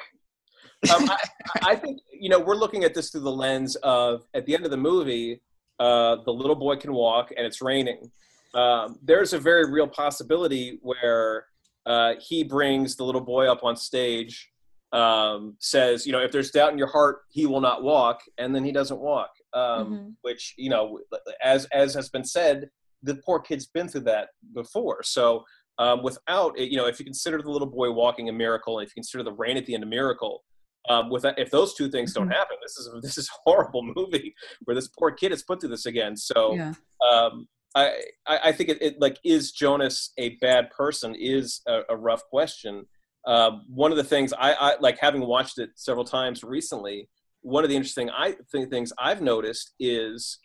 um, 0.94 1.10
I, 1.10 1.16
I 1.62 1.76
think 1.76 2.00
you 2.12 2.28
know 2.30 2.38
we're 2.40 2.54
looking 2.56 2.84
at 2.84 2.94
this 2.94 3.10
through 3.10 3.20
the 3.22 3.30
lens 3.32 3.76
of 3.76 4.22
at 4.34 4.46
the 4.46 4.54
end 4.54 4.64
of 4.64 4.70
the 4.70 4.76
movie 4.76 5.40
uh, 5.78 6.16
the 6.24 6.32
little 6.32 6.56
boy 6.56 6.76
can 6.76 6.92
walk 6.92 7.30
and 7.36 7.46
it's 7.46 7.60
raining. 7.62 8.10
Um, 8.54 8.98
there's 9.02 9.32
a 9.32 9.38
very 9.38 9.70
real 9.70 9.86
possibility 9.86 10.78
where 10.82 11.46
uh, 11.86 12.14
he 12.20 12.42
brings 12.44 12.96
the 12.96 13.04
little 13.04 13.20
boy 13.20 13.46
up 13.50 13.62
on 13.64 13.76
stage 13.76 14.50
um, 14.92 15.54
says 15.60 16.06
you 16.06 16.12
know 16.12 16.20
if 16.20 16.32
there's 16.32 16.50
doubt 16.50 16.72
in 16.72 16.78
your 16.78 16.88
heart 16.88 17.20
he 17.30 17.46
will 17.46 17.60
not 17.60 17.82
walk 17.82 18.20
and 18.38 18.54
then 18.54 18.64
he 18.64 18.72
doesn't 18.72 19.00
walk. 19.00 19.30
Um, 19.52 19.86
Mhm. 19.86 20.14
which 20.22 20.54
you 20.56 20.70
know 20.70 21.00
as 21.42 21.64
as 21.66 21.94
has 21.94 22.08
been 22.08 22.24
said 22.24 22.68
the 23.02 23.16
poor 23.26 23.40
kid's 23.40 23.66
been 23.66 23.88
through 23.88 24.02
that 24.02 24.28
before. 24.54 25.02
So 25.02 25.44
um, 25.78 26.02
without 26.02 26.58
it, 26.58 26.70
you 26.70 26.76
know 26.76 26.86
if 26.86 26.98
you 26.98 27.04
consider 27.04 27.40
the 27.42 27.50
little 27.50 27.66
boy 27.68 27.90
walking 27.90 28.28
a 28.28 28.32
miracle 28.32 28.78
and 28.78 28.86
if 28.86 28.90
you 28.92 29.00
consider 29.00 29.24
the 29.24 29.32
rain 29.32 29.56
at 29.56 29.66
the 29.66 29.74
end 29.74 29.82
a 29.82 29.86
miracle 29.86 30.42
um, 30.88 31.10
with 31.10 31.24
if 31.36 31.50
those 31.50 31.74
two 31.74 31.90
things 31.90 32.12
don't 32.14 32.28
Mhm. 32.28 32.34
happen 32.34 32.56
this 32.62 32.76
is 32.78 32.88
this 33.02 33.18
is 33.18 33.28
a 33.28 33.38
horrible 33.44 33.82
movie 33.82 34.34
where 34.64 34.74
this 34.74 34.88
poor 34.88 35.10
kid 35.10 35.32
is 35.32 35.42
put 35.42 35.60
through 35.60 35.70
this 35.70 35.86
again 35.86 36.16
so 36.16 36.54
yeah. 36.54 36.72
um, 37.08 37.46
I, 37.74 38.02
I 38.26 38.38
I 38.44 38.52
think 38.52 38.68
it, 38.70 38.82
it 38.82 39.00
like 39.00 39.18
is 39.24 39.52
Jonas 39.52 40.12
a 40.18 40.36
bad 40.40 40.70
person 40.70 41.14
is 41.14 41.60
a, 41.68 41.82
a 41.90 41.96
rough 41.96 42.24
question. 42.24 42.86
Um, 43.26 43.64
one 43.68 43.90
of 43.92 43.96
the 43.98 44.04
things 44.04 44.32
I, 44.32 44.54
I 44.54 44.76
like 44.80 44.98
having 44.98 45.20
watched 45.26 45.58
it 45.58 45.70
several 45.76 46.04
times 46.04 46.42
recently. 46.42 47.08
One 47.42 47.64
of 47.64 47.70
the 47.70 47.76
interesting 47.76 48.10
I 48.10 48.34
think 48.50 48.70
things 48.70 48.92
I've 48.98 49.22
noticed 49.22 49.72
is, 49.78 50.38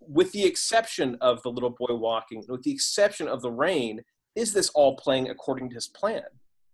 with 0.00 0.30
the 0.32 0.44
exception 0.44 1.16
of 1.20 1.42
the 1.42 1.48
little 1.50 1.70
boy 1.70 1.94
walking, 1.94 2.44
with 2.48 2.62
the 2.62 2.70
exception 2.72 3.26
of 3.26 3.42
the 3.42 3.50
rain, 3.50 4.02
is 4.36 4.52
this 4.52 4.68
all 4.70 4.96
playing 4.96 5.28
according 5.30 5.70
to 5.70 5.74
his 5.74 5.88
plan? 5.88 6.22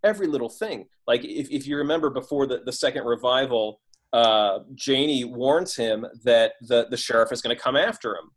Every 0.04 0.26
little 0.26 0.48
thing. 0.50 0.86
Like 1.06 1.24
if, 1.24 1.50
if 1.50 1.66
you 1.66 1.76
remember 1.78 2.10
before 2.10 2.46
the, 2.46 2.60
the 2.64 2.72
second 2.72 3.04
revival, 3.04 3.80
uh, 4.12 4.60
Janie 4.74 5.24
warns 5.24 5.74
him 5.74 6.06
that 6.22 6.52
the, 6.60 6.86
the 6.90 6.96
sheriff 6.96 7.32
is 7.32 7.42
going 7.42 7.56
to 7.56 7.60
come 7.60 7.76
after 7.76 8.12
him. 8.12 8.30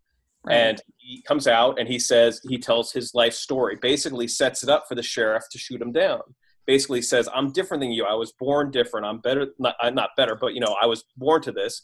And 0.49 0.82
he 0.97 1.21
comes 1.23 1.47
out 1.47 1.80
and 1.80 1.88
he 1.88 1.99
says 1.99 2.41
he 2.47 2.58
tells 2.58 2.91
his 2.91 3.13
life 3.13 3.34
story 3.34 3.77
basically 3.82 4.27
sets 4.27 4.63
it 4.63 4.69
up 4.69 4.86
for 4.88 4.95
the 4.95 5.03
sheriff 5.03 5.43
to 5.51 5.58
shoot 5.58 5.82
him 5.82 5.91
down. 5.91 6.21
Basically 6.65 7.01
says 7.01 7.30
i'm 7.34 7.51
different 7.51 7.82
than 7.82 7.91
you. 7.91 8.06
I 8.06 8.13
was 8.13 8.32
born 8.34 8.71
different. 8.71 9.06
I'm 9.06 9.19
better 9.19 9.47
not, 9.60 9.75
I'm 9.80 9.95
not 9.95 10.12
better 10.17 10.36
but 10.36 10.53
you 10.53 10.60
know 10.60 10.75
i 10.82 10.86
was 10.86 11.03
born 11.17 11.41
to 11.43 11.51
this. 11.51 11.82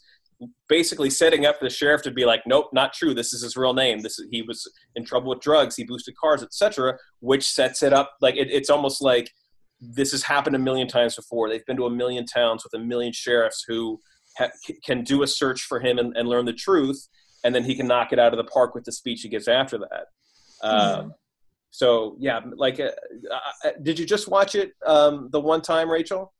Basically 0.68 1.10
setting 1.10 1.46
up 1.46 1.60
the 1.60 1.70
sheriff 1.70 2.02
to 2.02 2.10
be 2.10 2.24
like 2.24 2.42
nope 2.46 2.70
not 2.72 2.92
true. 2.92 3.14
This 3.14 3.32
is 3.32 3.42
his 3.42 3.56
real 3.56 3.74
name. 3.74 4.00
This 4.00 4.18
is 4.18 4.26
he 4.30 4.42
was 4.42 4.70
in 4.96 5.04
trouble 5.04 5.30
with 5.30 5.40
drugs. 5.40 5.76
He 5.76 5.84
boosted 5.84 6.16
cars 6.16 6.42
etc 6.42 6.96
which 7.20 7.44
sets 7.44 7.82
it 7.82 7.92
up 7.92 8.14
like 8.20 8.36
it, 8.36 8.50
it's 8.50 8.70
almost 8.70 9.02
like 9.02 9.30
this 9.92 10.12
has 10.12 10.22
happened 10.22 10.56
a 10.56 10.58
million 10.58 10.88
times 10.88 11.16
before 11.16 11.48
they've 11.48 11.64
been 11.66 11.76
to 11.76 11.86
a 11.86 11.90
million 11.90 12.24
towns 12.26 12.64
with 12.64 12.74
a 12.80 12.84
million 12.84 13.12
sheriffs 13.12 13.64
who 13.66 14.00
ha- 14.38 14.50
can 14.84 15.02
do 15.04 15.22
a 15.22 15.26
search 15.26 15.62
for 15.62 15.80
him 15.80 15.98
and, 15.98 16.16
and 16.16 16.28
learn 16.28 16.44
the 16.44 16.52
truth 16.52 17.08
and 17.44 17.54
then 17.54 17.64
he 17.64 17.74
can 17.74 17.86
knock 17.86 18.12
it 18.12 18.18
out 18.18 18.32
of 18.32 18.38
the 18.38 18.44
park 18.50 18.74
with 18.74 18.84
the 18.84 18.92
speech 18.92 19.20
he 19.22 19.28
gives 19.28 19.48
after 19.48 19.78
that. 19.78 20.06
Um, 20.66 21.12
so 21.70 22.16
yeah, 22.18 22.40
like, 22.56 22.80
uh, 22.80 22.90
uh, 23.64 23.70
did 23.82 23.98
you 23.98 24.06
just 24.06 24.28
watch 24.28 24.54
it 24.54 24.72
um, 24.86 25.28
the 25.30 25.40
one 25.40 25.60
time, 25.60 25.90
Rachel? 25.90 26.32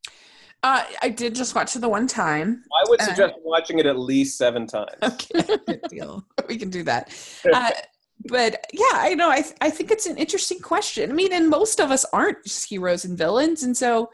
Uh, 0.62 0.82
I 1.02 1.10
did 1.10 1.34
just 1.34 1.54
watch 1.54 1.76
it 1.76 1.80
the 1.80 1.88
one 1.90 2.06
time. 2.06 2.64
I 2.74 2.88
would 2.88 3.02
Uh, 3.02 3.04
suggest 3.04 3.34
watching 3.44 3.78
it 3.80 3.84
at 3.86 3.98
least 3.98 4.38
seven 4.38 4.66
times. 4.66 4.88
Okay, 5.02 5.42
good 5.66 5.82
deal. 5.90 6.24
We 6.48 6.56
can 6.56 6.70
do 6.70 6.82
that. 6.84 7.12
But 8.26 8.66
yeah, 8.72 8.92
I 8.92 9.14
know. 9.14 9.30
I 9.30 9.42
th- 9.42 9.56
I 9.60 9.70
think 9.70 9.90
it's 9.90 10.06
an 10.06 10.16
interesting 10.16 10.60
question. 10.60 11.10
I 11.10 11.14
mean, 11.14 11.32
and 11.32 11.48
most 11.48 11.80
of 11.80 11.90
us 11.90 12.04
aren't 12.12 12.42
just 12.44 12.68
heroes 12.68 13.04
and 13.04 13.18
villains, 13.18 13.62
and 13.62 13.76
so 13.76 14.10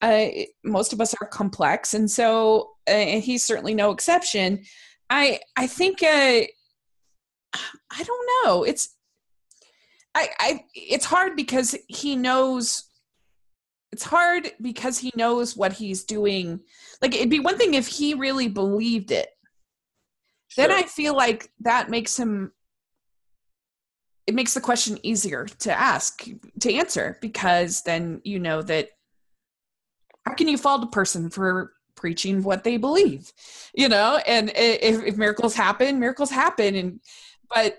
uh, 0.00 0.26
most 0.64 0.92
of 0.92 1.00
us 1.00 1.14
are 1.20 1.26
complex, 1.26 1.94
and 1.94 2.10
so 2.10 2.70
uh, 2.88 2.92
and 2.92 3.22
he's 3.22 3.44
certainly 3.44 3.74
no 3.74 3.90
exception. 3.90 4.64
I 5.10 5.40
I 5.56 5.66
think 5.66 6.02
uh, 6.02 6.42
I 7.54 8.02
don't 8.02 8.30
know. 8.44 8.64
It's 8.64 8.96
I 10.14 10.28
I 10.38 10.64
it's 10.74 11.04
hard 11.04 11.36
because 11.36 11.76
he 11.88 12.16
knows. 12.16 12.84
It's 13.92 14.04
hard 14.04 14.52
because 14.62 14.98
he 14.98 15.10
knows 15.16 15.56
what 15.56 15.72
he's 15.72 16.04
doing. 16.04 16.60
Like 17.02 17.14
it'd 17.14 17.28
be 17.28 17.40
one 17.40 17.58
thing 17.58 17.74
if 17.74 17.88
he 17.88 18.14
really 18.14 18.48
believed 18.48 19.10
it 19.10 19.28
then 20.56 20.70
I 20.70 20.82
feel 20.82 21.14
like 21.14 21.50
that 21.60 21.90
makes 21.90 22.18
him 22.18 22.52
it 24.26 24.34
makes 24.34 24.54
the 24.54 24.60
question 24.60 24.98
easier 25.02 25.46
to 25.46 25.72
ask 25.72 26.24
to 26.60 26.72
answer 26.72 27.18
because 27.20 27.82
then 27.82 28.20
you 28.24 28.38
know 28.38 28.62
that 28.62 28.90
how 30.26 30.34
can 30.34 30.48
you 30.48 30.58
fault 30.58 30.84
a 30.84 30.86
person 30.86 31.30
for 31.30 31.72
preaching 31.96 32.42
what 32.42 32.64
they 32.64 32.76
believe? 32.76 33.32
You 33.74 33.88
know 33.88 34.20
and 34.26 34.50
if, 34.54 35.02
if 35.04 35.16
miracles 35.16 35.54
happen 35.54 35.98
miracles 35.98 36.30
happen. 36.30 36.74
And 36.74 37.00
but 37.54 37.78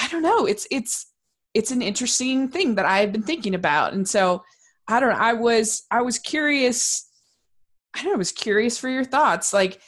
i 0.00 0.08
don't 0.08 0.22
know 0.22 0.46
it's 0.46 0.66
it's 0.70 1.12
it's 1.54 1.70
an 1.70 1.80
interesting 1.82 2.48
thing 2.48 2.74
that 2.74 2.86
i've 2.86 3.12
been 3.12 3.22
thinking 3.22 3.54
about. 3.54 3.92
And 3.92 4.08
so 4.08 4.42
i 4.88 5.00
don't 5.00 5.10
know 5.10 5.16
i 5.18 5.32
was 5.32 5.84
i 5.90 6.00
was 6.00 6.18
curious 6.18 7.10
i 7.94 7.98
don't 7.98 8.12
know 8.12 8.14
i 8.14 8.18
was 8.18 8.32
curious 8.32 8.78
for 8.78 8.88
your 8.88 9.04
thoughts. 9.04 9.52
Like 9.52 9.80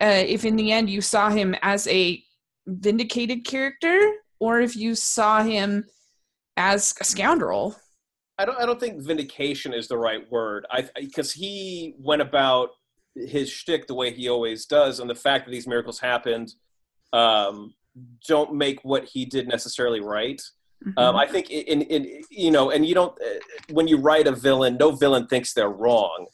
uh, 0.00 0.24
if 0.26 0.44
in 0.44 0.56
the 0.56 0.72
end 0.72 0.90
you 0.90 1.00
saw 1.00 1.30
him 1.30 1.54
as 1.62 1.86
a 1.88 2.22
vindicated 2.66 3.44
character 3.44 4.12
or 4.38 4.60
if 4.60 4.76
you 4.76 4.94
saw 4.94 5.42
him 5.42 5.84
as 6.56 6.94
a 7.00 7.04
scoundrel. 7.04 7.76
I 8.38 8.44
don't. 8.44 8.60
I 8.60 8.66
don't 8.66 8.78
think 8.78 9.02
vindication 9.02 9.72
is 9.72 9.88
the 9.88 9.96
right 9.96 10.30
word. 10.30 10.66
I 10.70 10.88
because 10.98 11.32
he 11.32 11.94
went 11.98 12.22
about 12.22 12.70
his 13.14 13.48
shtick 13.50 13.86
the 13.86 13.94
way 13.94 14.12
he 14.12 14.28
always 14.28 14.66
does, 14.66 15.00
and 15.00 15.08
the 15.08 15.14
fact 15.14 15.46
that 15.46 15.52
these 15.52 15.66
miracles 15.66 15.98
happened 15.98 16.54
um, 17.12 17.74
don't 18.28 18.54
make 18.54 18.80
what 18.82 19.04
he 19.04 19.24
did 19.24 19.48
necessarily 19.48 20.00
right. 20.00 20.40
Mm-hmm. 20.84 20.98
Um, 20.98 21.16
I 21.16 21.26
think 21.26 21.50
in, 21.50 21.82
in 21.82 22.22
you 22.30 22.50
know, 22.50 22.70
and 22.70 22.84
you 22.84 22.94
don't 22.94 23.18
uh, 23.22 23.38
when 23.70 23.88
you 23.88 23.96
write 23.96 24.26
a 24.26 24.32
villain, 24.32 24.76
no 24.76 24.90
villain 24.90 25.26
thinks 25.26 25.54
they're 25.54 25.70
wrong. 25.70 26.26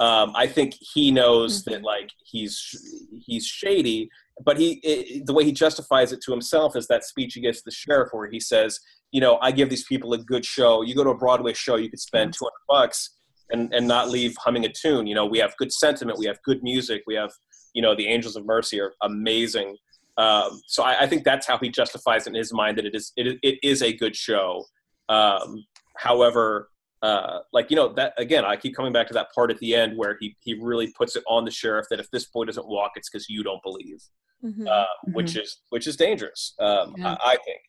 Um, 0.00 0.32
I 0.34 0.46
think 0.46 0.74
he 0.80 1.10
knows 1.10 1.62
mm-hmm. 1.62 1.72
that 1.72 1.82
like 1.82 2.10
he's 2.24 3.08
he's 3.26 3.46
shady, 3.46 4.08
but 4.44 4.58
he 4.58 4.80
it, 4.82 5.26
the 5.26 5.34
way 5.34 5.44
he 5.44 5.52
justifies 5.52 6.12
it 6.12 6.20
to 6.22 6.30
himself 6.30 6.76
is 6.76 6.86
that 6.88 7.04
speech 7.04 7.34
he 7.34 7.40
gives 7.40 7.58
to 7.58 7.64
the 7.66 7.70
sheriff 7.70 8.10
where 8.12 8.28
he 8.30 8.40
says, 8.40 8.80
you 9.12 9.20
know, 9.20 9.38
I 9.40 9.50
give 9.52 9.68
these 9.68 9.84
people 9.84 10.12
a 10.12 10.18
good 10.18 10.44
show. 10.44 10.82
You 10.82 10.94
go 10.94 11.04
to 11.04 11.10
a 11.10 11.16
Broadway 11.16 11.52
show, 11.52 11.76
you 11.76 11.90
could 11.90 12.00
spend 12.00 12.32
two 12.32 12.44
hundred 12.44 12.64
bucks 12.68 13.16
and 13.50 13.72
and 13.74 13.86
not 13.86 14.08
leave 14.08 14.34
humming 14.38 14.64
a 14.64 14.72
tune. 14.72 15.06
You 15.06 15.14
know, 15.14 15.26
we 15.26 15.38
have 15.38 15.56
good 15.56 15.72
sentiment, 15.72 16.18
we 16.18 16.26
have 16.26 16.38
good 16.44 16.62
music, 16.62 17.02
we 17.06 17.14
have 17.14 17.32
you 17.74 17.82
know 17.82 17.94
the 17.94 18.06
Angels 18.06 18.36
of 18.36 18.46
Mercy 18.46 18.80
are 18.80 18.92
amazing. 19.02 19.76
Um, 20.16 20.60
so 20.66 20.82
I, 20.82 21.02
I, 21.02 21.06
think 21.06 21.24
that's 21.24 21.46
how 21.46 21.56
he 21.56 21.70
justifies 21.70 22.26
it 22.26 22.30
in 22.30 22.34
his 22.34 22.52
mind 22.52 22.76
that 22.76 22.84
it 22.84 22.94
is 22.94 23.12
it, 23.16 23.38
it 23.42 23.58
is 23.62 23.82
a 23.82 23.92
good 23.92 24.14
show. 24.14 24.64
Um, 25.08 25.64
however, 25.96 26.69
uh, 27.02 27.40
like 27.52 27.70
you 27.70 27.76
know 27.76 27.92
that 27.94 28.12
again, 28.18 28.44
I 28.44 28.56
keep 28.56 28.76
coming 28.76 28.92
back 28.92 29.06
to 29.08 29.14
that 29.14 29.32
part 29.34 29.50
at 29.50 29.58
the 29.58 29.74
end 29.74 29.96
where 29.96 30.16
he 30.20 30.36
he 30.40 30.54
really 30.54 30.92
puts 30.92 31.16
it 31.16 31.24
on 31.26 31.44
the 31.44 31.50
sheriff 31.50 31.86
that 31.90 32.00
if 32.00 32.10
this 32.10 32.26
boy 32.26 32.44
doesn't 32.44 32.66
walk, 32.66 32.92
it's 32.96 33.08
because 33.08 33.28
you 33.28 33.42
don't 33.42 33.62
believe, 33.62 34.02
mm-hmm. 34.44 34.66
Uh, 34.66 34.70
mm-hmm. 34.70 35.12
which 35.12 35.36
is 35.36 35.60
which 35.70 35.86
is 35.86 35.96
dangerous. 35.96 36.54
Um, 36.58 36.94
yeah. 36.98 37.16
I, 37.20 37.32
I, 37.32 37.36
think. 37.44 37.60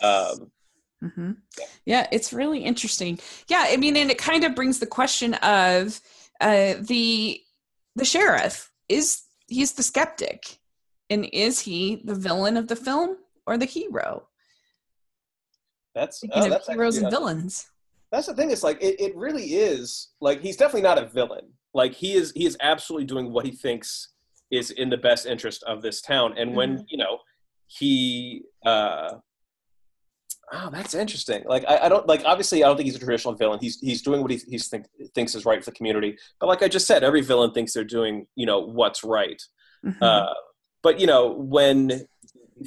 Um, 0.00 0.50
mm-hmm. 1.02 1.32
yeah. 1.58 1.66
yeah, 1.86 2.06
it's 2.12 2.32
really 2.32 2.60
interesting. 2.60 3.18
Yeah, 3.48 3.64
I 3.66 3.76
mean, 3.76 3.96
and 3.96 4.10
it 4.10 4.18
kind 4.18 4.44
of 4.44 4.54
brings 4.54 4.78
the 4.78 4.86
question 4.86 5.34
of 5.34 6.00
uh, 6.40 6.74
the 6.80 7.40
the 7.96 8.04
sheriff 8.04 8.70
is 8.88 9.22
he's 9.48 9.72
the 9.72 9.82
skeptic 9.82 10.58
and 11.10 11.28
is 11.32 11.60
he 11.60 12.02
the 12.04 12.14
villain 12.14 12.56
of 12.56 12.68
the 12.68 12.76
film 12.76 13.16
or 13.46 13.56
the 13.56 13.64
hero? 13.64 14.28
That's, 15.94 16.22
oh, 16.30 16.48
that's 16.48 16.68
heroes 16.68 16.98
and 16.98 17.10
villains. 17.10 17.66
That's 18.10 18.26
the 18.26 18.34
thing. 18.34 18.50
It's 18.50 18.62
like 18.62 18.80
it, 18.82 19.00
it 19.00 19.16
really 19.16 19.54
is 19.54 20.08
like 20.20 20.40
he's 20.40 20.56
definitely 20.56 20.82
not 20.82 20.98
a 20.98 21.08
villain. 21.08 21.52
Like 21.74 21.94
he 21.94 22.14
is 22.14 22.32
he 22.34 22.46
is 22.46 22.56
absolutely 22.60 23.06
doing 23.06 23.32
what 23.32 23.44
he 23.44 23.52
thinks 23.52 24.08
is 24.50 24.70
in 24.70 24.88
the 24.88 24.96
best 24.96 25.26
interest 25.26 25.62
of 25.64 25.82
this 25.82 26.00
town. 26.00 26.34
And 26.38 26.54
when 26.54 26.76
mm-hmm. 26.76 26.84
you 26.88 26.98
know 26.98 27.18
he 27.68 28.42
uh 28.64 29.10
oh 30.52 30.70
that's 30.72 30.94
interesting 30.94 31.44
like 31.46 31.64
I, 31.68 31.78
I, 31.84 31.88
don't 31.88 32.06
like 32.06 32.22
obviously 32.24 32.64
i 32.64 32.66
don't 32.66 32.76
think 32.76 32.86
he's 32.86 32.96
a 32.96 32.98
traditional 32.98 33.34
villain 33.34 33.58
he's 33.60 33.78
he's 33.80 34.00
doing 34.00 34.22
what 34.22 34.30
he 34.30 34.40
he's 34.48 34.68
think, 34.68 34.86
thinks 35.14 35.34
is 35.34 35.44
right 35.44 35.62
for 35.62 35.70
the 35.70 35.76
community 35.76 36.16
but 36.40 36.46
like 36.46 36.62
i 36.62 36.68
just 36.68 36.86
said 36.86 37.04
every 37.04 37.20
villain 37.20 37.52
thinks 37.52 37.74
they're 37.74 37.84
doing 37.84 38.26
you 38.34 38.46
know 38.46 38.58
what's 38.58 39.04
right 39.04 39.42
mm-hmm. 39.84 40.02
uh, 40.02 40.32
but 40.82 40.98
you 40.98 41.06
know 41.06 41.32
when 41.32 42.06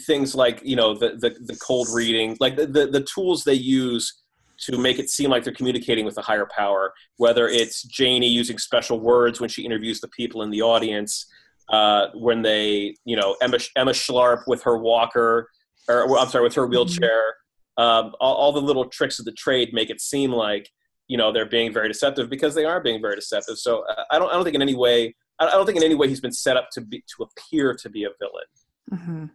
things 0.05 0.35
like 0.35 0.61
you 0.63 0.75
know 0.75 0.93
the 0.93 1.17
the, 1.19 1.35
the 1.45 1.55
cold 1.55 1.87
reading 1.93 2.37
like 2.39 2.55
the, 2.55 2.67
the, 2.67 2.85
the 2.85 3.01
tools 3.01 3.43
they 3.43 3.53
use 3.53 4.20
to 4.61 4.77
make 4.77 4.99
it 4.99 5.09
seem 5.09 5.29
like 5.29 5.43
they're 5.43 5.53
communicating 5.53 6.05
with 6.05 6.17
a 6.17 6.21
higher 6.21 6.47
power 6.55 6.93
whether 7.17 7.47
it's 7.47 7.83
janie 7.83 8.27
using 8.27 8.57
special 8.57 8.99
words 8.99 9.39
when 9.39 9.49
she 9.49 9.63
interviews 9.63 9.99
the 10.01 10.07
people 10.09 10.41
in 10.41 10.49
the 10.49 10.61
audience 10.61 11.25
uh, 11.69 12.07
when 12.15 12.41
they 12.41 12.93
you 13.05 13.15
know 13.15 13.35
emma 13.41 13.57
emma 13.75 13.91
schlarp 13.91 14.43
with 14.47 14.61
her 14.63 14.77
walker 14.77 15.49
or 15.87 16.17
i'm 16.17 16.27
sorry 16.27 16.43
with 16.43 16.55
her 16.55 16.67
wheelchair 16.67 17.35
um, 17.77 18.13
all, 18.19 18.35
all 18.35 18.51
the 18.51 18.61
little 18.61 18.85
tricks 18.85 19.19
of 19.19 19.25
the 19.25 19.31
trade 19.31 19.73
make 19.73 19.89
it 19.89 20.01
seem 20.01 20.31
like 20.31 20.69
you 21.07 21.17
know 21.17 21.31
they're 21.31 21.45
being 21.45 21.71
very 21.71 21.87
deceptive 21.87 22.29
because 22.29 22.53
they 22.55 22.65
are 22.65 22.81
being 22.81 23.01
very 23.01 23.15
deceptive 23.15 23.57
so 23.57 23.83
uh, 23.89 24.03
i 24.11 24.19
don't 24.19 24.29
i 24.29 24.33
don't 24.33 24.43
think 24.43 24.55
in 24.55 24.61
any 24.61 24.75
way 24.75 25.15
I 25.41 25.51
don't 25.51 25.65
think 25.65 25.77
in 25.77 25.83
any 25.83 25.95
way 25.95 26.07
he's 26.07 26.21
been 26.21 26.31
set 26.31 26.55
up 26.55 26.69
to 26.73 26.81
be 26.81 27.03
to 27.15 27.23
appear 27.23 27.73
to 27.73 27.89
be 27.89 28.03
a 28.03 28.09
villain. 28.19 28.45
Mm-hmm. 28.93 29.25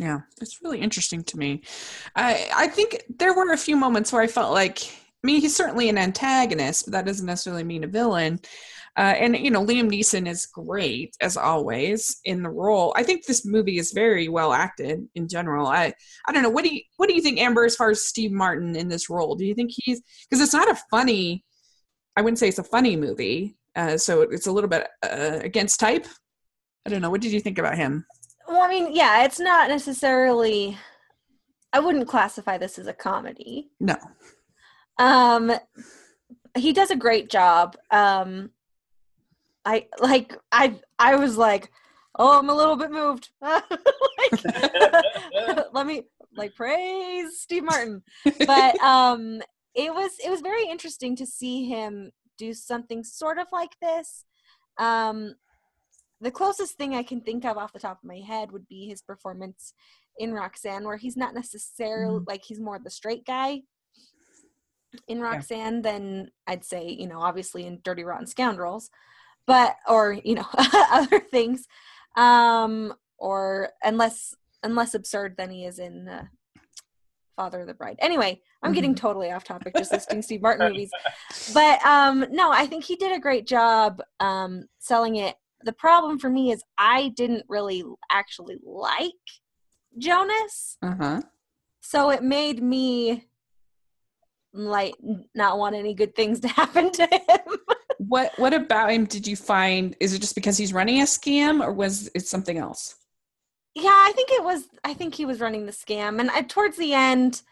Yeah, 0.00 0.20
it's 0.40 0.62
really 0.62 0.80
interesting 0.80 1.24
to 1.24 1.36
me. 1.38 1.62
I 2.14 2.48
I 2.54 2.68
think 2.68 3.02
there 3.18 3.34
were 3.34 3.52
a 3.52 3.58
few 3.58 3.76
moments 3.76 4.12
where 4.12 4.22
I 4.22 4.26
felt 4.28 4.52
like, 4.52 4.80
I 4.84 5.26
mean, 5.26 5.40
he's 5.40 5.56
certainly 5.56 5.88
an 5.88 5.98
antagonist, 5.98 6.86
but 6.86 6.92
that 6.92 7.06
doesn't 7.06 7.26
necessarily 7.26 7.64
mean 7.64 7.84
a 7.84 7.88
villain. 7.88 8.40
Uh, 8.96 9.14
and 9.16 9.36
you 9.36 9.50
know, 9.50 9.64
Liam 9.64 9.90
Neeson 9.90 10.28
is 10.28 10.46
great 10.46 11.16
as 11.20 11.36
always 11.36 12.20
in 12.24 12.42
the 12.42 12.50
role. 12.50 12.92
I 12.96 13.02
think 13.02 13.26
this 13.26 13.44
movie 13.46 13.78
is 13.78 13.92
very 13.92 14.28
well 14.28 14.52
acted 14.52 15.06
in 15.14 15.28
general. 15.28 15.66
I 15.66 15.94
I 16.26 16.32
don't 16.32 16.42
know 16.42 16.50
what 16.50 16.64
do 16.64 16.74
you 16.74 16.82
what 16.96 17.08
do 17.08 17.14
you 17.14 17.22
think, 17.22 17.38
Amber, 17.40 17.64
as 17.64 17.76
far 17.76 17.90
as 17.90 18.04
Steve 18.04 18.32
Martin 18.32 18.76
in 18.76 18.88
this 18.88 19.10
role? 19.10 19.34
Do 19.36 19.44
you 19.44 19.54
think 19.54 19.72
he's 19.74 20.00
because 20.28 20.42
it's 20.42 20.54
not 20.54 20.70
a 20.70 20.80
funny. 20.90 21.44
I 22.16 22.22
wouldn't 22.22 22.38
say 22.38 22.48
it's 22.48 22.58
a 22.58 22.64
funny 22.64 22.96
movie, 22.96 23.56
uh, 23.76 23.96
so 23.96 24.22
it's 24.22 24.48
a 24.48 24.52
little 24.52 24.70
bit 24.70 24.88
uh, 25.04 25.38
against 25.42 25.80
type. 25.80 26.06
I 26.86 26.90
don't 26.90 27.02
know. 27.02 27.10
What 27.10 27.20
did 27.20 27.32
you 27.32 27.40
think 27.40 27.58
about 27.58 27.76
him? 27.76 28.04
Well, 28.48 28.62
I 28.62 28.68
mean, 28.68 28.94
yeah, 28.94 29.24
it's 29.24 29.38
not 29.38 29.68
necessarily. 29.68 30.78
I 31.72 31.80
wouldn't 31.80 32.08
classify 32.08 32.56
this 32.56 32.78
as 32.78 32.86
a 32.86 32.94
comedy. 32.94 33.70
No. 33.78 33.96
Um, 34.98 35.52
he 36.56 36.72
does 36.72 36.90
a 36.90 36.96
great 36.96 37.28
job. 37.28 37.76
Um, 37.90 38.50
I 39.66 39.86
like. 40.00 40.34
I 40.50 40.80
I 40.98 41.16
was 41.16 41.36
like, 41.36 41.70
oh, 42.18 42.38
I'm 42.38 42.48
a 42.48 42.54
little 42.54 42.76
bit 42.76 42.90
moved. 42.90 43.28
like, 43.42 43.62
let 45.74 45.86
me 45.86 46.04
like 46.34 46.54
praise 46.54 47.40
Steve 47.40 47.64
Martin, 47.64 48.02
but 48.46 48.78
um, 48.82 49.42
it 49.74 49.92
was 49.92 50.12
it 50.24 50.30
was 50.30 50.40
very 50.40 50.66
interesting 50.66 51.14
to 51.16 51.26
see 51.26 51.66
him 51.68 52.12
do 52.38 52.54
something 52.54 53.04
sort 53.04 53.38
of 53.38 53.46
like 53.52 53.76
this. 53.82 54.24
Um, 54.78 55.34
the 56.20 56.30
closest 56.30 56.76
thing 56.76 56.94
I 56.94 57.02
can 57.02 57.20
think 57.20 57.44
of 57.44 57.56
off 57.56 57.72
the 57.72 57.78
top 57.78 57.98
of 58.02 58.08
my 58.08 58.18
head 58.18 58.50
would 58.52 58.66
be 58.68 58.86
his 58.86 59.02
performance 59.02 59.72
in 60.18 60.32
Roxanne, 60.32 60.84
where 60.84 60.96
he's 60.96 61.16
not 61.16 61.34
necessarily 61.34 62.16
mm-hmm. 62.16 62.28
like 62.28 62.42
he's 62.44 62.60
more 62.60 62.78
the 62.78 62.90
straight 62.90 63.24
guy 63.24 63.62
in 65.06 65.20
Roxanne 65.20 65.76
yeah. 65.76 65.80
than 65.92 66.30
I'd 66.46 66.64
say, 66.64 66.88
you 66.88 67.06
know, 67.06 67.20
obviously 67.20 67.66
in 67.66 67.80
Dirty 67.84 68.04
Rotten 68.04 68.26
Scoundrels, 68.26 68.90
but 69.46 69.76
or 69.88 70.12
you 70.12 70.34
know 70.34 70.46
other 70.92 71.20
things, 71.20 71.66
um, 72.16 72.94
or 73.18 73.70
unless 73.82 74.34
unless 74.62 74.94
absurd 74.94 75.36
than 75.36 75.50
he 75.50 75.64
is 75.64 75.78
in 75.78 76.08
uh, 76.08 76.24
Father 77.38 77.60
of 77.60 77.68
the 77.68 77.74
Bride. 77.74 77.96
Anyway, 78.00 78.40
I'm 78.62 78.72
getting 78.72 78.94
mm-hmm. 78.94 79.06
totally 79.06 79.30
off 79.30 79.44
topic 79.44 79.72
just 79.76 79.92
listing 79.92 80.22
Steve 80.22 80.42
Martin 80.42 80.68
movies. 80.72 80.90
But 81.54 81.84
um 81.86 82.26
no, 82.30 82.50
I 82.50 82.66
think 82.66 82.84
he 82.84 82.96
did 82.96 83.12
a 83.12 83.20
great 83.20 83.46
job 83.46 84.02
um 84.18 84.66
selling 84.80 85.16
it. 85.16 85.36
The 85.62 85.72
problem 85.72 86.18
for 86.18 86.30
me 86.30 86.52
is 86.52 86.62
I 86.76 87.08
didn't 87.16 87.44
really 87.48 87.82
actually 88.10 88.58
like 88.64 89.12
Jonas. 89.96 90.78
Uh-huh. 90.82 91.22
So 91.80 92.10
it 92.10 92.22
made 92.22 92.62
me 92.62 93.24
like 94.52 94.94
not 95.34 95.58
want 95.58 95.76
any 95.76 95.94
good 95.94 96.14
things 96.14 96.40
to 96.40 96.48
happen 96.60 96.90
to 96.92 97.06
him. 97.06 97.56
what 97.98 98.32
what 98.38 98.54
about 98.54 98.90
him 98.90 99.04
did 99.04 99.26
you 99.26 99.36
find 99.36 99.94
is 100.00 100.14
it 100.14 100.20
just 100.20 100.34
because 100.34 100.56
he's 100.56 100.72
running 100.72 101.00
a 101.00 101.04
scam 101.04 101.62
or 101.62 101.72
was 101.72 102.10
it 102.14 102.26
something 102.26 102.58
else? 102.58 102.96
yeah 103.74 103.90
i 103.90 104.12
think 104.14 104.30
it 104.32 104.42
was 104.42 104.64
i 104.84 104.92
think 104.92 105.14
he 105.14 105.24
was 105.24 105.40
running 105.40 105.66
the 105.66 105.72
scam 105.72 106.20
and 106.20 106.30
I, 106.30 106.42
towards 106.42 106.76
the 106.76 106.94
end 106.94 107.42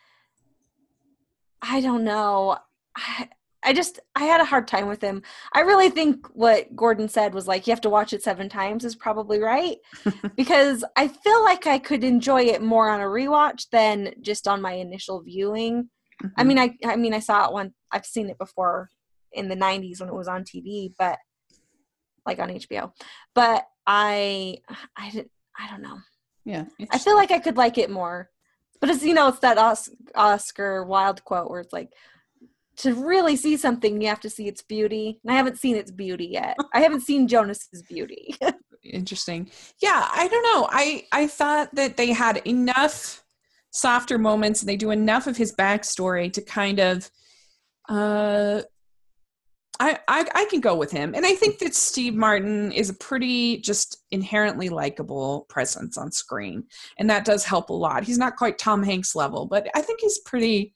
i 1.63 1.81
don't 1.81 2.05
know 2.05 2.59
I, 2.97 3.29
I 3.67 3.73
just 3.73 3.99
i 4.15 4.25
had 4.25 4.41
a 4.41 4.45
hard 4.45 4.69
time 4.69 4.87
with 4.87 5.03
him 5.03 5.23
i 5.53 5.61
really 5.61 5.91
think 5.91 6.27
what 6.35 6.75
gordon 6.77 7.09
said 7.09 7.35
was 7.35 7.49
like 7.49 7.67
you 7.67 7.73
have 7.73 7.81
to 7.83 7.91
watch 7.91 8.13
it 8.13 8.23
seven 8.23 8.49
times 8.49 8.85
is 8.85 8.95
probably 8.95 9.41
right 9.41 9.77
because 10.37 10.85
i 10.97 11.09
feel 11.09 11.43
like 11.43 11.67
i 11.67 11.79
could 11.79 12.05
enjoy 12.05 12.43
it 12.43 12.63
more 12.63 12.89
on 12.89 13.01
a 13.01 13.05
rewatch 13.05 13.67
than 13.73 14.15
just 14.21 14.47
on 14.47 14.63
my 14.63 14.73
initial 14.73 15.21
viewing 15.23 15.89
mm-hmm. 16.23 16.29
i 16.37 16.45
mean 16.45 16.59
i 16.59 16.75
i 16.85 16.97
mean 16.97 17.13
i 17.13 17.19
saw 17.19 17.47
it 17.47 17.53
one 17.53 17.75
i've 17.91 18.07
seen 18.07 18.31
it 18.31 18.39
before 18.39 18.89
in 19.33 19.49
the 19.49 19.57
90s 19.57 20.01
when 20.01 20.09
it 20.09 20.15
was 20.15 20.29
on 20.29 20.45
tv 20.45 20.93
but 20.99 21.19
like 22.25 22.39
on 22.39 22.49
hbo 22.49 22.93
but 23.35 23.67
i 23.87 24.57
i 24.97 25.11
didn't 25.11 25.31
I 25.59 25.71
don't 25.71 25.83
know. 25.83 25.99
Yeah. 26.45 26.65
I 26.91 26.99
feel 26.99 27.17
like 27.17 27.31
I 27.31 27.39
could 27.39 27.57
like 27.57 27.79
it 27.79 27.91
more. 27.91 28.31
But 28.81 28.91
it's, 28.91 29.03
you 29.03 29.15
know, 29.15 29.29
it's 29.29 29.39
that 29.39 29.59
Oscar 30.15 30.85
Wilde 30.85 31.25
quote 31.25 31.51
where 31.51 31.61
it's 31.61 31.73
like, 31.73 31.89
to 32.79 32.95
really 32.95 33.37
see 33.37 33.57
something, 33.57 34.01
you 34.01 34.09
have 34.09 34.21
to 34.21 34.31
see 34.31 34.49
its 34.49 34.63
beauty. 34.63 35.21
And 35.25 35.33
I 35.33 35.37
haven't 35.37 35.59
seen 35.59 35.77
its 35.77 35.91
beauty 35.91 36.27
yet. 36.27 36.57
I 36.75 36.81
haven't 36.81 37.01
seen 37.01 37.29
Jonas's 37.29 37.83
beauty. 37.89 38.37
Interesting. 38.85 39.51
Yeah, 39.83 40.07
I 40.11 40.29
don't 40.29 40.43
know. 40.43 40.69
I 40.71 41.05
I 41.11 41.27
thought 41.27 41.75
that 41.75 41.97
they 41.97 42.13
had 42.13 42.39
enough 42.47 43.25
softer 43.71 44.19
moments 44.19 44.63
and 44.63 44.69
they 44.69 44.77
do 44.77 44.91
enough 44.91 45.27
of 45.27 45.37
his 45.37 45.55
backstory 45.55 46.33
to 46.33 46.41
kind 46.41 46.79
of 46.79 47.11
uh 47.89 48.63
I, 49.79 49.99
I, 50.09 50.27
I 50.35 50.47
can 50.47 50.61
go 50.61 50.75
with 50.75 50.91
him, 50.91 51.15
and 51.15 51.27
I 51.27 51.35
think 51.35 51.59
that 51.59 51.75
Steve 51.75 52.15
Martin 52.15 52.73
is 52.73 52.89
a 52.89 52.95
pretty 52.95 53.59
just 53.59 53.99
inherently 54.11 54.71
likable 54.71 55.45
presence 55.51 55.99
on 55.99 56.11
screen, 56.11 56.65
and 56.99 57.11
that 57.11 57.27
does 57.27 57.45
help 57.45 57.69
a 57.69 57.75
lot. 57.75 58.05
He's 58.05 58.17
not 58.17 58.37
quite 58.37 58.59
Tom 58.59 58.83
Hanks 58.83 59.15
level, 59.15 59.47
but 59.47 59.69
I 59.75 59.83
think 59.83 60.01
he's 60.01 60.19
pretty 60.21 60.73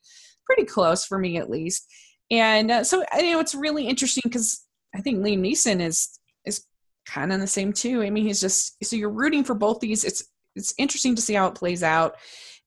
pretty 0.55 0.69
close 0.69 1.05
for 1.05 1.19
me 1.19 1.37
at 1.37 1.51
least. 1.51 1.87
And 2.31 2.71
uh, 2.71 2.85
so 2.85 3.05
you 3.19 3.33
know, 3.33 3.41
it's 3.41 3.55
really 3.55 3.87
interesting 3.87 4.23
because 4.25 4.65
I 4.95 5.01
think 5.01 5.19
Liam 5.19 5.41
Neeson 5.41 5.81
is 5.81 6.19
is 6.45 6.65
kind 7.07 7.33
of 7.33 7.41
the 7.41 7.47
same 7.47 7.73
too. 7.73 8.03
I 8.03 8.11
mean, 8.11 8.25
he's 8.25 8.41
just 8.41 8.83
so 8.85 8.97
you're 8.97 9.11
rooting 9.11 9.45
for 9.45 9.55
both 9.55 9.81
these. 9.81 10.05
It's 10.05 10.25
it's 10.57 10.75
interesting 10.79 11.15
to 11.15 11.23
see 11.23 11.35
how 11.35 11.47
it 11.47 11.55
plays 11.55 11.83
out, 11.83 12.17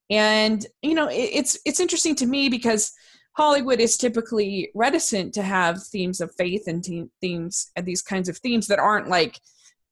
and 0.10 0.66
you 0.82 0.94
know 0.94 1.08
it, 1.08 1.30
it's 1.34 1.58
it's 1.66 1.80
interesting 1.80 2.16
to 2.16 2.26
me 2.26 2.50
because 2.50 2.92
hollywood 3.36 3.80
is 3.80 3.98
typically 3.98 4.70
reticent 4.76 5.34
to 5.34 5.42
have 5.42 5.82
themes 5.88 6.22
of 6.22 6.34
faith 6.36 6.64
and 6.68 6.84
te- 6.84 7.10
themes 7.22 7.72
and 7.76 7.86
these 7.86 8.02
kinds 8.02 8.30
of 8.30 8.38
themes 8.38 8.68
that 8.68 8.80
aren't 8.80 9.10
like 9.10 9.40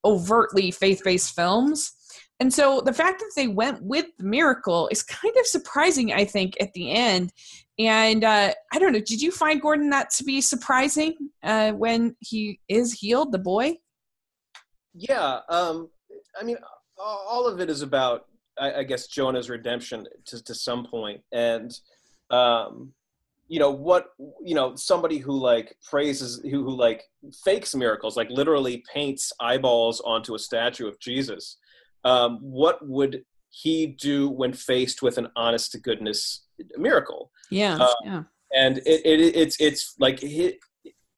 overtly 0.05 0.71
faith-based 0.71 1.33
films 1.33 1.93
and 2.39 2.53
so 2.53 2.81
the 2.81 2.93
fact 2.93 3.19
that 3.19 3.31
they 3.35 3.47
went 3.47 3.81
with 3.81 4.05
the 4.17 4.23
miracle 4.23 4.89
is 4.91 5.03
kind 5.03 5.35
of 5.39 5.45
surprising 5.45 6.11
i 6.11 6.25
think 6.25 6.55
at 6.59 6.73
the 6.73 6.91
end 6.91 7.31
and 7.87 8.23
uh, 8.23 8.53
i 8.73 8.79
don't 8.79 8.93
know 8.93 8.99
did 8.99 9.21
you 9.21 9.31
find 9.31 9.61
gordon 9.61 9.89
that 9.89 10.09
to 10.09 10.23
be 10.23 10.41
surprising 10.41 11.15
uh, 11.43 11.71
when 11.71 12.15
he 12.19 12.59
is 12.67 12.93
healed 12.93 13.31
the 13.31 13.39
boy 13.39 13.75
yeah 14.93 15.39
um 15.49 15.89
i 16.39 16.43
mean 16.43 16.57
all 16.97 17.47
of 17.47 17.59
it 17.59 17.69
is 17.69 17.81
about 17.81 18.25
I, 18.59 18.79
I 18.79 18.83
guess 18.83 19.07
Jonah's 19.07 19.49
redemption 19.49 20.05
to 20.25 20.43
to 20.43 20.55
some 20.55 20.85
point, 20.85 21.21
and 21.31 21.71
um, 22.29 22.93
you 23.47 23.59
know 23.59 23.71
what 23.71 24.07
you 24.43 24.55
know 24.55 24.75
somebody 24.75 25.17
who 25.17 25.33
like 25.33 25.75
praises 25.89 26.41
who 26.43 26.63
who 26.63 26.75
like 26.75 27.03
fakes 27.43 27.75
miracles, 27.75 28.17
like 28.17 28.29
literally 28.29 28.83
paints 28.93 29.33
eyeballs 29.39 30.01
onto 30.01 30.35
a 30.35 30.39
statue 30.39 30.87
of 30.87 30.99
Jesus. 30.99 31.57
Um, 32.03 32.37
what 32.41 32.87
would 32.87 33.23
he 33.49 33.87
do 33.87 34.29
when 34.29 34.53
faced 34.53 35.01
with 35.01 35.17
an 35.17 35.27
honest 35.35 35.73
to 35.73 35.79
goodness 35.79 36.45
miracle? 36.77 37.31
Yeah, 37.51 37.77
uh, 37.77 37.93
yeah. 38.03 38.23
And 38.55 38.77
it, 38.79 39.05
it 39.05 39.35
it's 39.35 39.59
it's 39.59 39.95
like 39.99 40.19
he, 40.19 40.57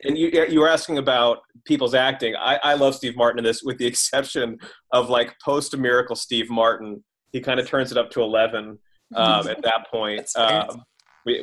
and 0.03 0.17
you 0.17 0.45
you 0.49 0.59
were 0.59 0.69
asking 0.69 0.97
about 0.97 1.39
people's 1.65 1.93
acting. 1.93 2.35
I, 2.35 2.59
I 2.63 2.73
love 2.73 2.95
Steve 2.95 3.15
Martin 3.15 3.39
in 3.39 3.45
this, 3.45 3.63
with 3.63 3.77
the 3.77 3.85
exception 3.93 4.57
of 4.91 5.09
like 5.09 5.35
post 5.43 5.75
miracle 5.77 6.15
Steve 6.15 6.49
Martin, 6.49 7.03
he 7.31 7.39
kind 7.39 7.59
of 7.59 7.67
turns 7.67 7.91
it 7.91 7.97
up 7.97 8.11
to 8.11 8.21
11 8.21 8.77
um, 9.15 9.47
at 9.47 9.61
that 9.63 9.87
point. 9.91 10.29
Um, 10.37 10.83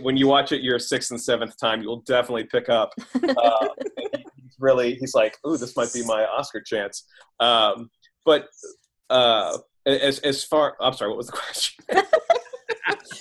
when 0.03 0.15
you 0.15 0.27
watch 0.29 0.53
it 0.53 0.61
your 0.61 0.79
sixth 0.79 1.11
and 1.11 1.19
seventh 1.19 1.57
time, 1.59 1.81
you'll 1.81 2.03
definitely 2.03 2.45
pick 2.45 2.69
up. 2.69 2.93
Uh, 3.25 3.69
he's 3.97 4.57
really, 4.59 4.95
he's 4.97 5.15
like, 5.15 5.39
"Ooh, 5.47 5.57
this 5.57 5.75
might 5.75 5.91
be 5.93 6.05
my 6.05 6.27
Oscar 6.27 6.61
chance." 6.61 7.07
Um, 7.39 7.89
but 8.27 8.47
uh, 9.09 9.57
as 9.87 10.19
as 10.19 10.45
far, 10.45 10.77
I'm 10.81 10.93
sorry, 10.93 11.11
what 11.11 11.17
was 11.17 11.29
the 11.29 11.33
question? 11.33 11.85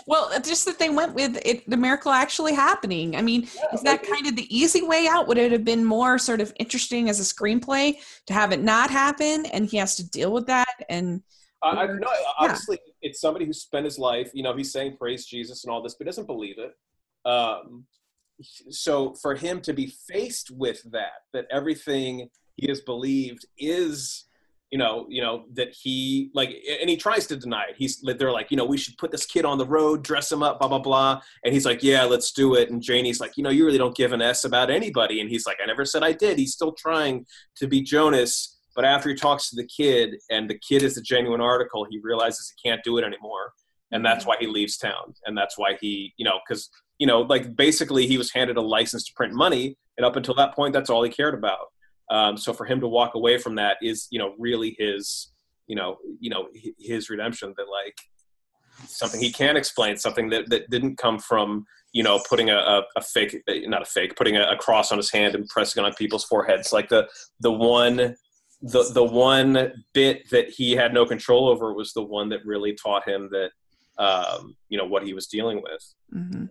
Well, 0.08 0.32
just 0.42 0.66
that 0.66 0.80
they 0.80 0.90
went 0.90 1.14
with 1.14 1.40
it, 1.46 1.70
the 1.70 1.78
miracle 1.78 2.12
actually 2.12 2.54
happening. 2.54 3.16
I 3.16 3.22
mean, 3.22 3.42
yeah, 3.42 3.74
is 3.74 3.82
that 3.84 4.04
kind 4.04 4.28
of 4.28 4.36
the 4.36 4.48
easy 4.56 4.82
way 4.82 5.08
out? 5.08 5.28
Would 5.28 5.38
it 5.38 5.52
have 5.52 5.66
been 5.66 5.86
more 5.86 6.18
sort 6.18 6.42
of 6.42 6.54
interesting 6.60 7.10
as 7.10 7.20
a 7.20 7.24
screenplay 7.24 7.96
to 8.28 8.34
have 8.34 8.52
it 8.52 8.62
not 8.62 8.90
happen, 8.90 9.46
and 9.48 9.66
he 9.66 9.78
has 9.78 9.96
to 9.96 10.10
deal 10.10 10.32
with 10.32 10.48
that 10.48 10.68
and 10.90 11.22
I, 11.62 11.70
I 11.70 11.88
no, 11.88 12.08
obviously 12.38 12.80
yeah. 12.86 13.10
it's 13.10 13.22
somebody 13.22 13.46
who 13.46 13.54
spent 13.54 13.86
his 13.86 14.00
life, 14.00 14.32
you 14.34 14.44
know, 14.44 14.56
he's 14.56 14.72
saying 14.72 14.98
praise 14.98 15.26
Jesus 15.26 15.64
and 15.64 15.72
all 15.72 15.82
this, 15.82 15.96
but 15.96 16.06
doesn't 16.06 16.28
believe 16.28 16.56
it. 16.58 16.74
Um, 17.30 17.86
so 18.42 19.14
for 19.16 19.36
him 19.36 19.62
to 19.62 19.74
be 19.74 19.94
faced 20.08 20.52
with 20.52 20.82
that, 20.92 21.24
that 21.34 21.46
everything 21.52 22.30
he 22.56 22.68
has 22.70 22.82
believed 22.82 23.46
is, 23.58 24.26
you 24.72 24.78
know, 24.78 25.08
you 25.10 25.22
know 25.22 25.46
that 25.54 25.74
he 25.74 26.30
like, 26.34 26.50
and 26.80 26.90
he 26.90 26.98
tries 26.98 27.26
to 27.28 27.36
deny 27.36 27.64
it. 27.70 27.76
He's 27.78 28.02
they're 28.02 28.32
like, 28.32 28.52
you 28.52 28.58
know, 28.58 28.66
we 28.66 28.78
should 28.78 28.98
put 28.98 29.12
this 29.12 29.26
kid 29.26 29.46
on 29.46 29.58
the 29.58 29.66
road, 29.66 30.04
dress 30.04 30.32
him 30.32 30.44
up, 30.44 30.60
blah 30.60 30.68
blah 30.68 30.80
blah, 30.80 31.22
and 31.44 31.54
he's 31.54 31.66
like, 31.66 31.82
yeah, 31.82 32.04
let's 32.04 32.32
do 32.32 32.56
it. 32.56 32.70
And 32.70 32.82
Janie's 32.82 33.20
like, 33.20 33.38
you 33.38 33.44
know, 33.44 33.50
you 33.50 33.66
really 33.66 33.78
don't 33.78 33.96
give 33.96 34.14
an 34.14 34.22
s 34.22 34.44
about 34.44 34.70
anybody, 34.70 35.22
and 35.22 35.30
he's 35.30 35.46
like, 35.46 35.58
I 35.62 35.66
never 35.66 35.86
said 35.86 36.04
I 36.04 36.12
did. 36.12 36.38
He's 36.38 36.54
still 36.54 36.74
trying 36.74 37.26
to 37.58 37.68
be 37.68 37.82
Jonas 37.82 38.60
but 38.80 38.86
after 38.86 39.10
he 39.10 39.16
talks 39.16 39.50
to 39.50 39.58
the 39.58 39.68
kid, 39.68 40.16
and 40.30 40.50
the 40.50 40.58
kid 40.58 40.84
is 40.84 40.96
a 40.96 41.02
genuine 41.02 41.42
article, 41.42 41.86
he 41.90 42.00
realizes 42.02 42.50
he 42.56 42.70
can't 42.70 42.82
do 42.82 42.98
it 42.98 43.04
anymore, 43.04 43.52
and 43.92 44.06
that's 44.06 44.22
mm-hmm. 44.22 44.30
why 44.30 44.38
he 44.40 44.48
leaves 44.48 44.78
town. 44.78 45.14
And 45.26 45.38
that's 45.38 45.58
why 45.58 45.78
he, 45.82 46.14
you 46.16 46.24
know, 46.24 46.40
because 46.48 46.70
you 46.98 47.08
know, 47.08 47.22
like 47.22 47.58
basically 47.58 48.08
he 48.08 48.18
was 48.18 48.32
handed 48.32 48.56
a 48.56 48.62
license 48.62 49.04
to 49.06 49.14
print 49.18 49.34
money, 49.34 49.76
and 49.98 50.06
up 50.06 50.16
until 50.16 50.34
that 50.36 50.56
point, 50.56 50.74
that's 50.74 50.90
all 50.90 51.04
he 51.04 51.10
cared 51.10 51.34
about. 51.34 51.68
Um, 52.10 52.38
so 52.38 52.54
for 52.54 52.66
him 52.66 52.80
to 52.82 52.88
walk 52.88 53.16
away 53.16 53.38
from 53.38 53.56
that 53.56 53.78
is, 53.82 54.08
you 54.10 54.20
know, 54.20 54.34
really 54.38 54.76
his, 54.80 55.32
you 55.68 55.76
know, 55.76 55.98
you 56.20 56.30
know, 56.30 56.48
his 56.80 57.10
redemption. 57.10 57.54
That 57.58 57.68
like 57.70 57.96
something 58.88 59.20
he 59.20 59.32
can't 59.32 59.58
explain, 59.58 59.98
something 59.98 60.30
that 60.30 60.50
that 60.50 60.70
didn't 60.70 60.98
come 60.98 61.20
from 61.20 61.66
you 61.92 62.04
know, 62.04 62.22
putting 62.30 62.50
a, 62.50 62.56
a, 62.56 62.84
a, 62.98 63.02
fake, 63.02 63.42
not 63.48 63.82
a 63.82 63.86
fake, 63.86 64.16
putting 64.16 64.38
a, 64.38 64.44
a, 64.52 64.56
cross 64.56 64.92
on 64.92 64.98
his 64.98 65.12
hand 65.12 65.34
and 65.34 65.48
pressing 65.48 65.84
it 65.84 65.88
on 65.88 65.94
people's 65.96 66.24
foreheads. 66.24 66.72
Like 66.72 66.90
the 66.90 67.08
the 67.40 67.52
one 67.52 68.16
the 68.62 68.92
the 68.94 69.04
one 69.04 69.84
bit 69.94 70.30
that 70.30 70.50
he 70.50 70.74
had 70.74 70.94
no 70.94 71.06
control 71.06 71.48
over 71.50 71.74
was 71.74 71.94
the 71.94 72.04
one 72.04 72.30
that 72.30 72.46
really 72.46 72.74
taught 72.74 73.08
him 73.08 73.30
that 73.32 73.52
um, 73.98 74.56
you 74.68 74.78
know 74.78 74.86
what 74.86 75.04
he 75.04 75.14
was 75.14 75.28
dealing 75.28 75.62
with. 75.64 75.94
Mm-hmm. 76.14 76.46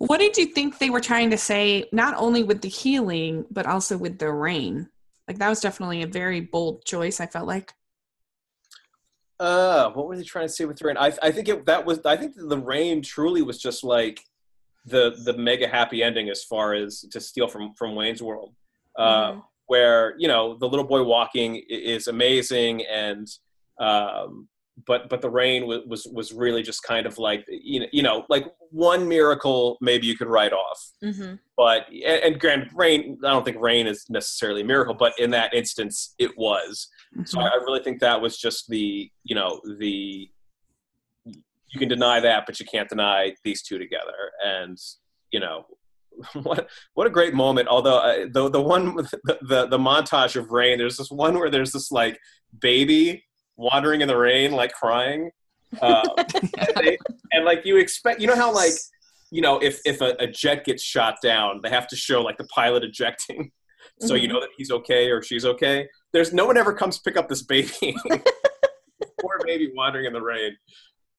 What 0.00 0.18
did 0.18 0.36
you 0.36 0.46
think 0.46 0.78
they 0.78 0.90
were 0.90 1.00
trying 1.00 1.30
to 1.30 1.38
say, 1.38 1.84
not 1.92 2.14
only 2.16 2.42
with 2.42 2.62
the 2.62 2.68
healing, 2.68 3.44
but 3.50 3.66
also 3.66 3.96
with 3.96 4.18
the 4.18 4.32
rain? 4.32 4.88
Like 5.28 5.38
that 5.38 5.48
was 5.48 5.60
definitely 5.60 6.02
a 6.02 6.06
very 6.06 6.40
bold 6.40 6.84
choice. 6.84 7.20
I 7.20 7.26
felt 7.26 7.46
like. 7.46 7.72
Uh, 9.38 9.90
what 9.90 10.06
were 10.06 10.16
they 10.16 10.22
trying 10.22 10.46
to 10.46 10.52
say 10.52 10.64
with 10.64 10.78
the 10.78 10.86
rain? 10.86 10.96
I 10.96 11.12
I 11.22 11.30
think 11.30 11.48
it, 11.48 11.66
that 11.66 11.84
was 11.84 12.00
I 12.04 12.16
think 12.16 12.34
the 12.36 12.58
rain 12.58 13.02
truly 13.02 13.42
was 13.42 13.58
just 13.58 13.84
like 13.84 14.20
the 14.86 15.20
the 15.24 15.36
mega 15.36 15.68
happy 15.68 16.02
ending 16.02 16.30
as 16.30 16.44
far 16.44 16.74
as 16.74 17.02
to 17.12 17.20
steal 17.20 17.46
from 17.46 17.74
from 17.74 17.94
Wayne's 17.94 18.22
World. 18.22 18.54
Uh, 18.98 19.30
mm-hmm 19.30 19.40
where 19.70 20.16
you 20.18 20.26
know 20.26 20.56
the 20.58 20.68
little 20.68 20.84
boy 20.84 21.00
walking 21.00 21.62
is 21.68 22.08
amazing 22.08 22.84
and 22.86 23.28
um, 23.78 24.48
but 24.86 25.08
but 25.08 25.20
the 25.20 25.30
rain 25.30 25.66
was, 25.66 25.80
was 25.86 26.08
was 26.12 26.32
really 26.32 26.62
just 26.62 26.82
kind 26.82 27.06
of 27.06 27.18
like 27.18 27.44
you 27.48 27.80
know 27.80 27.86
you 27.92 28.02
know 28.02 28.24
like 28.28 28.46
one 28.70 29.08
miracle 29.08 29.76
maybe 29.80 30.06
you 30.06 30.16
could 30.16 30.28
write 30.28 30.52
off 30.52 30.90
mm-hmm. 31.02 31.34
but 31.56 31.86
and, 31.88 32.22
and 32.22 32.40
grand 32.40 32.68
rain 32.74 33.18
i 33.24 33.30
don't 33.30 33.44
think 33.44 33.56
rain 33.60 33.86
is 33.86 34.04
necessarily 34.08 34.62
a 34.62 34.64
miracle 34.64 34.94
but 34.94 35.12
in 35.18 35.30
that 35.30 35.52
instance 35.54 36.14
it 36.18 36.30
was 36.36 36.88
mm-hmm. 37.14 37.24
so 37.24 37.40
I, 37.40 37.46
I 37.46 37.56
really 37.56 37.82
think 37.82 38.00
that 38.00 38.20
was 38.20 38.38
just 38.38 38.68
the 38.68 39.10
you 39.24 39.34
know 39.34 39.60
the 39.78 40.30
you 41.24 41.78
can 41.78 41.88
deny 41.88 42.20
that 42.20 42.44
but 42.46 42.58
you 42.60 42.66
can't 42.66 42.88
deny 42.88 43.34
these 43.44 43.62
two 43.62 43.78
together 43.78 44.30
and 44.44 44.78
you 45.32 45.40
know 45.40 45.64
what 46.42 46.68
what 46.94 47.06
a 47.06 47.10
great 47.10 47.34
moment. 47.34 47.68
Although 47.68 47.98
uh, 47.98 48.26
the 48.30 48.50
the 48.50 48.60
one 48.60 48.96
the, 49.24 49.38
the, 49.42 49.66
the 49.66 49.78
montage 49.78 50.36
of 50.36 50.50
rain, 50.50 50.76
there's 50.76 50.96
this 50.96 51.10
one 51.10 51.38
where 51.38 51.50
there's 51.50 51.72
this 51.72 51.90
like 51.90 52.18
baby 52.60 53.24
wandering 53.60 54.00
in 54.00 54.08
the 54.08 54.16
rain, 54.16 54.52
like 54.52 54.72
crying, 54.72 55.30
uh, 55.80 56.02
and, 56.16 56.72
they, 56.76 56.98
and, 57.32 57.44
like 57.44 57.64
you 57.64 57.76
expect, 57.76 58.20
you 58.20 58.26
know 58.26 58.34
how 58.34 58.52
like 58.52 58.72
you 59.30 59.40
know 59.40 59.58
if 59.58 59.80
if 59.84 60.00
a, 60.00 60.16
a, 60.18 60.26
jet 60.26 60.64
gets 60.64 60.82
shot 60.82 61.16
down, 61.22 61.60
they 61.62 61.70
have 61.70 61.86
to 61.88 61.96
show 61.96 62.22
like 62.22 62.38
the 62.38 62.44
pilot 62.44 62.82
ejecting, 62.82 63.52
so 64.00 64.14
mm-hmm. 64.14 64.22
you 64.22 64.28
know 64.28 64.40
that 64.40 64.50
he's 64.56 64.70
okay 64.70 65.10
or 65.10 65.22
she's 65.22 65.44
okay. 65.44 65.86
There's 66.12 66.32
no 66.32 66.46
one 66.46 66.56
ever 66.56 66.72
comes 66.72 66.98
pick 66.98 67.16
up 67.16 67.28
this 67.28 67.42
baby. 67.42 67.96
Poor 69.20 69.38
baby 69.44 69.70
wandering 69.74 70.06
in 70.06 70.12
the 70.12 70.22
rain. 70.22 70.56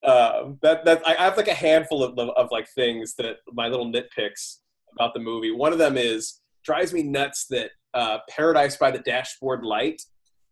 Uh, 0.03 0.51
that 0.61 0.83
that 0.85 1.01
I 1.07 1.13
have 1.13 1.37
like 1.37 1.47
a 1.47 1.53
handful 1.53 2.03
of, 2.03 2.17
of, 2.17 2.29
of 2.29 2.49
like 2.51 2.67
things 2.75 3.13
that 3.19 3.37
my 3.53 3.67
little 3.67 3.91
nitpicks 3.91 4.57
about 4.97 5.13
the 5.13 5.19
movie. 5.19 5.51
One 5.51 5.71
of 5.71 5.79
them 5.79 5.95
is 5.95 6.41
drives 6.65 6.93
me 6.93 7.03
nuts 7.03 7.45
that 7.51 7.71
uh, 7.93 8.19
Paradise 8.29 8.77
by 8.77 8.91
the 8.91 8.99
Dashboard 8.99 9.63
Light 9.63 10.01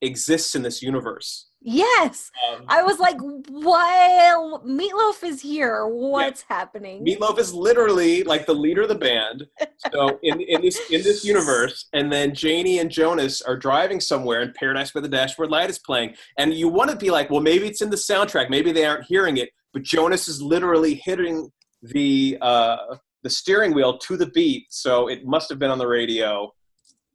exists 0.01 0.55
in 0.55 0.63
this 0.63 0.81
universe. 0.81 1.49
Yes. 1.61 2.31
Um, 2.49 2.63
I 2.69 2.83
was 2.83 2.99
like, 2.99 3.17
"What? 3.19 4.65
Meatloaf 4.65 5.23
is 5.23 5.41
here. 5.41 5.85
What's 5.87 6.45
yeah. 6.49 6.57
happening?" 6.57 7.03
Meatloaf 7.03 7.37
is 7.37 7.53
literally 7.53 8.23
like 8.23 8.45
the 8.45 8.53
leader 8.53 8.83
of 8.83 8.89
the 8.89 8.95
band. 8.95 9.45
So 9.91 10.19
in, 10.23 10.39
in 10.39 10.61
this 10.61 10.79
in 10.89 11.03
this 11.03 11.25
universe, 11.25 11.87
and 11.91 12.11
then 12.11 12.33
Janie 12.33 12.79
and 12.79 12.89
Jonas 12.89 13.41
are 13.41 13.57
driving 13.57 13.99
somewhere, 13.99 14.41
and 14.41 14.53
Paradise 14.53 14.91
by 14.91 15.01
the 15.01 15.09
Dashboard 15.09 15.51
Light 15.51 15.69
is 15.69 15.79
playing, 15.79 16.15
and 16.37 16.53
you 16.53 16.69
want 16.69 16.91
to 16.91 16.95
be 16.95 17.11
like, 17.11 17.29
"Well, 17.29 17.41
maybe 17.41 17.67
it's 17.67 17.81
in 17.81 17.89
the 17.89 17.97
soundtrack. 17.97 18.49
Maybe 18.49 18.71
they 18.71 18.85
aren't 18.85 19.05
hearing 19.05 19.37
it." 19.37 19.49
But 19.73 19.83
Jonas 19.83 20.29
is 20.29 20.41
literally 20.41 20.95
hitting 20.95 21.51
the 21.81 22.37
uh, 22.41 22.95
the 23.23 23.29
steering 23.29 23.73
wheel 23.73 23.97
to 23.97 24.15
the 24.15 24.27
beat, 24.27 24.67
so 24.69 25.09
it 25.09 25.25
must 25.25 25.49
have 25.49 25.59
been 25.59 25.71
on 25.71 25.77
the 25.77 25.87
radio. 25.87 26.53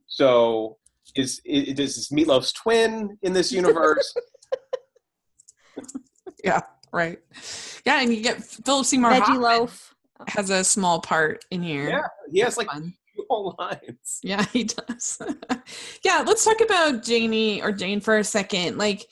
So 0.07 0.77
is 1.17 1.41
is, 1.45 1.79
is 1.79 2.09
Meatloaf's 2.09 2.53
twin 2.53 3.19
in 3.23 3.33
this 3.33 3.53
universe? 3.53 4.15
yeah, 6.45 6.61
right. 6.93 7.19
Yeah, 7.85 8.01
and 8.01 8.15
you 8.15 8.23
get 8.23 8.43
Philip 8.43 8.87
Seymour 8.87 9.13
Veggie 9.13 9.41
Loaf 9.41 9.95
has 10.29 10.51
a 10.51 10.65
small 10.65 11.01
part 11.01 11.45
in 11.51 11.63
here. 11.63 11.89
Yeah, 11.89 12.07
he 12.31 12.41
has 12.41 12.57
like 12.57 12.69
whole 13.29 13.55
lines. 13.59 14.21
Yeah, 14.23 14.45
he 14.53 14.65
does. 14.65 15.21
yeah, 16.05 16.25
let's 16.27 16.45
talk 16.45 16.61
about 16.61 17.03
Janie 17.03 17.63
or 17.63 17.73
Jane 17.73 18.01
for 18.01 18.19
a 18.19 18.25
second. 18.25 18.79
Like 18.79 19.07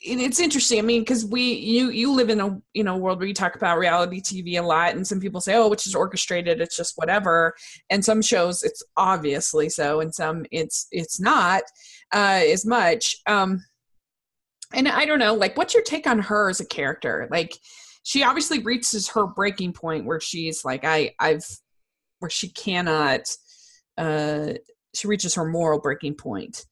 it's 0.00 0.38
interesting. 0.38 0.78
I 0.78 0.82
mean, 0.82 1.02
because 1.02 1.26
we 1.26 1.42
you 1.54 1.90
you 1.90 2.12
live 2.12 2.30
in 2.30 2.40
a 2.40 2.60
you 2.72 2.84
know 2.84 2.96
world 2.96 3.18
where 3.18 3.26
you 3.26 3.34
talk 3.34 3.56
about 3.56 3.78
reality 3.78 4.20
TV 4.20 4.58
a 4.58 4.62
lot, 4.62 4.94
and 4.94 5.06
some 5.06 5.20
people 5.20 5.40
say, 5.40 5.56
"Oh, 5.56 5.68
which 5.68 5.86
is 5.86 5.94
orchestrated, 5.94 6.60
it's 6.60 6.76
just 6.76 6.96
whatever." 6.96 7.54
And 7.90 8.04
some 8.04 8.22
shows, 8.22 8.62
it's 8.62 8.82
obviously 8.96 9.68
so, 9.68 10.00
and 10.00 10.14
some 10.14 10.46
it's 10.52 10.86
it's 10.92 11.20
not 11.20 11.62
uh, 12.14 12.42
as 12.44 12.64
much. 12.64 13.16
Um, 13.26 13.64
and 14.74 14.88
I 14.88 15.06
don't 15.06 15.18
know, 15.18 15.34
like, 15.34 15.56
what's 15.56 15.74
your 15.74 15.82
take 15.82 16.06
on 16.06 16.18
her 16.18 16.50
as 16.50 16.60
a 16.60 16.66
character? 16.66 17.26
Like, 17.30 17.58
she 18.02 18.22
obviously 18.22 18.60
reaches 18.60 19.08
her 19.08 19.26
breaking 19.26 19.72
point 19.72 20.04
where 20.04 20.20
she's 20.20 20.64
like, 20.64 20.84
I, 20.84 21.14
I've, 21.18 21.44
where 22.18 22.30
she 22.30 22.50
cannot, 22.50 23.20
uh, 23.96 24.54
she 24.94 25.08
reaches 25.08 25.34
her 25.34 25.46
moral 25.46 25.80
breaking 25.80 26.14
point. 26.14 26.66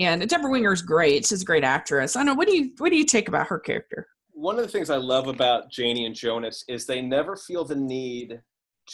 And 0.00 0.26
Debra 0.26 0.50
Winger 0.50 0.72
is 0.72 0.82
great. 0.82 1.26
She's 1.26 1.42
a 1.42 1.44
great 1.44 1.62
actress. 1.62 2.16
I 2.16 2.20
don't 2.20 2.26
know. 2.26 2.34
What 2.34 2.48
do 2.48 2.56
you, 2.56 2.72
what 2.78 2.90
do 2.90 2.96
you 2.96 3.04
take 3.04 3.28
about 3.28 3.46
her 3.48 3.58
character? 3.58 4.08
One 4.32 4.58
of 4.58 4.62
the 4.62 4.70
things 4.70 4.88
I 4.88 4.96
love 4.96 5.28
about 5.28 5.70
Janie 5.70 6.06
and 6.06 6.14
Jonas 6.14 6.64
is 6.68 6.86
they 6.86 7.02
never 7.02 7.36
feel 7.36 7.64
the 7.64 7.76
need 7.76 8.40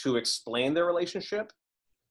to 0.03 0.17
explain 0.17 0.75
their 0.75 0.85
relationship. 0.85 1.53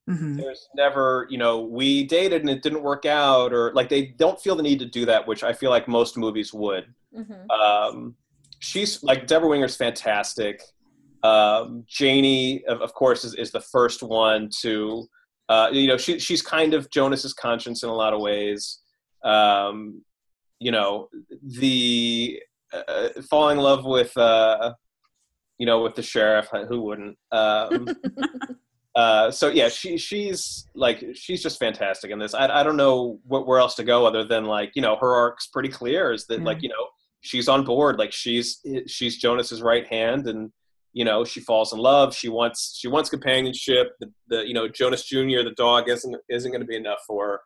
Mm-hmm. 0.09 0.37
There's 0.37 0.69
never, 0.75 1.27
you 1.29 1.37
know, 1.37 1.61
we 1.61 2.05
dated 2.05 2.41
and 2.41 2.49
it 2.49 2.63
didn't 2.63 2.83
work 2.83 3.05
out, 3.05 3.53
or 3.53 3.73
like 3.73 3.89
they 3.89 4.05
don't 4.05 4.39
feel 4.39 4.55
the 4.55 4.63
need 4.63 4.79
to 4.79 4.85
do 4.85 5.05
that, 5.05 5.27
which 5.27 5.43
I 5.43 5.51
feel 5.51 5.71
like 5.71 5.87
most 5.87 6.15
movies 6.15 6.53
would. 6.53 6.85
Mm-hmm. 7.13 7.49
Um, 7.51 8.15
she's 8.59 9.03
like 9.03 9.27
Debra 9.27 9.49
Winger's 9.49 9.75
fantastic. 9.75 10.61
Um, 11.23 11.83
Janie, 11.87 12.63
of, 12.65 12.81
of, 12.81 12.93
course, 12.93 13.25
is, 13.25 13.33
is 13.33 13.51
the 13.51 13.61
first 13.61 14.03
one 14.03 14.49
to, 14.61 15.07
uh, 15.49 15.69
you 15.71 15.87
know, 15.87 15.97
she, 15.97 16.19
she's 16.19 16.41
kind 16.41 16.75
of 16.75 16.89
Jonas's 16.91 17.33
conscience 17.33 17.81
in 17.81 17.89
a 17.89 17.93
lot 17.93 18.13
of 18.13 18.21
ways. 18.21 18.79
Um, 19.25 20.03
you 20.59 20.71
know, 20.71 21.09
the 21.43 22.41
uh, 22.71 23.09
falling 23.29 23.57
in 23.57 23.63
love 23.63 23.83
with, 23.83 24.15
uh, 24.15 24.73
you 25.57 25.65
know, 25.65 25.81
with 25.81 25.95
the 25.95 26.03
sheriff, 26.03 26.47
who 26.69 26.81
wouldn't? 26.81 27.17
Um, 27.31 27.87
Uh, 28.95 29.29
so 29.29 29.49
yeah, 29.49 29.67
she 29.67 29.97
she's 29.97 30.69
like 30.73 31.03
she's 31.13 31.43
just 31.43 31.59
fantastic 31.59 32.11
in 32.11 32.19
this. 32.19 32.33
I 32.33 32.61
I 32.61 32.63
don't 32.63 32.77
know 32.77 33.19
what 33.25 33.45
where 33.45 33.59
else 33.59 33.75
to 33.75 33.83
go 33.83 34.05
other 34.05 34.23
than 34.23 34.45
like 34.45 34.71
you 34.73 34.81
know 34.81 34.95
her 34.95 35.13
arc's 35.13 35.47
pretty 35.47 35.67
clear 35.67 36.13
is 36.13 36.25
that 36.27 36.41
like 36.41 36.63
you 36.63 36.69
know 36.69 36.87
she's 37.19 37.49
on 37.49 37.65
board 37.65 37.99
like 37.99 38.13
she's 38.13 38.61
she's 38.87 39.17
Jonas's 39.17 39.61
right 39.61 39.85
hand 39.87 40.27
and 40.27 40.49
you 40.93 41.03
know 41.03 41.25
she 41.25 41.41
falls 41.41 41.73
in 41.73 41.79
love 41.79 42.15
she 42.15 42.29
wants 42.29 42.77
she 42.79 42.87
wants 42.87 43.09
companionship 43.09 43.95
the, 43.99 44.09
the 44.29 44.47
you 44.47 44.53
know 44.53 44.69
Jonas 44.69 45.03
Jr. 45.03 45.43
the 45.43 45.53
dog 45.57 45.89
isn't 45.89 46.15
isn't 46.29 46.51
going 46.51 46.61
to 46.61 46.67
be 46.67 46.77
enough 46.77 46.99
for 47.05 47.41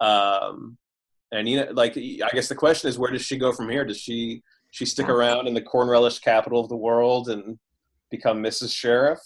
her. 0.00 0.06
um 0.06 0.78
and 1.32 1.48
you 1.48 1.56
know 1.56 1.68
like 1.72 1.96
I 1.96 2.28
guess 2.32 2.48
the 2.48 2.54
question 2.54 2.88
is 2.88 2.98
where 2.98 3.10
does 3.10 3.22
she 3.22 3.36
go 3.36 3.52
from 3.52 3.68
here 3.68 3.84
does 3.84 3.98
she 3.98 4.42
she 4.70 4.86
stick 4.86 5.08
yeah. 5.08 5.14
around 5.14 5.48
in 5.48 5.54
the 5.54 5.60
corn 5.60 5.88
relish 5.88 6.20
capital 6.20 6.60
of 6.60 6.68
the 6.68 6.76
world 6.76 7.28
and 7.28 7.58
become 8.10 8.42
Mrs. 8.42 8.72
Sheriff 8.72 9.18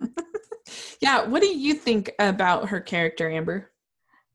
yeah, 1.00 1.24
what 1.24 1.42
do 1.42 1.48
you 1.48 1.74
think 1.74 2.12
about 2.18 2.68
her 2.68 2.80
character, 2.80 3.30
Amber? 3.30 3.70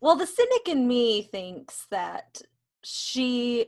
Well, 0.01 0.15
the 0.15 0.27
cynic 0.27 0.67
in 0.67 0.87
me 0.87 1.23
thinks 1.23 1.87
that 1.91 2.41
she 2.83 3.67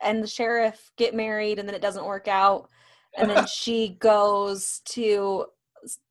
and 0.00 0.22
the 0.22 0.28
sheriff 0.28 0.90
get 0.96 1.14
married 1.14 1.58
and 1.58 1.68
then 1.68 1.74
it 1.74 1.82
doesn't 1.82 2.06
work 2.06 2.28
out. 2.28 2.68
And 3.16 3.30
then 3.30 3.46
she 3.52 3.96
goes 4.00 4.80
to 4.86 5.46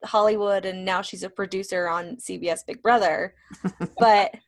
Hollywood 0.04 0.66
and 0.66 0.86
now 0.86 1.02
she's 1.02 1.24
a 1.24 1.30
producer 1.30 1.88
on 1.88 2.18
CBS 2.18 2.66
Big 2.66 2.82
Brother. 2.82 3.34
But 3.98 4.36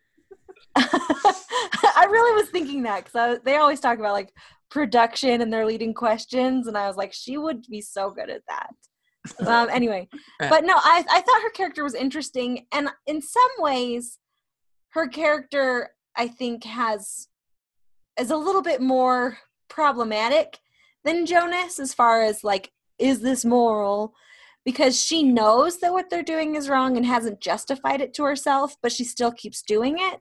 I 0.75 2.07
really 2.09 2.41
was 2.41 2.49
thinking 2.49 2.83
that 2.83 3.05
because 3.05 3.39
they 3.43 3.57
always 3.57 3.79
talk 3.79 3.99
about 3.99 4.13
like 4.13 4.33
production 4.69 5.41
and 5.41 5.51
their 5.51 5.65
leading 5.65 5.93
questions. 5.93 6.67
And 6.67 6.77
I 6.77 6.87
was 6.87 6.95
like, 6.95 7.13
she 7.13 7.37
would 7.37 7.65
be 7.69 7.81
so 7.81 8.11
good 8.11 8.29
at 8.29 8.43
that. 8.47 8.69
Um, 9.45 9.69
anyway, 9.69 10.07
but 10.39 10.63
no, 10.63 10.73
I 10.75 11.03
I 11.11 11.21
thought 11.21 11.41
her 11.43 11.49
character 11.49 11.83
was 11.83 11.93
interesting, 11.93 12.65
and 12.71 12.89
in 13.05 13.21
some 13.21 13.51
ways, 13.59 14.17
her 14.91 15.07
character 15.07 15.89
I 16.15 16.29
think 16.29 16.63
has 16.63 17.27
is 18.17 18.31
a 18.31 18.37
little 18.37 18.61
bit 18.61 18.81
more 18.81 19.37
problematic 19.67 20.59
than 21.03 21.25
Jonas 21.25 21.79
as 21.79 21.93
far 21.93 22.23
as 22.23 22.45
like 22.45 22.71
is 22.97 23.21
this 23.21 23.45
moral? 23.45 24.13
Because 24.65 25.01
she 25.01 25.23
knows 25.23 25.79
that 25.79 25.93
what 25.93 26.09
they're 26.09 26.21
doing 26.21 26.55
is 26.55 26.69
wrong 26.69 26.97
and 26.97 27.05
hasn't 27.05 27.41
justified 27.41 28.01
it 28.01 28.13
to 28.15 28.23
herself 28.23 28.75
but 28.81 28.91
she 28.91 29.03
still 29.03 29.31
keeps 29.31 29.61
doing 29.61 29.95
it 29.97 30.19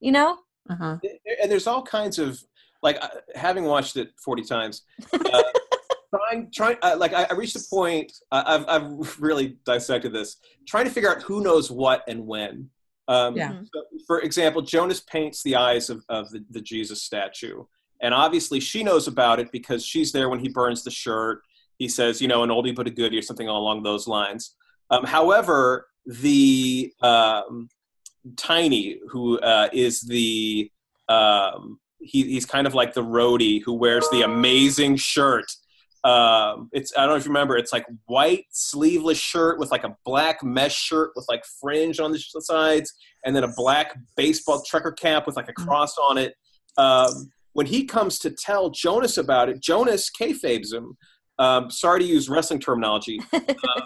you 0.00 0.12
know? 0.12 0.38
Uh-huh. 0.70 0.98
and 1.42 1.50
there's 1.50 1.66
all 1.66 1.82
kinds 1.82 2.18
of 2.18 2.42
like 2.82 2.98
uh, 3.00 3.08
having 3.34 3.64
watched 3.64 3.96
it 3.96 4.10
40 4.22 4.42
times 4.42 4.82
uh, 5.12 5.42
trying 6.14 6.50
trying 6.54 6.76
uh, 6.82 6.94
like 6.98 7.14
I, 7.14 7.26
I, 7.30 7.32
reached 7.32 7.56
a 7.56 7.64
point 7.70 8.12
uh, 8.30 8.42
I've, 8.46 8.68
I've 8.68 9.20
really 9.20 9.56
dissected 9.64 10.12
this 10.12 10.36
trying 10.66 10.84
to 10.84 10.90
figure 10.90 11.10
out 11.10 11.22
who 11.22 11.42
knows 11.42 11.70
what 11.70 12.04
and 12.06 12.26
when. 12.26 12.68
Um, 13.08 13.34
yeah. 13.34 13.60
So 13.74 13.82
for 14.06 14.20
example 14.20 14.60
jonas 14.60 15.00
paints 15.00 15.42
the 15.42 15.56
eyes 15.56 15.88
of, 15.88 16.04
of 16.10 16.30
the, 16.30 16.44
the 16.50 16.60
jesus 16.60 17.02
statue 17.02 17.64
and 18.00 18.12
obviously 18.12 18.60
she 18.60 18.82
knows 18.82 19.08
about 19.08 19.40
it 19.40 19.50
because 19.50 19.84
she's 19.84 20.12
there 20.12 20.28
when 20.28 20.40
he 20.40 20.48
burns 20.48 20.84
the 20.84 20.90
shirt. 20.90 21.42
He 21.78 21.88
says 21.88 22.20
you 22.20 22.28
know 22.28 22.42
an 22.42 22.50
oldie 22.50 22.74
but 22.74 22.86
a 22.86 22.90
goodie 22.90 23.18
or 23.18 23.22
something 23.22 23.48
along 23.48 23.82
those 23.82 24.06
lines. 24.06 24.54
Um, 24.90 25.04
however 25.04 25.86
the 26.06 26.92
um, 27.02 27.68
tiny 28.36 28.98
who 29.08 29.38
uh, 29.40 29.68
is 29.72 30.02
the 30.02 30.70
um, 31.08 31.78
he, 32.00 32.24
he's 32.24 32.46
kind 32.46 32.66
of 32.66 32.74
like 32.74 32.94
the 32.94 33.04
roadie 33.04 33.62
who 33.62 33.72
wears 33.74 34.08
the 34.10 34.22
amazing 34.22 34.96
shirt 34.96 35.46
um, 36.04 36.68
it's 36.72 36.92
I 36.96 37.00
don't 37.00 37.10
know 37.10 37.16
if 37.16 37.24
you 37.24 37.30
remember. 37.30 37.56
It's 37.56 37.72
like 37.72 37.86
white 38.06 38.46
sleeveless 38.50 39.18
shirt 39.18 39.58
with 39.58 39.70
like 39.70 39.84
a 39.84 39.96
black 40.04 40.44
mesh 40.44 40.76
shirt 40.76 41.10
with 41.16 41.26
like 41.28 41.44
fringe 41.60 41.98
on 41.98 42.12
the 42.12 42.18
sides, 42.18 42.92
and 43.24 43.34
then 43.34 43.44
a 43.44 43.52
black 43.56 43.96
baseball 44.16 44.62
trucker 44.62 44.92
cap 44.92 45.26
with 45.26 45.36
like 45.36 45.48
a 45.48 45.52
cross 45.52 45.96
on 45.98 46.18
it. 46.18 46.34
Um, 46.76 47.30
when 47.52 47.66
he 47.66 47.84
comes 47.84 48.18
to 48.20 48.30
tell 48.30 48.70
Jonas 48.70 49.18
about 49.18 49.48
it, 49.48 49.60
Jonas 49.60 50.10
kayfabes 50.10 50.72
him. 50.72 50.96
Um, 51.40 51.70
sorry 51.70 52.00
to 52.00 52.06
use 52.06 52.28
wrestling 52.28 52.60
terminology, 52.60 53.20
uh, 53.32 53.80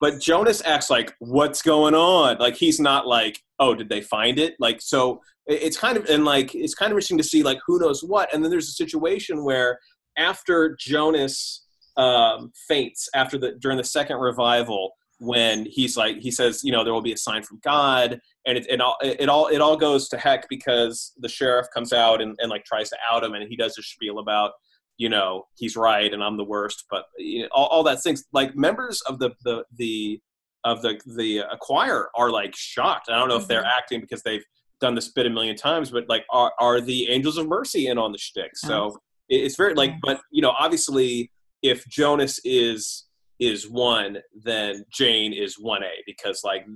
but 0.00 0.20
Jonas 0.20 0.62
acts 0.64 0.90
like, 0.90 1.14
"What's 1.18 1.62
going 1.62 1.94
on?" 1.94 2.38
Like 2.38 2.56
he's 2.56 2.80
not 2.80 3.06
like, 3.06 3.42
"Oh, 3.58 3.74
did 3.74 3.88
they 3.88 4.00
find 4.00 4.38
it?" 4.38 4.54
Like 4.58 4.80
so, 4.80 5.20
it's 5.46 5.78
kind 5.78 5.96
of 5.96 6.04
and 6.06 6.24
like 6.24 6.54
it's 6.54 6.74
kind 6.74 6.92
of 6.92 6.96
interesting 6.96 7.18
to 7.18 7.24
see 7.24 7.42
like 7.42 7.58
who 7.66 7.78
knows 7.78 8.02
what. 8.02 8.32
And 8.32 8.42
then 8.42 8.50
there's 8.50 8.68
a 8.68 8.72
situation 8.72 9.44
where 9.44 9.78
after 10.16 10.76
Jonas 10.78 11.64
um, 11.96 12.52
faints 12.68 13.08
after 13.14 13.38
the 13.38 13.52
during 13.60 13.76
the 13.76 13.84
second 13.84 14.18
revival 14.18 14.92
when 15.20 15.66
he's 15.66 15.96
like 15.96 16.18
he 16.18 16.30
says 16.30 16.60
you 16.62 16.70
know 16.70 16.84
there 16.84 16.92
will 16.92 17.02
be 17.02 17.12
a 17.12 17.16
sign 17.16 17.42
from 17.42 17.58
God 17.64 18.20
and 18.46 18.56
it, 18.56 18.66
it 18.70 18.80
all 18.80 18.96
it 19.02 19.28
all 19.28 19.48
it 19.48 19.60
all 19.60 19.76
goes 19.76 20.08
to 20.10 20.16
heck 20.16 20.48
because 20.48 21.12
the 21.18 21.28
sheriff 21.28 21.66
comes 21.74 21.92
out 21.92 22.22
and, 22.22 22.36
and 22.38 22.50
like 22.50 22.64
tries 22.64 22.88
to 22.90 22.96
out 23.10 23.24
him 23.24 23.34
and 23.34 23.48
he 23.48 23.56
does 23.56 23.76
a 23.76 23.82
spiel 23.82 24.20
about 24.20 24.52
you 24.98 25.08
know 25.08 25.46
he's 25.56 25.76
right 25.76 26.12
and 26.12 26.22
I'm 26.22 26.36
the 26.36 26.44
worst 26.44 26.84
but 26.90 27.04
you 27.16 27.42
know, 27.42 27.48
all, 27.52 27.66
all 27.66 27.82
that 27.84 28.02
things 28.02 28.24
like 28.32 28.54
members 28.54 29.00
of 29.02 29.18
the 29.18 29.30
the 29.44 29.64
the 29.76 30.20
of 30.64 30.82
the 30.82 31.00
the 31.06 31.44
choir 31.60 32.08
are 32.16 32.30
like 32.30 32.54
shocked. 32.54 33.08
I 33.08 33.18
don't 33.18 33.28
know 33.28 33.36
mm-hmm. 33.36 33.42
if 33.42 33.48
they're 33.48 33.60
mm-hmm. 33.60 33.78
acting 33.78 34.00
because 34.00 34.22
they've 34.22 34.44
done 34.80 34.94
this 34.94 35.08
bit 35.08 35.26
a 35.26 35.30
million 35.30 35.56
times 35.56 35.90
but 35.90 36.04
like 36.08 36.24
are, 36.30 36.52
are 36.60 36.80
the 36.80 37.08
angels 37.08 37.36
of 37.38 37.48
mercy 37.48 37.86
in 37.86 37.96
on 37.98 38.12
the 38.12 38.18
shtick? 38.18 38.50
So 38.56 38.98
it's 39.28 39.56
very 39.56 39.74
like 39.74 39.92
but 40.02 40.20
you 40.30 40.42
know 40.42 40.54
obviously 40.58 41.30
if 41.62 41.86
jonas 41.88 42.40
is 42.44 43.06
is 43.38 43.68
one 43.68 44.18
then 44.42 44.84
jane 44.92 45.32
is 45.32 45.56
1a 45.62 45.90
because 46.06 46.40
like 46.44 46.66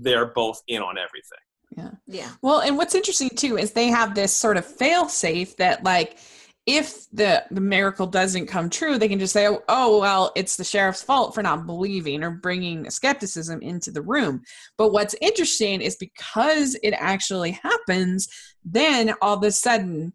they're 0.00 0.32
both 0.32 0.60
in 0.68 0.82
on 0.82 0.96
everything. 0.98 1.38
Yeah. 1.76 1.90
Yeah. 2.06 2.30
Well 2.42 2.60
and 2.60 2.76
what's 2.76 2.94
interesting 2.94 3.30
too 3.30 3.56
is 3.56 3.72
they 3.72 3.88
have 3.88 4.14
this 4.14 4.32
sort 4.32 4.56
of 4.56 4.66
fail 4.66 5.08
safe 5.08 5.56
that 5.56 5.84
like 5.84 6.18
if 6.66 7.06
the 7.12 7.42
the 7.50 7.60
miracle 7.60 8.06
doesn't 8.06 8.46
come 8.46 8.68
true 8.68 8.98
they 8.98 9.08
can 9.08 9.18
just 9.18 9.32
say 9.32 9.48
oh 9.68 9.98
well 9.98 10.30
it's 10.36 10.56
the 10.56 10.64
sheriff's 10.64 11.02
fault 11.02 11.34
for 11.34 11.42
not 11.42 11.66
believing 11.66 12.22
or 12.22 12.30
bringing 12.30 12.88
skepticism 12.90 13.60
into 13.62 13.90
the 13.90 14.02
room 14.02 14.42
but 14.76 14.92
what's 14.92 15.14
interesting 15.22 15.80
is 15.80 15.96
because 15.96 16.76
it 16.82 16.92
actually 16.92 17.52
happens 17.52 18.28
then 18.64 19.14
all 19.22 19.38
of 19.38 19.42
a 19.42 19.50
sudden 19.50 20.12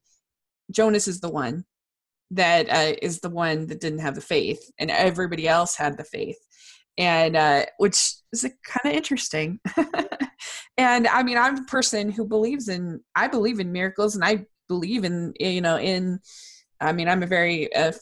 jonas 0.71 1.07
is 1.07 1.19
the 1.19 1.31
one 1.31 1.65
that 2.31 2.69
uh, 2.69 2.95
is 3.01 3.19
the 3.19 3.29
one 3.29 3.67
that 3.67 3.79
didn't 3.79 3.99
have 3.99 4.15
the 4.15 4.21
faith, 4.21 4.71
and 4.79 4.89
everybody 4.89 5.47
else 5.47 5.75
had 5.75 5.97
the 5.97 6.03
faith, 6.03 6.37
and 6.97 7.35
uh, 7.35 7.65
which 7.77 7.97
is 8.33 8.43
kind 8.43 8.85
of 8.85 8.93
interesting. 8.93 9.59
and 10.77 11.07
I 11.07 11.23
mean, 11.23 11.37
I'm 11.37 11.57
a 11.57 11.65
person 11.65 12.11
who 12.11 12.25
believes 12.25 12.69
in 12.69 13.01
I 13.15 13.27
believe 13.27 13.59
in 13.59 13.71
miracles, 13.71 14.15
and 14.15 14.23
I 14.23 14.45
believe 14.67 15.03
in 15.03 15.33
you 15.39 15.61
know 15.61 15.77
in 15.77 16.19
I 16.79 16.91
mean, 16.91 17.07
I'm 17.07 17.23
a 17.23 17.27
very 17.27 17.73
uh, 17.73 17.93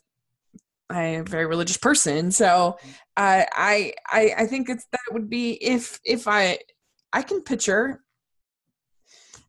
I'm 0.90 1.22
a 1.22 1.24
very 1.24 1.46
religious 1.46 1.78
person, 1.78 2.32
so 2.32 2.78
uh, 3.18 3.44
I 3.52 3.94
I 4.08 4.34
I 4.40 4.46
think 4.48 4.70
it's 4.70 4.86
that 4.92 5.00
would 5.12 5.30
be 5.30 5.54
if 5.54 6.00
if 6.04 6.28
I 6.28 6.60
I 7.12 7.22
can 7.22 7.42
picture 7.42 8.02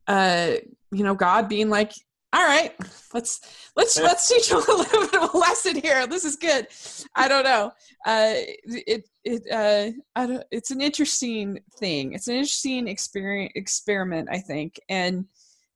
uh 0.07 0.53
you 0.91 1.03
know 1.03 1.15
God 1.15 1.49
being 1.49 1.71
like 1.71 1.91
all 2.31 2.45
right 2.45 2.75
let's 3.11 3.41
let's 3.75 3.99
let's 3.99 4.27
teach 4.27 4.51
a 4.51 4.57
little 4.57 4.83
bit 4.83 5.15
of 5.15 5.33
a 5.33 5.37
lesson 5.37 5.75
here. 5.75 6.05
This 6.05 6.25
is 6.25 6.35
good. 6.35 6.67
I 7.15 7.27
don't 7.27 7.43
know. 7.43 7.71
Uh 8.05 8.33
it 8.65 9.09
it 9.23 9.41
uh 9.51 9.91
i 10.15 10.27
don't 10.27 10.43
it's 10.51 10.69
an 10.69 10.81
interesting 10.81 11.59
thing. 11.79 12.13
It's 12.13 12.27
an 12.27 12.35
interesting 12.35 12.87
experience 12.87 13.53
experiment 13.55 14.29
i 14.31 14.37
think. 14.37 14.79
And 14.89 15.25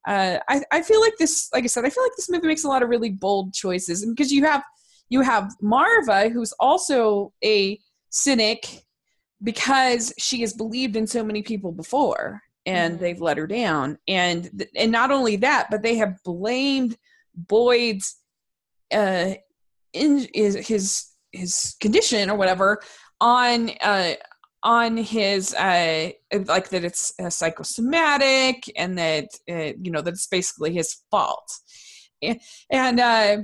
uh, 0.08 0.40
I, 0.48 0.64
I 0.72 0.82
feel 0.82 1.02
like 1.02 1.18
this, 1.18 1.50
like 1.54 1.64
I 1.64 1.68
said, 1.68 1.86
I 1.86 1.90
feel 1.90 2.04
like 2.04 2.16
this 2.16 2.30
movie 2.30 2.48
makes 2.48 2.64
a 2.64 2.68
lot 2.68 2.84
of 2.84 2.90
really 2.90 3.10
bold 3.12 3.54
choices, 3.54 4.06
because 4.06 4.32
you 4.32 4.46
have 4.46 4.64
you 5.10 5.22
have 5.22 5.52
Marva, 5.62 6.30
who's 6.30 6.54
also 6.60 7.34
a 7.44 7.80
cynic 8.10 8.84
because 9.44 10.14
she 10.18 10.42
has 10.42 10.54
believed 10.54 10.96
in 10.96 11.08
so 11.08 11.24
many 11.24 11.42
people 11.42 11.72
before, 11.72 12.42
and 12.66 12.96
Mhm. 12.96 13.00
they've 13.00 13.22
let 13.22 13.38
her 13.38 13.48
down, 13.48 13.98
and 14.08 14.50
th- 14.58 14.70
and 14.76 14.92
not 14.92 15.12
only 15.12 15.36
that, 15.38 15.68
but 15.72 15.82
they 15.82 15.96
have 15.96 16.22
blamed 16.24 16.98
Boyd's 17.36 18.18
uh, 18.94 19.34
in 19.94 20.28
his 20.34 20.56
his 20.68 21.08
his 21.32 21.76
condition 21.80 22.30
or 22.30 22.36
whatever 22.36 22.82
on 23.22 23.70
uh 23.82 24.14
on 24.64 24.98
his 24.98 25.54
uh 25.56 26.10
like 26.46 26.70
that 26.70 26.84
it's 26.84 27.14
uh, 27.22 27.30
psychosomatic 27.30 28.64
and 28.76 28.98
that 28.98 29.30
uh, 29.50 29.74
you 29.82 29.90
know 29.92 30.02
that 30.02 30.14
it's 30.14 30.28
basically 30.28 30.74
his 30.74 30.98
fault 31.10 31.50
and, 32.70 33.00
uh 33.00 33.38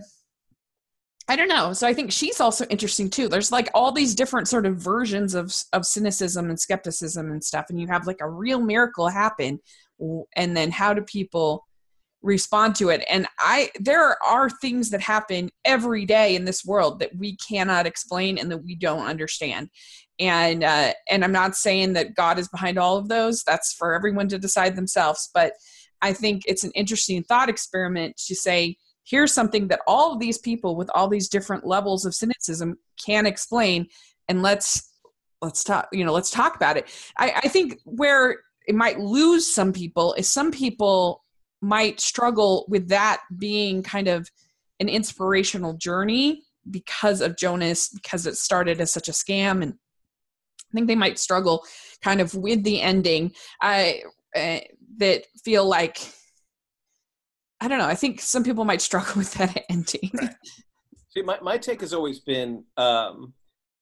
I 1.28 1.36
don't 1.36 1.48
know. 1.48 1.74
So 1.74 1.88
I 1.88 1.94
think 1.96 2.12
she's 2.12 2.40
also 2.40 2.66
interesting 2.68 3.10
too. 3.10 3.28
There's 3.28 3.52
like 3.52 3.70
all 3.74 3.92
these 3.92 4.14
different 4.14 4.48
sort 4.48 4.68
of 4.68 4.78
versions 4.78 5.34
of 5.34 5.52
of 5.74 5.86
cynicism 5.86 6.50
and 6.50 6.60
skepticism 6.60 7.32
and 7.32 7.44
stuff, 7.44 7.66
and 7.70 7.80
you 7.80 7.88
have 7.88 8.06
like 8.06 8.22
a 8.22 8.30
real 8.30 8.60
miracle 8.60 9.08
happen, 9.08 9.60
and 10.36 10.56
then 10.56 10.70
how 10.70 10.94
do 10.94 11.02
people 11.02 11.66
respond 12.26 12.76
to 12.76 12.90
it? 12.90 13.06
And 13.10 13.28
I 13.40 13.70
there 13.80 14.18
are 14.24 14.50
things 14.50 14.90
that 14.90 15.02
happen 15.02 15.50
every 15.64 16.06
day 16.06 16.36
in 16.36 16.46
this 16.46 16.66
world 16.66 17.00
that 17.00 17.16
we 17.16 17.38
cannot 17.38 17.86
explain 17.86 18.38
and 18.38 18.52
that 18.52 18.64
we 18.64 18.76
don't 18.76 19.06
understand. 19.06 19.70
And 20.20 20.64
uh, 20.64 20.94
and 21.10 21.24
I'm 21.24 21.32
not 21.32 21.56
saying 21.56 21.94
that 21.94 22.16
God 22.16 22.40
is 22.40 22.48
behind 22.50 22.78
all 22.78 22.98
of 22.98 23.08
those. 23.08 23.44
That's 23.44 23.74
for 23.74 23.94
everyone 23.94 24.28
to 24.30 24.40
decide 24.40 24.76
themselves. 24.76 25.30
But 25.34 25.54
I 26.02 26.14
think 26.14 26.44
it's 26.48 26.64
an 26.64 26.72
interesting 26.72 27.24
thought 27.24 27.50
experiment 27.50 28.18
to 28.28 28.36
say 28.36 28.78
here's 29.06 29.34
something 29.34 29.68
that 29.68 29.82
all 29.88 30.14
of 30.14 30.20
these 30.20 30.38
people 30.38 30.76
with 30.76 30.90
all 30.94 31.08
these 31.08 31.30
different 31.30 31.66
levels 31.66 32.06
of 32.06 32.16
cynicism 32.16 32.78
can 33.04 33.26
explain 33.26 33.88
and 34.28 34.42
let's 34.42 34.92
let's 35.42 35.64
talk 35.64 35.88
you 35.92 36.04
know 36.04 36.14
let's 36.14 36.32
talk 36.32 36.56
about 36.56 36.78
it 36.78 36.88
I, 37.18 37.42
I 37.44 37.48
think 37.48 37.80
where 37.84 38.38
it 38.68 38.76
might 38.76 39.00
lose 39.00 39.54
some 39.54 39.72
people 39.72 40.14
is 40.16 40.28
some 40.28 40.52
people 40.52 41.24
might 41.62 42.00
struggle 42.00 42.66
with 42.68 42.90
that 42.90 43.22
being 43.38 43.82
kind 43.82 44.08
of 44.08 44.30
an 44.80 44.90
inspirational 44.90 45.74
journey 45.74 46.44
because 46.70 47.22
of 47.22 47.38
jonas 47.38 47.90
because 47.90 48.26
it 48.26 48.36
started 48.36 48.82
as 48.82 48.92
such 48.92 49.08
a 49.08 49.12
scam 49.12 49.62
and 49.62 49.74
i 49.74 50.72
think 50.74 50.88
they 50.88 50.96
might 50.96 51.20
struggle 51.20 51.64
kind 52.02 52.20
of 52.20 52.34
with 52.34 52.64
the 52.64 52.82
ending 52.82 53.32
i 53.62 54.02
uh, 54.36 54.60
that 54.98 55.24
feel 55.44 55.66
like 55.66 56.00
I 57.62 57.68
don't 57.68 57.80
know. 57.80 57.88
I 57.88 57.96
think 57.96 58.22
some 58.22 58.44
people 58.44 58.66
might 58.66 58.82
struggle 58.82 59.14
with 59.16 59.34
that 59.36 59.64
ending. 59.70 60.12
See, 61.10 61.22
my, 61.22 61.40
my 61.42 61.58
take 61.58 61.82
has 61.82 61.94
always 61.94 62.20
been, 62.20 62.64
um, 62.78 63.34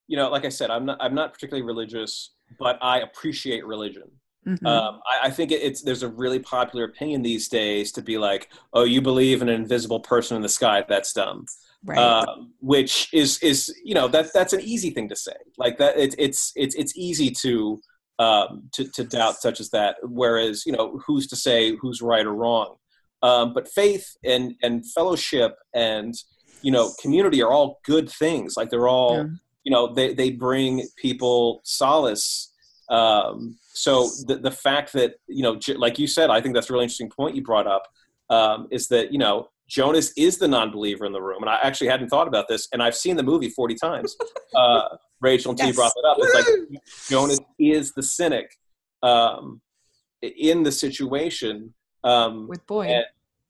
you 0.08 0.16
know, 0.16 0.30
like 0.30 0.46
I 0.46 0.50
said, 0.50 0.70
I'm 0.70 0.86
not 0.86 0.98
I'm 1.02 1.16
not 1.16 1.34
particularly 1.34 1.66
religious, 1.66 2.32
but 2.60 2.78
I 2.82 3.00
appreciate 3.00 3.66
religion. 3.66 4.10
Mhm. 4.46 4.66
Um, 4.66 5.00
I, 5.08 5.28
I 5.28 5.32
think 5.32 5.52
it- 5.52 5.62
it's 5.62 5.82
there's 5.82 6.04
a 6.04 6.08
really 6.10 6.40
popular 6.40 6.86
opinion 6.86 7.22
these 7.22 7.48
days 7.48 7.92
to 7.94 8.02
be 8.02 8.18
like, 8.18 8.50
oh, 8.74 8.84
you 8.84 9.02
believe 9.02 9.42
in 9.42 9.50
an 9.50 9.56
invisible 9.62 10.00
person 10.02 10.36
in 10.36 10.42
the 10.44 10.50
sky? 10.50 10.84
That's 10.88 11.14
dumb. 11.14 11.46
right. 11.86 11.98
Um, 11.98 12.54
which 12.60 13.10
is 13.14 13.40
is 13.40 13.74
you 13.84 13.94
know 13.94 14.08
that 14.08 14.32
that's 14.34 14.54
an 14.54 14.62
easy 14.62 14.90
thing 14.90 15.10
to 15.10 15.16
say. 15.16 15.36
Like 15.58 15.78
that, 15.80 15.98
it's 15.98 16.16
it's 16.18 16.52
it's 16.56 16.76
it's 16.76 16.96
easy 16.98 17.30
to 17.42 17.82
um, 18.20 18.70
to 18.74 18.86
to 18.96 19.04
doubt 19.04 19.36
such 19.38 19.60
as 19.60 19.70
that. 19.72 19.96
Whereas 20.04 20.66
you 20.66 20.72
know, 20.72 21.00
who's 21.06 21.28
to 21.28 21.36
say 21.36 21.76
who's 21.76 22.02
right 22.02 22.26
or 22.26 22.34
wrong? 22.34 22.76
Um, 23.22 23.54
but 23.54 23.68
faith 23.70 24.16
and 24.24 24.56
and 24.62 24.90
fellowship 24.92 25.58
and 25.74 26.14
you 26.62 26.72
know 26.72 26.92
community 27.02 27.42
are 27.42 27.52
all 27.52 27.80
good 27.86 28.10
things. 28.10 28.56
Like 28.58 28.70
they're 28.70 28.88
all 28.90 29.18
Yeah. 29.18 29.26
you 29.64 29.72
know 29.72 29.94
they 29.94 30.14
they 30.14 30.32
bring 30.32 30.88
people 30.98 31.62
solace. 31.64 32.52
Um, 32.90 33.58
so 33.74 34.10
the 34.28 34.36
the 34.38 34.52
fact 34.52 34.94
that 34.94 35.16
you 35.28 35.44
know, 35.44 35.60
like 35.76 35.98
you 36.00 36.08
said, 36.08 36.30
I 36.30 36.40
think 36.42 36.54
that's 36.56 36.70
a 36.70 36.74
really 36.74 36.84
interesting 36.86 37.10
point 37.10 37.36
you 37.36 37.44
brought 37.44 37.68
up. 37.68 37.88
Um, 38.30 38.68
is 38.72 38.88
that 38.88 39.12
you 39.12 39.18
know 39.20 39.50
Jonas 39.68 40.14
is 40.18 40.38
the 40.38 40.48
non-believer 40.48 41.06
in 41.06 41.12
the 41.12 41.22
room, 41.22 41.42
and 41.42 41.50
I 41.50 41.58
actually 41.62 41.88
hadn't 41.88 42.10
thought 42.10 42.28
about 42.28 42.48
this, 42.48 42.68
and 42.72 42.82
I've 42.82 42.96
seen 42.96 43.16
the 43.18 43.24
movie 43.24 43.50
forty 43.50 43.76
times. 43.76 44.16
Uh, 44.56 44.98
Rachel 45.20 45.50
and 45.50 45.60
T 45.60 45.66
Yes. 45.66 45.76
brought 45.76 45.92
that 45.96 46.08
up. 46.08 46.18
It's 46.20 46.36
like 46.36 46.82
Jonas 47.10 47.40
is 47.58 47.92
the 47.94 48.04
cynic 48.04 48.56
um, 49.02 49.62
in 50.22 50.62
the 50.62 50.72
situation. 50.72 51.74
Um, 52.04 52.48
with 52.48 52.64
Boyd. 52.68 52.92
and 52.92 53.06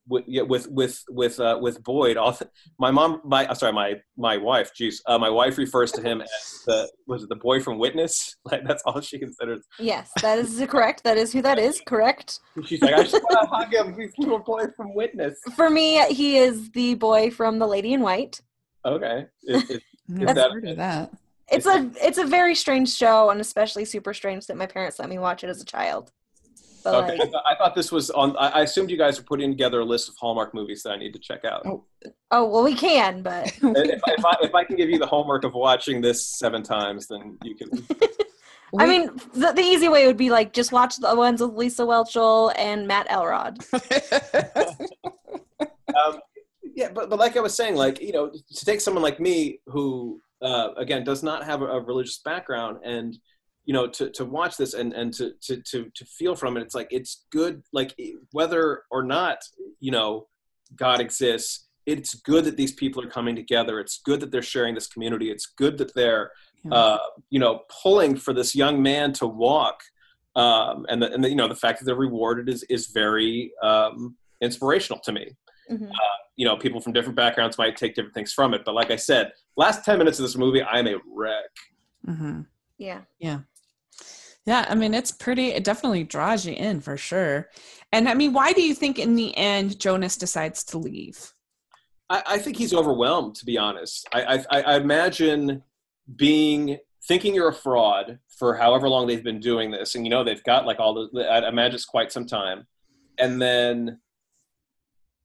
with 0.08 0.26
with 0.28 0.68
with 0.70 1.04
with 1.10 1.40
uh, 1.40 1.58
with 1.62 1.84
Boyd. 1.84 2.18
All 2.18 2.38
my 2.80 2.92
mom, 2.92 3.22
my 3.24 3.46
uh, 3.48 3.54
sorry, 3.54 3.74
my 3.74 3.96
my 4.18 4.38
wife. 4.38 4.72
Jeez, 4.80 4.96
uh, 5.08 5.18
my 5.18 5.30
wife 5.30 5.58
refers 5.58 5.92
to 5.94 6.02
him 6.02 6.22
as 6.22 6.30
the 6.66 6.90
was 7.08 7.24
it 7.24 7.30
the 7.30 7.36
boy 7.36 7.62
from 7.62 7.78
Witness? 7.80 8.36
Like 8.46 8.66
that's 8.68 8.84
all 8.86 9.00
she 9.02 9.18
considers. 9.20 9.66
Yes, 9.80 10.12
that 10.22 10.38
is 10.38 10.62
correct. 10.70 11.04
That 11.06 11.18
is 11.18 11.32
who 11.32 11.42
that 11.44 11.58
is. 11.58 11.82
Correct. 11.88 12.40
She's 12.66 12.82
like, 12.82 12.94
I 12.94 13.04
just 13.04 13.14
want 13.14 13.32
to 13.42 13.48
hug 13.56 13.74
him. 13.74 14.00
He's 14.00 14.12
little 14.18 14.40
boy 14.40 14.66
from 14.76 14.94
Witness. 14.94 15.40
For 15.56 15.70
me, 15.70 16.04
he 16.14 16.38
is 16.38 16.70
the 16.72 16.96
boy 16.96 17.32
from 17.32 17.58
The 17.60 17.68
Lady 17.68 17.94
in 17.94 18.02
White. 18.02 18.42
Okay, 18.86 19.26
Is- 19.44 19.70
is- 19.70 19.82
I've 20.28 20.36
that- 20.36 20.52
heard 20.52 20.68
of 20.68 20.78
that. 20.78 21.12
It's 21.52 21.66
a 21.66 21.90
it's 22.02 22.18
a 22.18 22.26
very 22.26 22.56
strange 22.56 22.94
show, 22.94 23.30
and 23.30 23.40
especially 23.40 23.86
super 23.86 24.14
strange 24.14 24.48
that 24.48 24.58
my 24.58 24.66
parents 24.66 24.98
let 25.00 25.10
me 25.10 25.20
watch 25.20 25.44
it 25.44 25.50
as 25.50 25.62
a 25.62 25.66
child. 25.66 26.12
But 26.84 26.96
okay. 27.06 27.14
I, 27.14 27.18
like, 27.18 27.32
thought, 27.32 27.44
I 27.50 27.56
thought 27.56 27.76
this 27.76 27.92
was 27.92 28.10
on. 28.12 28.36
I, 28.38 28.50
I 28.50 28.62
assumed 28.62 28.90
you 28.90 28.98
guys 28.98 29.18
were 29.18 29.26
putting 29.26 29.50
together 29.52 29.80
a 29.80 29.86
list 29.86 30.10
of 30.10 30.16
Hallmark 30.18 30.54
movies 30.54 30.84
that 30.84 30.92
I 30.92 30.98
need 30.98 31.14
to 31.14 31.20
check 31.20 31.46
out. 31.46 31.64
Oh. 31.66 31.86
oh 32.32 32.46
well, 32.48 32.64
we 32.64 32.76
can, 32.76 33.22
but 33.22 33.48
if, 33.62 34.02
I- 34.06 34.14
if, 34.14 34.26
I, 34.26 34.36
if 34.42 34.56
I 34.56 34.64
can 34.64 34.76
give 34.76 34.90
you 34.90 35.00
the 35.00 35.08
homework 35.08 35.44
of 35.44 35.54
watching 35.54 36.02
this 36.02 36.26
seven 36.38 36.64
times, 36.64 37.08
then 37.08 37.38
you 37.44 37.56
can. 37.56 37.70
I 38.80 38.88
mean, 38.88 39.12
the, 39.34 39.52
the 39.52 39.62
easy 39.62 39.88
way 39.88 40.08
would 40.08 40.18
be 40.18 40.32
like 40.32 40.52
just 40.52 40.72
watch 40.72 40.98
the 40.98 41.16
ones 41.16 41.42
with 41.42 41.54
Lisa 41.54 41.84
Welchel 41.84 42.52
and 42.58 42.88
Matt 42.88 43.06
Elrod. 43.10 43.64
um, 45.96 46.20
yeah, 46.76 46.90
but, 46.92 47.08
but 47.08 47.20
like 47.20 47.38
I 47.38 47.40
was 47.40 47.54
saying, 47.54 47.76
like, 47.76 48.02
you 48.02 48.12
know, 48.12 48.32
to 48.32 48.66
take 48.66 48.82
someone 48.82 49.04
like 49.04 49.20
me 49.20 49.60
who, 49.68 50.20
uh, 50.42 50.70
again, 50.76 51.04
does 51.04 51.22
not 51.22 51.44
have 51.46 51.62
a, 51.62 51.66
a 51.66 51.82
religious 51.82 52.18
background 52.18 52.80
and, 52.84 53.16
you 53.66 53.74
know, 53.74 53.88
to, 53.88 54.10
to 54.12 54.26
watch 54.26 54.58
this 54.58 54.74
and, 54.74 54.94
and 54.94 55.14
to, 55.14 55.34
to, 55.42 55.58
to, 55.62 55.90
to 55.96 56.06
feel 56.06 56.36
from 56.36 56.58
it, 56.58 56.62
it's 56.62 56.76
like, 56.76 56.88
it's 56.92 57.26
good, 57.32 57.64
like, 57.72 57.96
whether 58.32 58.84
or 58.92 59.04
not, 59.04 59.38
you 59.80 59.92
know, 59.92 60.28
God 60.76 61.00
exists, 61.00 61.68
it's 61.86 62.16
good 62.16 62.46
that 62.46 62.58
these 62.58 62.72
people 62.72 63.04
are 63.04 63.10
coming 63.10 63.36
together. 63.36 63.80
It's 63.80 64.00
good 64.04 64.20
that 64.22 64.32
they're 64.32 64.42
sharing 64.42 64.74
this 64.74 64.88
community. 64.88 65.30
It's 65.32 65.46
good 65.46 65.78
that 65.80 65.94
they're, 65.94 66.32
uh, 66.72 66.98
you 67.30 67.40
know, 67.40 67.62
pulling 67.84 68.16
for 68.16 68.34
this 68.34 68.56
young 68.56 68.82
man 68.82 69.12
to 69.14 69.28
walk. 69.28 69.82
Um, 70.36 70.86
and, 70.90 71.02
the, 71.02 71.12
and 71.14 71.24
the, 71.24 71.30
you 71.30 71.36
know, 71.36 71.48
the 71.48 71.56
fact 71.56 71.80
that 71.80 71.86
they're 71.86 71.96
rewarded 71.96 72.50
is, 72.50 72.64
is 72.64 72.88
very 72.88 73.52
um, 73.62 74.16
inspirational 74.42 75.00
to 75.02 75.12
me 75.12 75.36
Mhm. 75.72 75.90
you 76.36 76.46
know, 76.46 76.58
people 76.58 76.82
from 76.82 76.92
different 76.92 77.16
backgrounds 77.16 77.58
might 77.58 77.78
take 77.78 77.96
different 77.96 78.14
things 78.14 78.34
from 78.34 78.54
it. 78.54 78.64
But 78.66 78.76
like 78.76 78.92
I 78.92 78.98
said, 78.98 79.32
last 79.56 79.86
10 79.86 79.98
minutes 79.98 80.20
of 80.20 80.24
this 80.24 80.36
movie, 80.36 80.62
I 80.62 80.80
am 80.80 80.88
a 80.88 80.96
wreck. 81.10 81.52
hmm 82.06 82.42
Yeah. 82.78 83.02
Yeah, 83.20 83.40
I 84.48 84.76
mean, 84.76 84.94
it's 84.94 85.12
pretty, 85.12 85.50
it 85.50 85.64
definitely 85.64 86.04
draws 86.04 86.46
you 86.46 86.54
in 86.54 86.82
for 86.82 86.98
sure. 86.98 87.50
And 87.92 88.10
I 88.10 88.14
mean, 88.14 88.34
why 88.34 88.52
do 88.52 88.62
you 88.62 88.74
think 88.74 89.00
in 89.00 89.16
the 89.16 89.36
end 89.38 89.80
Jonas 89.80 90.18
decides 90.18 90.64
to 90.66 90.78
leave? 90.78 91.34
I, 92.10 92.24
I 92.28 92.38
think 92.40 92.58
he's 92.58 92.74
overwhelmed, 92.74 93.36
to 93.36 93.46
be 93.46 93.58
honest. 93.58 94.08
I, 94.14 94.44
I, 94.50 94.62
I 94.62 94.76
imagine 94.76 95.64
being, 96.16 96.78
thinking 97.08 97.34
you're 97.34 97.50
a 97.50 97.54
fraud 97.54 98.20
for 98.38 98.56
however 98.56 98.90
long 98.90 99.08
they've 99.08 99.24
been 99.24 99.40
doing 99.40 99.72
this. 99.72 99.96
And, 99.96 100.06
you 100.06 100.10
know, 100.10 100.24
they've 100.24 100.44
got 100.44 100.66
like 100.66 100.80
all 100.80 100.94
the, 100.94 101.22
I 101.24 101.48
imagine 101.48 101.76
it's 101.76 101.86
quite 101.86 102.12
some 102.12 102.26
time. 102.26 102.68
And 103.18 103.42
then 103.42 104.00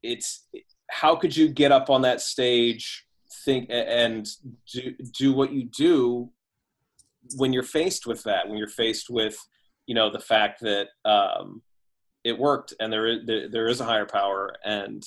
it's, 0.03 0.47
how 0.91 1.17
could 1.17 1.37
you 1.37 1.49
get 1.49 1.73
up 1.73 1.91
on 1.91 2.03
that 2.03 2.21
stage, 2.21 3.05
think, 3.45 3.67
and 3.71 4.29
do, 4.73 4.95
do 5.19 5.33
what 5.33 5.53
you 5.53 5.65
do 5.65 6.31
when 7.37 7.53
you're 7.53 7.63
faced 7.63 8.07
with 8.07 8.23
that, 8.25 8.49
when 8.49 8.59
you're 8.59 8.69
faced 8.69 9.11
with, 9.11 9.37
you 9.87 9.95
know, 9.95 10.11
the 10.11 10.21
fact 10.21 10.61
that 10.61 10.89
um, 11.05 11.63
it 12.25 12.39
worked 12.39 12.75
and 12.81 12.93
there 12.93 13.07
is, 13.07 13.19
there, 13.27 13.49
there 13.49 13.69
is 13.69 13.81
a 13.81 13.85
higher 13.85 14.07
power 14.07 14.55
and, 14.65 15.03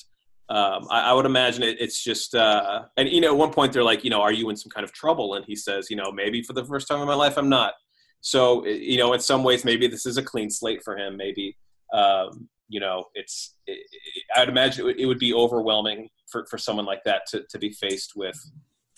um, 0.49 0.88
I, 0.89 1.11
I 1.11 1.13
would 1.13 1.26
imagine 1.26 1.63
it, 1.63 1.78
it's 1.80 2.03
just, 2.03 2.36
uh, 2.36 2.84
and 2.97 3.07
you 3.07 3.22
know, 3.22 3.32
at 3.32 3.38
one 3.38 3.53
point 3.53 3.72
they're 3.72 3.84
like, 3.84 4.03
you 4.03 4.09
know, 4.09 4.22
are 4.22 4.34
you 4.34 4.49
in 4.49 4.57
some 4.57 4.69
kind 4.69 4.84
of 4.84 4.91
trouble? 4.91 5.36
And 5.36 5.45
he 5.45 5.55
says, 5.55 5.89
you 5.89 5.95
know, 5.95 6.11
maybe 6.11 6.43
for 6.43 6.51
the 6.51 6.65
first 6.65 6.89
time 6.89 6.99
in 6.99 7.07
my 7.07 7.15
life, 7.15 7.38
I'm 7.38 7.47
not. 7.47 7.74
So, 8.19 8.65
you 8.65 8.97
know, 8.97 9.13
in 9.13 9.22
some 9.22 9.43
ways, 9.43 9.63
maybe 9.63 9.88
this 9.88 10.05
is 10.05 10.17
a 10.17 10.22
clean 10.24 10.49
slate 10.49 10.84
for 10.84 10.97
him. 10.97 11.15
Maybe, 11.15 11.55
um, 11.93 12.49
you 12.67 12.80
know, 12.82 13.05
it's, 13.15 13.55
it, 13.65 13.80
it, 13.91 14.24
I'd 14.36 14.49
imagine 14.49 14.82
it 14.82 14.86
would, 14.86 14.99
it 14.99 15.05
would 15.05 15.19
be 15.19 15.34
overwhelming 15.34 16.09
for, 16.30 16.45
for 16.49 16.57
someone 16.57 16.86
like 16.86 17.03
that 17.05 17.22
to, 17.30 17.43
to 17.49 17.57
be 17.57 17.72
faced 17.72 18.13
with, 18.15 18.38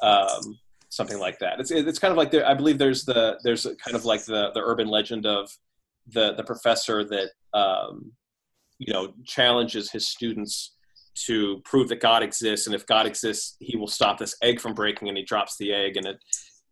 um, 0.01 0.59
something 0.95 1.19
like 1.19 1.39
that. 1.39 1.59
It's, 1.59 1.71
it's 1.71 1.99
kind 1.99 2.11
of 2.11 2.17
like, 2.17 2.31
the, 2.31 2.47
I 2.47 2.53
believe 2.53 2.77
there's 2.77 3.05
the, 3.05 3.39
there's 3.43 3.65
kind 3.83 3.95
of 3.95 4.05
like 4.05 4.25
the, 4.25 4.51
the 4.53 4.61
urban 4.61 4.87
legend 4.87 5.25
of 5.25 5.49
the, 6.07 6.33
the 6.33 6.43
professor 6.43 7.03
that, 7.03 7.29
um, 7.53 8.11
you 8.79 8.93
know 8.93 9.13
challenges 9.25 9.91
his 9.91 10.07
students 10.09 10.75
to 11.15 11.61
prove 11.63 11.89
that 11.89 12.01
God 12.01 12.23
exists, 12.23 12.65
and 12.65 12.75
if 12.75 12.85
God 12.87 13.05
exists, 13.05 13.55
He 13.59 13.77
will 13.77 13.87
stop 13.87 14.17
this 14.17 14.35
egg 14.41 14.59
from 14.59 14.73
breaking, 14.73 15.09
and 15.09 15.17
he 15.17 15.23
drops 15.23 15.57
the 15.57 15.71
egg, 15.71 15.95
and 15.95 16.07
it 16.07 16.17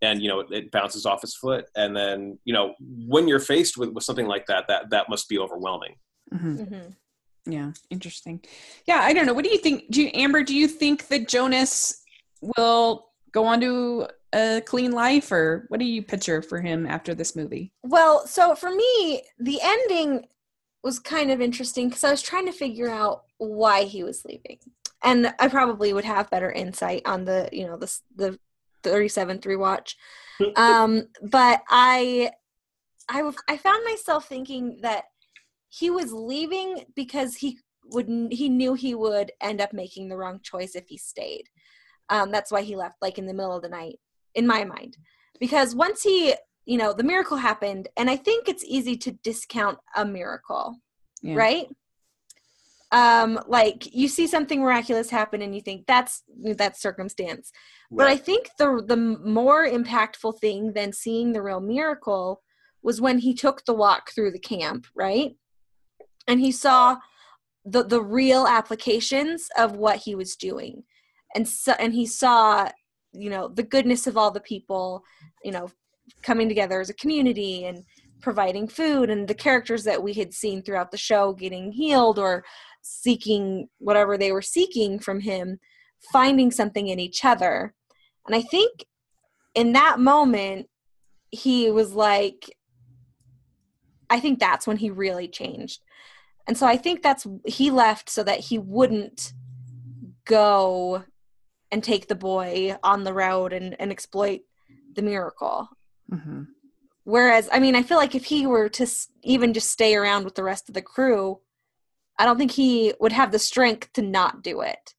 and 0.02 0.22
you 0.22 0.28
know 0.28 0.40
it 0.40 0.72
bounces 0.72 1.06
off 1.06 1.22
his 1.22 1.36
foot, 1.36 1.66
and 1.76 1.96
then 1.96 2.40
you 2.44 2.54
know 2.54 2.74
when 2.80 3.28
you're 3.28 3.40
faced 3.40 3.78
with, 3.78 3.90
with 3.90 4.04
something 4.04 4.26
like 4.26 4.48
that, 4.48 4.68
that 4.68 4.90
that 4.90 5.10
must 5.10 5.30
be 5.30 5.38
overwhelming. 5.38 5.96
Mm-hmm. 6.34 6.58
Mm-hmm. 6.58 7.52
Yeah, 7.52 7.72
interesting. 7.90 8.44
Yeah, 8.86 9.00
I 9.02 9.14
don't 9.14 9.26
know. 9.26 9.34
What 9.34 9.46
do 9.46 9.52
you 9.52 9.58
think? 9.60 9.92
Do 9.92 10.02
you, 10.02 10.12
Amber? 10.14 10.44
Do 10.44 10.56
you 10.56 10.68
think 10.68 11.08
that 11.08 11.28
Jonas 11.28 12.02
will 12.58 13.11
go 13.32 13.46
on 13.46 13.62
to 13.62 14.08
a 14.34 14.62
clean 14.66 14.92
life, 14.92 15.32
or 15.32 15.66
what 15.70 15.80
do 15.80 15.86
you 15.86 16.02
picture 16.02 16.42
for 16.42 16.62
him 16.62 16.86
after 16.86 17.14
this 17.14 17.36
movie? 17.36 17.72
Well, 17.84 18.26
so 18.28 18.56
for 18.56 18.72
me, 18.72 19.24
the 19.40 19.60
ending 19.62 20.26
was 20.84 21.00
kind 21.00 21.32
of 21.32 21.42
interesting 21.42 21.90
because 21.90 22.04
I 22.04 22.12
was 22.12 22.22
trying 22.22 22.46
to 22.46 22.52
figure 22.52 22.90
out 22.90 23.24
why 23.38 23.84
he 23.84 24.04
was 24.04 24.26
leaving. 24.26 24.60
And 25.04 25.34
I 25.40 25.48
probably 25.48 25.94
would 25.94 26.06
have 26.06 26.30
better 26.30 26.52
insight 26.52 27.02
on 27.06 27.26
the, 27.26 27.50
you 27.52 27.66
know, 27.66 27.78
the 27.78 27.94
the 28.16 28.40
37th 28.84 29.42
rewatch. 29.42 29.96
um, 30.56 31.04
but 31.22 31.62
I, 31.70 32.32
I, 33.10 33.32
I 33.48 33.58
found 33.58 33.84
myself 33.86 34.28
thinking 34.28 34.80
that 34.82 35.06
he 35.70 35.90
was 35.90 36.12
leaving 36.12 36.86
because 36.96 37.36
he 37.36 37.60
would 37.86 38.08
he 38.32 38.50
knew 38.50 38.74
he 38.74 38.96
would 38.96 39.32
end 39.42 39.60
up 39.62 39.74
making 39.74 40.08
the 40.08 40.18
wrong 40.18 40.40
choice 40.42 40.76
if 40.76 40.88
he 40.88 40.98
stayed. 40.98 41.50
Um, 42.12 42.30
that's 42.30 42.52
why 42.52 42.62
he 42.62 42.76
left, 42.76 42.98
like 43.02 43.18
in 43.18 43.26
the 43.26 43.34
middle 43.34 43.56
of 43.56 43.64
the 43.64 43.70
night, 43.70 44.00
in 44.36 44.46
my 44.46 44.64
mind. 44.64 44.98
Because 45.40 45.74
once 45.74 46.04
he, 46.04 46.36
you 46.66 46.78
know, 46.78 46.94
the 46.94 47.04
miracle 47.04 47.38
happened, 47.38 47.88
and 47.98 48.10
I 48.10 48.18
think 48.18 48.48
it's 48.48 48.64
easy 48.64 48.96
to 48.98 49.12
discount 49.24 49.80
a 49.96 50.06
miracle, 50.06 50.78
yeah. 51.24 51.36
right? 51.36 51.68
um 52.92 53.40
like 53.48 53.94
you 53.94 54.08
see 54.08 54.28
something 54.28 54.62
miraculous 54.62 55.10
happen 55.10 55.42
and 55.42 55.56
you 55.56 55.62
think 55.62 55.86
that's 55.88 56.24
that 56.44 56.78
circumstance 56.78 57.52
right. 57.90 57.98
but 57.98 58.08
i 58.08 58.18
think 58.18 58.50
the 58.58 58.84
the 58.86 58.98
more 58.98 59.66
impactful 59.66 60.38
thing 60.40 60.74
than 60.74 60.92
seeing 60.92 61.32
the 61.32 61.42
real 61.42 61.62
miracle 61.62 62.42
was 62.84 63.00
when 63.00 63.20
he 63.20 63.34
took 63.34 63.64
the 63.66 63.74
walk 63.74 64.12
through 64.12 64.32
the 64.32 64.40
camp 64.40 64.86
right 64.96 65.36
and 66.28 66.40
he 66.40 66.52
saw 66.52 66.98
the 67.64 67.84
the 67.84 68.02
real 68.02 68.46
applications 68.46 69.48
of 69.58 69.74
what 69.74 69.98
he 69.98 70.14
was 70.14 70.36
doing 70.36 70.84
and 71.36 71.48
so 71.48 71.74
and 71.74 71.94
he 71.94 72.06
saw 72.06 72.70
you 73.14 73.30
know 73.30 73.48
the 73.48 73.64
goodness 73.64 74.08
of 74.08 74.18
all 74.18 74.32
the 74.32 74.40
people 74.42 75.04
you 75.44 75.52
know 75.52 75.70
coming 76.22 76.48
together 76.48 76.80
as 76.80 76.90
a 76.90 76.96
community 76.96 77.66
and 77.66 77.84
providing 78.22 78.68
food 78.68 79.10
and 79.10 79.28
the 79.28 79.34
characters 79.34 79.84
that 79.84 80.02
we 80.02 80.14
had 80.14 80.34
seen 80.34 80.62
throughout 80.62 80.92
the 80.92 80.98
show 80.98 81.34
getting 81.34 81.72
healed 81.72 82.20
or 82.20 82.44
seeking 82.82 83.68
whatever 83.80 84.18
they 84.18 84.32
were 84.32 84.42
seeking 84.42 85.00
from 85.00 85.20
him, 85.20 85.60
finding 86.12 86.52
something 86.52 86.88
in 86.88 87.00
each 87.00 87.26
other. 87.26 87.74
And 88.26 88.36
I 88.36 88.42
think 88.42 88.86
in 89.56 89.74
that 89.74 90.00
moment, 90.00 90.68
he 91.32 91.72
was 91.72 91.94
like, 91.94 92.56
I 94.10 94.20
think 94.20 94.40
that's 94.40 94.68
when 94.68 94.78
he 94.78 94.90
really 94.90 95.28
changed. 95.28 95.82
And 96.48 96.58
so 96.58 96.66
I 96.66 96.78
think 96.78 97.02
that's, 97.02 97.26
he 97.46 97.72
left 97.72 98.10
so 98.10 98.24
that 98.24 98.40
he 98.40 98.58
wouldn't 98.58 99.34
go 100.26 101.04
and 101.72 101.84
take 101.84 102.08
the 102.08 102.16
boy 102.16 102.76
on 102.84 103.04
the 103.04 103.14
road 103.14 103.54
and, 103.54 103.76
and 103.80 103.92
exploit 103.92 104.42
the 104.96 105.02
miracle. 105.02 105.70
Mm-hmm. 106.12 106.44
Whereas, 107.04 107.50
I 107.52 107.60
mean, 107.60 107.76
I 107.76 107.84
feel 107.84 107.98
like 107.98 108.14
if 108.14 108.26
he 108.26 108.46
were 108.46 108.70
to 108.70 108.88
even 109.24 109.54
just 109.54 109.72
stay 109.72 109.96
around 109.96 110.24
with 110.24 110.36
the 110.36 110.44
rest 110.44 110.70
of 110.70 110.76
the 110.76 110.82
crew, 110.82 111.40
I 112.20 112.26
don't 112.26 112.38
think 112.38 112.52
he 112.52 112.94
would 113.00 113.12
have 113.12 113.32
the 113.32 113.40
strength 113.40 113.92
to 113.94 114.02
not 114.02 114.44
do 114.44 114.62
it. 114.62 114.94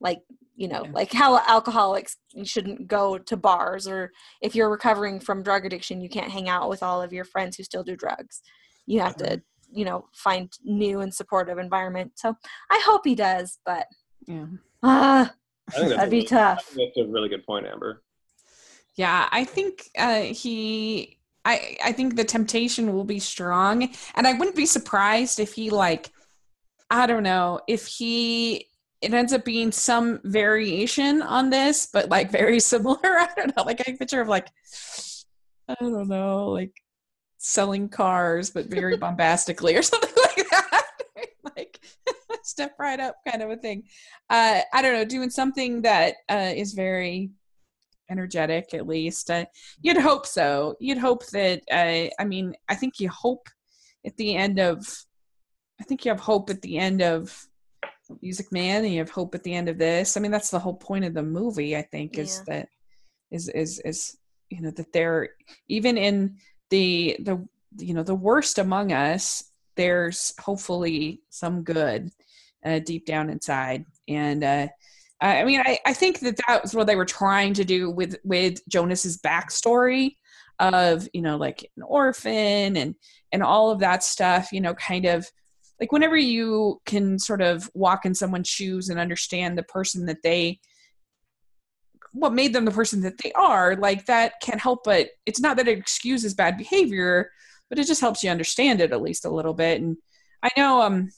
Like, 0.00 0.22
you 0.54 0.68
know, 0.68 0.84
yeah. 0.84 0.92
like 0.92 1.12
how 1.12 1.38
alcoholics 1.38 2.18
shouldn't 2.44 2.86
go 2.86 3.18
to 3.18 3.36
bars 3.36 3.88
or 3.88 4.12
if 4.40 4.54
you're 4.54 4.70
recovering 4.70 5.18
from 5.18 5.42
drug 5.42 5.66
addiction, 5.66 6.00
you 6.00 6.08
can't 6.08 6.30
hang 6.30 6.48
out 6.48 6.68
with 6.68 6.82
all 6.82 7.02
of 7.02 7.12
your 7.12 7.24
friends 7.24 7.56
who 7.56 7.64
still 7.64 7.82
do 7.82 7.96
drugs. 7.96 8.42
You 8.86 9.00
have 9.00 9.16
to, 9.16 9.42
you 9.72 9.84
know, 9.84 10.06
find 10.12 10.52
new 10.62 11.00
and 11.00 11.12
supportive 11.12 11.58
environment. 11.58 12.12
So 12.16 12.36
I 12.70 12.80
hope 12.84 13.02
he 13.04 13.14
does, 13.14 13.58
but 13.64 13.86
yeah. 14.26 14.46
Uh, 14.82 15.26
that'd 15.68 16.10
be 16.10 16.18
really, 16.18 16.26
tough. 16.26 16.68
That's 16.76 16.96
a 16.96 17.04
really 17.04 17.28
good 17.28 17.46
point, 17.46 17.66
Amber. 17.66 18.02
Yeah, 18.94 19.28
I 19.30 19.44
think 19.44 19.90
uh, 19.96 20.20
he 20.20 21.18
I 21.44 21.76
I 21.84 21.92
think 21.92 22.16
the 22.16 22.24
temptation 22.24 22.92
will 22.92 23.04
be 23.04 23.18
strong 23.18 23.90
and 24.14 24.26
I 24.26 24.34
wouldn't 24.34 24.56
be 24.56 24.66
surprised 24.66 25.40
if 25.40 25.54
he 25.54 25.70
like 25.70 26.10
I 26.90 27.06
don't 27.06 27.22
know 27.22 27.60
if 27.68 27.86
he 27.86 28.68
it 29.00 29.12
ends 29.12 29.32
up 29.32 29.44
being 29.44 29.72
some 29.72 30.20
variation 30.22 31.22
on 31.22 31.50
this, 31.50 31.88
but 31.92 32.08
like 32.08 32.30
very 32.30 32.60
similar. 32.72 33.00
I 33.02 33.28
don't 33.36 33.56
know, 33.56 33.64
like 33.64 33.80
a 33.80 33.96
picture 33.96 34.20
of 34.20 34.28
like 34.28 34.48
I 35.68 35.74
don't 35.80 36.08
know, 36.08 36.48
like 36.50 36.72
selling 37.38 37.88
cars, 37.88 38.50
but 38.50 38.66
very 38.66 38.96
bombastically 38.98 39.76
or 39.76 39.82
something 39.82 40.10
like 40.16 40.48
that. 40.50 40.86
like 41.56 41.80
step 42.46 42.74
right 42.78 43.00
up 43.00 43.16
kind 43.28 43.42
of 43.42 43.50
a 43.50 43.56
thing. 43.56 43.84
Uh, 44.30 44.60
I 44.72 44.82
don't 44.82 44.94
know, 44.94 45.04
doing 45.04 45.30
something 45.30 45.82
that 45.82 46.14
uh, 46.28 46.52
is 46.54 46.74
very 46.74 47.30
energetic 48.10 48.74
at 48.74 48.86
least. 48.86 49.30
Uh, 49.30 49.46
you'd 49.80 49.96
hope 49.96 50.26
so. 50.26 50.76
You'd 50.80 50.98
hope 50.98 51.26
that. 51.28 51.62
Uh, 51.70 52.10
I 52.20 52.24
mean, 52.24 52.54
I 52.68 52.74
think 52.74 53.00
you 53.00 53.08
hope 53.08 53.48
at 54.04 54.16
the 54.16 54.34
end 54.36 54.58
of 54.58 54.86
I 55.82 55.84
think 55.84 56.04
you 56.04 56.10
have 56.12 56.20
hope 56.20 56.48
at 56.48 56.62
the 56.62 56.78
end 56.78 57.02
of 57.02 57.48
Music 58.20 58.52
Man, 58.52 58.84
and 58.84 58.92
you 58.92 59.00
have 59.00 59.10
hope 59.10 59.34
at 59.34 59.42
the 59.42 59.52
end 59.52 59.68
of 59.68 59.78
this. 59.78 60.16
I 60.16 60.20
mean, 60.20 60.30
that's 60.30 60.50
the 60.50 60.60
whole 60.60 60.74
point 60.74 61.04
of 61.04 61.12
the 61.12 61.24
movie. 61.24 61.76
I 61.76 61.82
think 61.82 62.18
is 62.18 62.40
yeah. 62.46 62.54
that 62.54 62.68
is 63.32 63.48
is 63.48 63.80
is 63.80 64.16
you 64.48 64.60
know 64.60 64.70
that 64.70 64.92
they're 64.92 65.30
even 65.68 65.98
in 65.98 66.36
the 66.70 67.16
the 67.20 67.44
you 67.78 67.94
know 67.94 68.04
the 68.04 68.14
worst 68.14 68.58
among 68.58 68.92
us. 68.92 69.50
There's 69.74 70.34
hopefully 70.38 71.22
some 71.30 71.64
good 71.64 72.12
uh, 72.64 72.78
deep 72.80 73.06
down 73.06 73.30
inside, 73.30 73.84
and 74.08 74.44
uh, 74.44 74.68
I 75.20 75.44
mean, 75.44 75.60
I, 75.64 75.78
I 75.86 75.92
think 75.92 76.20
that 76.20 76.38
that 76.48 76.62
was 76.62 76.74
what 76.74 76.86
they 76.86 76.96
were 76.96 77.04
trying 77.04 77.54
to 77.54 77.64
do 77.64 77.90
with 77.90 78.16
with 78.24 78.66
Jonas's 78.68 79.18
backstory 79.18 80.16
of 80.58 81.08
you 81.12 81.22
know 81.22 81.36
like 81.36 81.70
an 81.76 81.82
orphan 81.82 82.76
and 82.76 82.94
and 83.30 83.42
all 83.42 83.70
of 83.70 83.80
that 83.80 84.02
stuff. 84.02 84.52
You 84.52 84.60
know, 84.60 84.74
kind 84.74 85.06
of 85.06 85.26
like 85.80 85.92
whenever 85.92 86.16
you 86.16 86.80
can 86.86 87.18
sort 87.18 87.42
of 87.42 87.70
walk 87.74 88.04
in 88.04 88.14
someone's 88.14 88.48
shoes 88.48 88.88
and 88.88 89.00
understand 89.00 89.56
the 89.56 89.64
person 89.64 90.06
that 90.06 90.22
they 90.22 90.60
what 92.12 92.34
made 92.34 92.52
them 92.52 92.64
the 92.64 92.70
person 92.70 93.00
that 93.00 93.18
they 93.22 93.32
are 93.32 93.74
like 93.76 94.04
that 94.06 94.34
can't 94.42 94.60
help 94.60 94.84
but 94.84 95.08
it's 95.24 95.40
not 95.40 95.56
that 95.56 95.66
it 95.66 95.78
excuses 95.78 96.34
bad 96.34 96.58
behavior 96.58 97.30
but 97.70 97.78
it 97.78 97.86
just 97.86 98.02
helps 98.02 98.22
you 98.22 98.30
understand 98.30 98.80
it 98.80 98.92
at 98.92 99.00
least 99.00 99.24
a 99.24 99.30
little 99.30 99.54
bit 99.54 99.80
and 99.80 99.96
i 100.42 100.50
know 100.56 100.82
um 100.82 101.08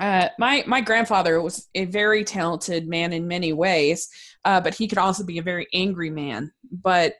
uh, 0.00 0.28
my 0.38 0.64
my 0.66 0.80
grandfather 0.80 1.40
was 1.40 1.68
a 1.74 1.84
very 1.86 2.24
talented 2.24 2.88
man 2.88 3.12
in 3.12 3.26
many 3.26 3.52
ways, 3.52 4.08
uh, 4.44 4.60
but 4.60 4.74
he 4.74 4.86
could 4.86 4.98
also 4.98 5.24
be 5.24 5.38
a 5.38 5.42
very 5.42 5.66
angry 5.72 6.10
man. 6.10 6.52
But 6.70 7.14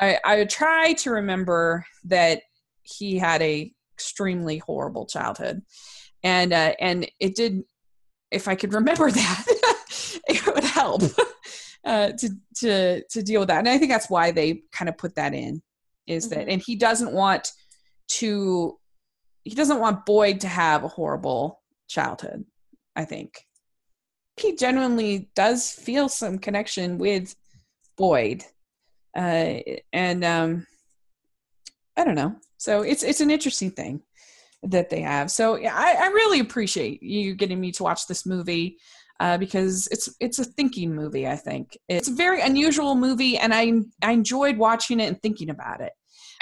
I, 0.00 0.18
I 0.24 0.36
would 0.38 0.50
try 0.50 0.94
to 0.94 1.10
remember 1.10 1.84
that 2.04 2.42
he 2.82 3.18
had 3.18 3.42
a 3.42 3.72
extremely 3.94 4.58
horrible 4.58 5.06
childhood, 5.06 5.62
and 6.22 6.52
uh, 6.52 6.74
and 6.80 7.08
it 7.20 7.34
did. 7.34 7.62
If 8.30 8.48
I 8.48 8.54
could 8.54 8.72
remember 8.74 9.10
that, 9.10 9.44
it 10.28 10.46
would 10.46 10.64
help 10.64 11.02
uh, 11.84 12.12
to 12.12 12.30
to 12.56 13.02
to 13.10 13.22
deal 13.22 13.40
with 13.40 13.48
that. 13.48 13.58
And 13.58 13.68
I 13.68 13.78
think 13.78 13.90
that's 13.90 14.10
why 14.10 14.30
they 14.30 14.62
kind 14.72 14.88
of 14.88 14.96
put 14.96 15.16
that 15.16 15.34
in, 15.34 15.62
is 16.06 16.28
mm-hmm. 16.28 16.40
that, 16.40 16.48
and 16.48 16.62
he 16.62 16.76
doesn't 16.76 17.12
want 17.12 17.52
to. 18.08 18.78
He 19.44 19.56
doesn't 19.56 19.80
want 19.80 20.06
Boyd 20.06 20.42
to 20.42 20.48
have 20.48 20.84
a 20.84 20.88
horrible 20.88 21.61
childhood. 21.88 22.44
I 22.94 23.04
think 23.04 23.46
he 24.36 24.56
genuinely 24.56 25.30
does 25.34 25.70
feel 25.70 26.08
some 26.08 26.38
connection 26.38 26.98
with 26.98 27.34
Boyd, 27.96 28.44
uh, 29.16 29.58
and 29.92 30.24
um, 30.24 30.66
I 31.96 32.04
don't 32.04 32.14
know. 32.14 32.36
So 32.56 32.82
it's 32.82 33.02
it's 33.02 33.20
an 33.20 33.30
interesting 33.30 33.70
thing 33.70 34.02
that 34.62 34.90
they 34.90 35.00
have. 35.00 35.30
So 35.30 35.56
yeah, 35.56 35.74
I, 35.74 35.94
I 35.94 36.06
really 36.08 36.40
appreciate 36.40 37.02
you 37.02 37.34
getting 37.34 37.60
me 37.60 37.72
to 37.72 37.82
watch 37.82 38.06
this 38.06 38.26
movie. 38.26 38.78
Uh, 39.20 39.38
because 39.38 39.86
it's 39.92 40.08
it's 40.18 40.40
a 40.40 40.44
thinking 40.44 40.92
movie. 40.92 41.28
I 41.28 41.36
think 41.36 41.78
it's 41.88 42.08
a 42.08 42.14
very 42.14 42.40
unusual 42.40 42.96
movie, 42.96 43.38
and 43.38 43.54
I 43.54 43.72
I 44.02 44.10
enjoyed 44.12 44.56
watching 44.56 44.98
it 44.98 45.06
and 45.06 45.22
thinking 45.22 45.48
about 45.48 45.80
it. 45.80 45.92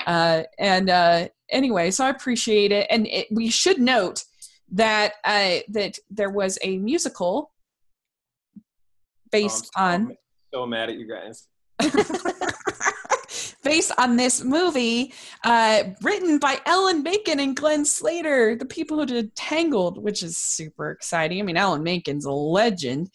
Uh, 0.07 0.45
and 0.59 0.89
uh, 0.89 1.29
anyway, 1.51 1.91
so 1.91 2.07
I 2.07 2.11
appreciate 2.11 2.73
it. 2.73 2.87
And 2.89 3.07
it, 3.07 3.27
we 3.31 3.51
should 3.51 3.79
note 3.79 4.25
that 4.73 5.15
uh, 5.25 5.59
that 5.69 5.99
there 6.11 6.31
was 6.31 6.59
a 6.63 6.79
musical 6.79 7.53
based 9.31 9.71
oh, 9.77 9.83
on. 9.83 10.17
So 10.53 10.67
mad 10.67 10.91
at 10.91 10.97
you 10.97 11.09
guys. 11.09 11.47
based 13.63 13.93
on 13.99 14.17
this 14.17 14.43
movie, 14.43 15.13
uh, 15.45 15.85
written 16.03 16.39
by 16.39 16.59
Alan 16.67 17.03
Menken 17.03 17.41
and 17.41 17.57
Glenn 17.57 17.85
Slater, 17.85 18.57
the 18.57 18.65
people 18.65 18.99
who 18.99 19.07
did 19.07 19.35
Tangled, 19.37 20.03
which 20.03 20.23
is 20.23 20.37
super 20.37 20.91
exciting. 20.91 21.41
I 21.41 21.43
mean, 21.43 21.57
Alan 21.57 21.83
Menken's 21.83 22.25
a 22.25 22.33
legend. 22.33 23.11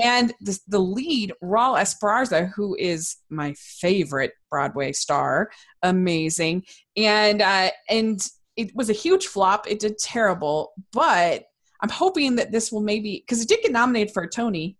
And 0.00 0.32
the, 0.40 0.58
the 0.68 0.78
lead, 0.78 1.32
Raul 1.42 1.76
Esparza, 1.76 2.52
who 2.54 2.76
is 2.76 3.16
my 3.30 3.54
favorite 3.58 4.32
Broadway 4.48 4.92
star, 4.92 5.50
amazing. 5.82 6.64
And 6.96 7.42
uh, 7.42 7.70
and 7.90 8.20
it 8.58 8.74
was 8.74 8.90
a 8.90 8.92
huge 8.92 9.28
flop. 9.28 9.70
It 9.70 9.78
did 9.78 9.98
terrible, 9.98 10.72
but 10.92 11.44
I'm 11.80 11.88
hoping 11.88 12.34
that 12.36 12.50
this 12.50 12.72
will 12.72 12.80
maybe 12.80 13.24
because 13.24 13.40
it 13.40 13.48
did 13.48 13.62
get 13.62 13.72
nominated 13.72 14.12
for 14.12 14.24
a 14.24 14.28
Tony, 14.28 14.76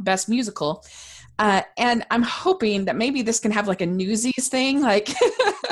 Best 0.00 0.28
Musical. 0.28 0.84
Uh, 1.38 1.62
and 1.78 2.04
I'm 2.10 2.22
hoping 2.22 2.84
that 2.84 2.96
maybe 2.96 3.22
this 3.22 3.40
can 3.40 3.52
have 3.52 3.68
like 3.68 3.80
a 3.80 3.86
Newsies 3.86 4.48
thing, 4.48 4.82
like 4.82 5.08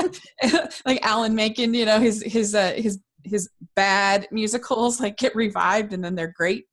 like 0.86 1.04
Alan 1.04 1.34
Menken, 1.34 1.74
you 1.74 1.84
know, 1.84 2.00
his 2.00 2.22
his 2.22 2.54
uh, 2.54 2.72
his 2.76 2.98
his 3.24 3.50
bad 3.74 4.26
musicals 4.30 5.00
like 5.00 5.18
get 5.18 5.34
revived 5.36 5.92
and 5.92 6.02
then 6.02 6.14
they're 6.14 6.32
great. 6.34 6.64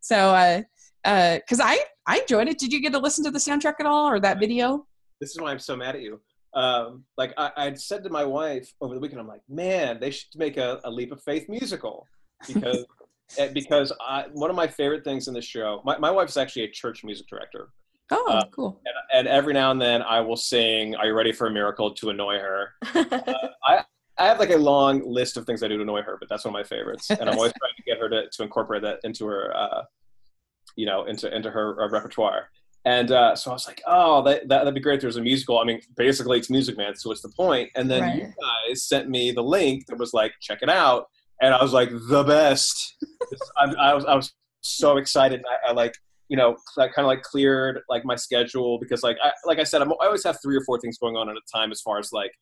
So, 0.00 0.16
uh, 0.16 0.62
because 1.04 1.60
uh, 1.60 1.66
I 1.66 1.84
I 2.06 2.18
enjoyed 2.18 2.48
it. 2.48 2.58
Did 2.58 2.72
you 2.72 2.82
get 2.82 2.92
to 2.94 2.98
listen 2.98 3.24
to 3.24 3.30
the 3.30 3.38
soundtrack 3.38 3.74
at 3.78 3.86
all 3.86 4.10
or 4.10 4.18
that 4.20 4.40
video? 4.40 4.86
This 5.20 5.30
is 5.30 5.40
why 5.40 5.52
I'm 5.52 5.60
so 5.60 5.76
mad 5.76 5.94
at 5.94 6.02
you. 6.02 6.20
Um, 6.54 7.04
like 7.16 7.34
I, 7.36 7.52
I'd 7.56 7.80
said 7.80 8.02
to 8.04 8.10
my 8.10 8.24
wife 8.24 8.72
over 8.80 8.94
the 8.94 9.00
weekend, 9.00 9.20
I'm 9.20 9.28
like, 9.28 9.42
man, 9.48 9.98
they 10.00 10.10
should 10.10 10.28
make 10.36 10.56
a, 10.56 10.80
a 10.84 10.90
leap 10.90 11.12
of 11.12 11.22
faith 11.22 11.48
musical 11.48 12.06
because 12.46 12.84
eh, 13.38 13.50
because 13.52 13.92
I, 14.00 14.26
one 14.32 14.50
of 14.50 14.56
my 14.56 14.66
favorite 14.66 15.04
things 15.04 15.28
in 15.28 15.34
the 15.34 15.42
show. 15.42 15.82
My 15.84 15.98
my 15.98 16.10
wife's 16.10 16.36
actually 16.36 16.64
a 16.64 16.70
church 16.70 17.04
music 17.04 17.26
director. 17.28 17.68
Oh, 18.10 18.26
uh, 18.26 18.44
cool. 18.50 18.80
And, 18.86 19.26
and, 19.26 19.28
every 19.28 19.52
now 19.52 19.70
and 19.70 19.78
then 19.78 20.00
I 20.00 20.20
will 20.20 20.36
sing 20.36 20.94
"Are 20.96 21.06
You 21.06 21.14
Ready 21.14 21.32
for 21.32 21.46
a 21.46 21.50
Miracle" 21.50 21.92
to 21.94 22.10
annoy 22.10 22.38
her. 22.38 22.72
uh, 22.94 23.48
I 23.66 23.84
I 24.18 24.26
have 24.26 24.40
like 24.40 24.50
a 24.50 24.56
long 24.56 25.02
list 25.04 25.36
of 25.36 25.44
things 25.46 25.62
I 25.62 25.68
do 25.68 25.76
to 25.76 25.82
annoy 25.82 26.02
her, 26.02 26.16
but 26.18 26.28
that's 26.28 26.44
one 26.44 26.54
of 26.54 26.58
my 26.58 26.64
favorites, 26.64 27.10
and 27.10 27.28
I'm 27.28 27.36
always 27.36 27.52
trying 27.58 27.74
to 27.76 27.82
get 27.82 27.98
her 27.98 28.08
to, 28.08 28.28
to 28.30 28.42
incorporate 28.42 28.82
that 28.82 29.00
into 29.04 29.26
her, 29.26 29.56
uh, 29.56 29.82
you 30.74 30.86
know, 30.86 31.04
into 31.04 31.34
into 31.34 31.50
her 31.50 31.82
uh, 31.82 31.88
repertoire. 31.88 32.50
And 32.84 33.10
uh, 33.10 33.34
so 33.34 33.50
I 33.50 33.54
was 33.54 33.66
like, 33.66 33.82
oh, 33.86 34.22
that, 34.22 34.48
that, 34.48 34.64
would 34.64 34.74
be 34.74 34.80
great 34.80 34.96
if 34.96 35.00
there's 35.02 35.16
a 35.16 35.22
musical. 35.22 35.58
I 35.58 35.64
mean, 35.64 35.80
basically 35.96 36.38
it's 36.38 36.48
Music 36.48 36.76
Man, 36.76 36.94
so 36.94 37.10
what's 37.10 37.22
the 37.22 37.28
point? 37.30 37.70
And 37.74 37.90
then 37.90 38.02
right. 38.02 38.16
you 38.16 38.22
guys 38.22 38.84
sent 38.84 39.08
me 39.08 39.30
the 39.30 39.42
link 39.42 39.86
that 39.86 39.98
was 39.98 40.14
like, 40.14 40.32
check 40.40 40.60
it 40.62 40.70
out. 40.70 41.06
And 41.42 41.54
I 41.54 41.62
was 41.62 41.72
like, 41.72 41.90
the 41.90 42.24
best. 42.24 42.96
I, 43.58 43.72
I, 43.74 43.94
was, 43.94 44.04
I 44.04 44.14
was 44.14 44.32
so 44.60 44.96
excited. 44.96 45.42
I, 45.48 45.70
I 45.70 45.72
like, 45.72 45.94
you 46.28 46.36
know, 46.36 46.56
I 46.78 46.88
kind 46.88 47.04
of 47.04 47.06
like 47.06 47.22
cleared 47.22 47.80
like 47.88 48.04
my 48.04 48.16
schedule 48.16 48.78
because 48.78 49.02
like, 49.02 49.16
I, 49.22 49.32
like 49.44 49.58
I 49.58 49.64
said, 49.64 49.82
I'm, 49.82 49.92
I 49.92 50.06
always 50.06 50.24
have 50.24 50.38
three 50.42 50.56
or 50.56 50.62
four 50.64 50.80
things 50.80 50.98
going 50.98 51.16
on 51.16 51.28
at 51.28 51.36
a 51.36 51.56
time 51.56 51.72
as 51.72 51.80
far 51.80 51.98
as 51.98 52.12
like 52.12 52.32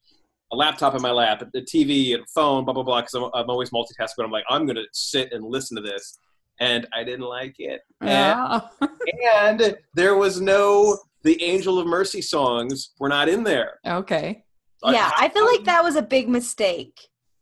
a 0.52 0.56
laptop 0.56 0.94
in 0.94 1.02
my 1.02 1.10
lap, 1.10 1.42
a 1.42 1.60
TV, 1.60 2.14
and 2.14 2.22
a 2.22 2.26
phone, 2.34 2.64
blah, 2.64 2.74
blah, 2.74 2.82
blah. 2.82 3.00
Cause 3.00 3.14
I'm, 3.14 3.24
I'm 3.34 3.50
always 3.50 3.70
multitasking, 3.70 4.14
but 4.16 4.26
I'm 4.26 4.30
like, 4.30 4.44
I'm 4.48 4.64
going 4.64 4.76
to 4.76 4.86
sit 4.92 5.32
and 5.32 5.44
listen 5.44 5.76
to 5.76 5.82
this 5.82 6.18
and 6.60 6.86
I 6.92 7.04
didn't 7.04 7.26
like 7.26 7.56
it. 7.58 7.82
Yeah. 8.02 8.60
And, 8.80 9.60
and, 9.60 9.78
there 9.94 10.16
was 10.16 10.40
no 10.40 10.98
the 11.22 11.42
Angel 11.42 11.78
of 11.78 11.86
Mercy 11.86 12.22
songs 12.22 12.90
were 12.98 13.08
not 13.08 13.28
in 13.28 13.42
there. 13.42 13.80
Okay. 13.86 14.44
Yeah, 14.84 15.10
I, 15.16 15.26
I 15.26 15.28
feel 15.28 15.44
like 15.44 15.64
that 15.64 15.82
was 15.82 15.96
a 15.96 16.02
big 16.02 16.28
mistake. 16.28 17.00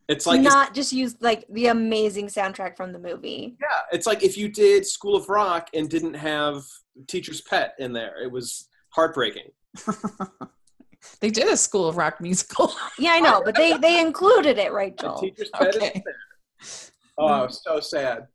It's 0.08 0.26
like 0.26 0.40
not 0.40 0.74
just 0.74 0.92
use 0.92 1.16
like 1.20 1.44
the 1.48 1.68
amazing 1.68 2.26
soundtrack 2.26 2.76
from 2.76 2.92
the 2.92 2.98
movie. 2.98 3.56
Yeah, 3.60 3.80
it's 3.92 4.06
like 4.06 4.22
if 4.22 4.36
you 4.36 4.48
did 4.48 4.86
School 4.86 5.16
of 5.16 5.28
Rock 5.28 5.68
and 5.74 5.88
didn't 5.88 6.14
have 6.14 6.62
Teacher's 7.06 7.40
Pet 7.40 7.74
in 7.78 7.92
there, 7.92 8.22
it 8.22 8.30
was 8.30 8.68
heartbreaking. 8.90 9.50
they 11.20 11.30
did 11.30 11.48
a 11.48 11.56
School 11.56 11.88
of 11.88 11.96
Rock 11.96 12.20
musical. 12.20 12.72
yeah, 12.98 13.12
I 13.12 13.20
know, 13.20 13.42
but 13.44 13.54
they 13.54 13.76
they 13.78 14.00
included 14.00 14.58
it, 14.58 14.72
right, 14.72 14.96
Joel? 14.98 15.18
Teacher's 15.18 15.50
Pet 15.50 15.76
okay. 15.76 16.02
Oh, 17.16 17.48
so 17.48 17.80
sad. 17.80 18.28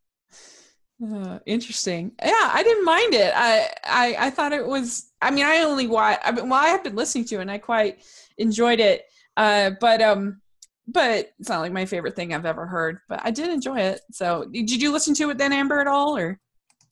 Uh, 1.02 1.38
interesting. 1.46 2.12
Yeah, 2.22 2.50
I 2.52 2.62
didn't 2.62 2.84
mind 2.84 3.14
it. 3.14 3.32
I, 3.34 3.68
I 3.84 4.16
I 4.26 4.30
thought 4.30 4.52
it 4.52 4.66
was. 4.66 5.10
I 5.22 5.30
mean, 5.30 5.46
I 5.46 5.58
only 5.58 5.86
watch. 5.86 6.18
I 6.22 6.30
mean, 6.32 6.48
well, 6.48 6.62
I 6.62 6.68
have 6.68 6.84
been 6.84 6.96
listening 6.96 7.24
to, 7.26 7.36
it 7.36 7.42
and 7.42 7.50
I 7.50 7.58
quite 7.58 8.00
enjoyed 8.36 8.80
it. 8.80 9.04
Uh, 9.36 9.70
but 9.80 10.02
um, 10.02 10.42
but 10.86 11.32
it's 11.38 11.48
not 11.48 11.60
like 11.60 11.72
my 11.72 11.86
favorite 11.86 12.16
thing 12.16 12.34
I've 12.34 12.44
ever 12.44 12.66
heard. 12.66 12.98
But 13.08 13.20
I 13.24 13.30
did 13.30 13.48
enjoy 13.48 13.78
it. 13.78 14.00
So, 14.12 14.46
did 14.52 14.82
you 14.82 14.92
listen 14.92 15.14
to 15.14 15.30
it 15.30 15.38
then, 15.38 15.52
Amber, 15.52 15.80
at 15.80 15.86
all, 15.86 16.16
or? 16.16 16.38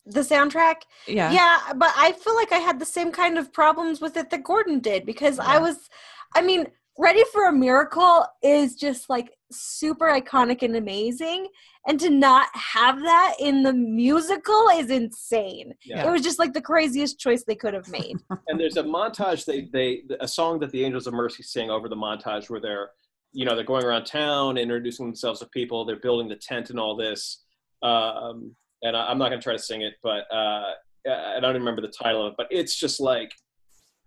The 0.07 0.21
soundtrack, 0.21 0.77
yeah, 1.07 1.31
yeah, 1.31 1.75
but 1.77 1.93
I 1.95 2.13
feel 2.13 2.35
like 2.35 2.51
I 2.51 2.59
had 2.59 2.79
the 2.79 2.87
same 2.87 3.13
kind 3.13 3.37
of 3.37 3.53
problems 3.53 4.01
with 4.01 4.17
it 4.17 4.31
that 4.31 4.43
Gordon 4.43 4.81
did 4.81 5.05
because 5.05 5.37
yeah. 5.37 5.45
I 5.45 5.59
was, 5.59 5.91
I 6.35 6.41
mean, 6.41 6.69
Ready 6.99 7.23
for 7.33 7.49
a 7.49 7.53
Miracle 7.53 8.27
is 8.43 8.75
just 8.75 9.09
like 9.09 9.33
super 9.53 10.07
iconic 10.07 10.63
and 10.63 10.77
amazing. 10.77 11.47
And 11.87 11.99
to 12.01 12.11
not 12.11 12.49
have 12.55 13.01
that 13.01 13.35
in 13.41 13.63
the 13.63 13.73
musical 13.73 14.69
is 14.75 14.91
insane. 14.91 15.75
Yeah. 15.85 16.09
It 16.09 16.11
was 16.11 16.23
just 16.23 16.39
like 16.39 16.53
the 16.53 16.61
craziest 16.61 17.19
choice 17.19 17.45
they 17.45 17.55
could 17.55 17.73
have 17.73 17.89
made. 17.89 18.17
and 18.49 18.59
there's 18.59 18.77
a 18.77 18.83
montage 18.83 19.45
they 19.45 19.69
they 19.73 20.03
a 20.21 20.29
song 20.29 20.59
that 20.61 20.73
the 20.73 20.85
Angels 20.85 21.07
of 21.07 21.15
Mercy 21.15 21.43
sing 21.43 21.71
over 21.71 21.89
the 21.89 21.97
montage 21.97 22.51
where 22.51 22.61
they're 22.61 22.91
you 23.33 23.45
know 23.45 23.55
they're 23.55 23.65
going 23.65 23.85
around 23.85 24.05
town 24.05 24.57
introducing 24.57 25.07
themselves 25.07 25.41
to 25.41 25.47
people 25.47 25.85
they're 25.85 25.97
building 25.97 26.29
the 26.29 26.37
tent 26.37 26.71
and 26.71 26.79
all 26.79 26.97
this 26.97 27.45
um, 27.83 28.55
and 28.83 28.97
I, 28.97 29.11
am 29.11 29.19
not 29.19 29.29
going 29.29 29.41
to 29.41 29.45
try 29.45 29.53
to 29.53 29.63
sing 29.63 29.83
it 29.83 29.95
but 30.03 30.25
uh, 30.33 30.73
i 31.09 31.39
don't 31.41 31.55
remember 31.55 31.83
the 31.83 31.89
title 31.89 32.27
of 32.27 32.33
it 32.33 32.37
but 32.37 32.47
it's 32.51 32.79
just 32.79 33.01
like 33.01 33.33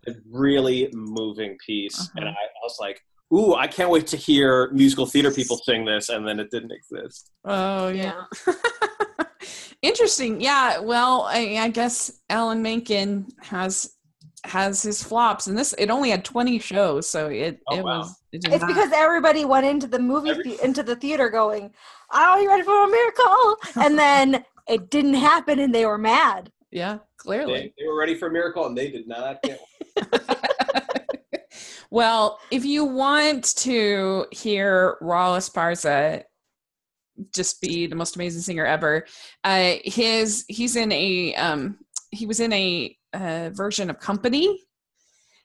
a 0.08 0.14
really 0.30 0.90
moving 0.94 1.58
piece, 1.66 2.00
uh-huh. 2.00 2.12
and 2.18 2.26
I, 2.30 2.32
I, 2.32 2.64
was 2.64 2.78
like, 2.80 3.02
"Ooh, 3.34 3.54
I 3.54 3.68
can't 3.68 3.90
wait 3.90 4.08
to 4.08 4.18
hear 4.18 4.72
musical 4.72 5.06
theater 5.06 5.32
people 5.32 5.58
sing 5.58 5.86
this," 5.86 6.10
and 6.10 6.28
then 6.28 6.40
it 6.40 6.50
didn't 6.52 6.72
exist. 6.72 7.32
Oh 7.46 7.90
yeah. 7.90 8.24
Interesting. 9.82 10.42
Yeah. 10.42 10.80
Well, 10.80 11.24
I, 11.28 11.58
I 11.60 11.70
guess 11.70 12.20
Alan 12.30 12.62
Menken 12.62 13.28
has 13.42 13.96
has 14.44 14.82
his 14.82 15.04
flops, 15.04 15.48
and 15.48 15.58
this 15.58 15.74
it 15.78 15.90
only 15.90 16.10
had 16.10 16.26
twenty 16.26 16.60
shows, 16.60 17.10
so 17.10 17.28
it 17.28 17.60
oh, 17.70 17.78
it 17.78 17.84
wow. 17.84 18.00
was. 18.00 18.16
It 18.32 18.46
it's 18.46 18.62
not... 18.62 18.68
because 18.68 18.92
everybody 18.94 19.46
went 19.46 19.66
into 19.66 19.88
the 19.88 20.00
movie 20.00 20.32
Every... 20.32 20.62
into 20.64 20.84
the 20.84 20.96
theater 20.96 21.30
going, 21.30 21.72
"Oh, 22.12 22.40
you 22.40 22.50
ready 22.50 22.64
for 22.64 22.84
a 22.84 22.88
miracle?" 22.88 23.56
and 23.84 23.98
then 23.98 24.46
it 24.68 24.90
didn't 24.90 25.16
happen, 25.16 25.60
and 25.60 25.74
they 25.74 25.86
were 25.86 25.98
mad. 25.98 26.52
Yeah, 26.72 27.00
clearly 27.22 27.54
they, 27.54 27.74
they 27.78 27.88
were 27.88 27.98
ready 27.98 28.16
for 28.16 28.28
a 28.28 28.32
miracle, 28.32 28.66
and 28.66 28.78
they 28.78 28.90
did 28.90 29.08
not 29.08 29.42
get 29.44 29.60
one. 30.10 30.40
well, 31.92 32.40
if 32.50 32.66
you 32.66 32.84
want 32.84 33.56
to 33.58 34.26
hear 34.32 34.98
Raul 35.02 35.38
Esparza 35.38 36.24
just 37.34 37.62
be 37.62 37.86
the 37.86 37.96
most 37.96 38.16
amazing 38.16 38.42
singer 38.42 38.66
ever, 38.66 39.06
uh, 39.44 39.76
his 39.84 40.46
he's 40.48 40.76
in 40.76 40.92
a 40.92 41.36
um, 41.36 41.78
he 42.12 42.26
was 42.26 42.40
in 42.40 42.52
a 42.54 42.98
uh, 43.14 43.50
version 43.54 43.90
of 43.90 44.00
Company, 44.00 44.60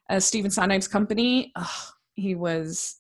uh, 0.09 0.21
Stephen 0.21 0.51
Sondheim's 0.51 0.89
Company. 0.89 1.53
Oh, 1.57 1.89
he 2.15 2.35
was. 2.35 2.97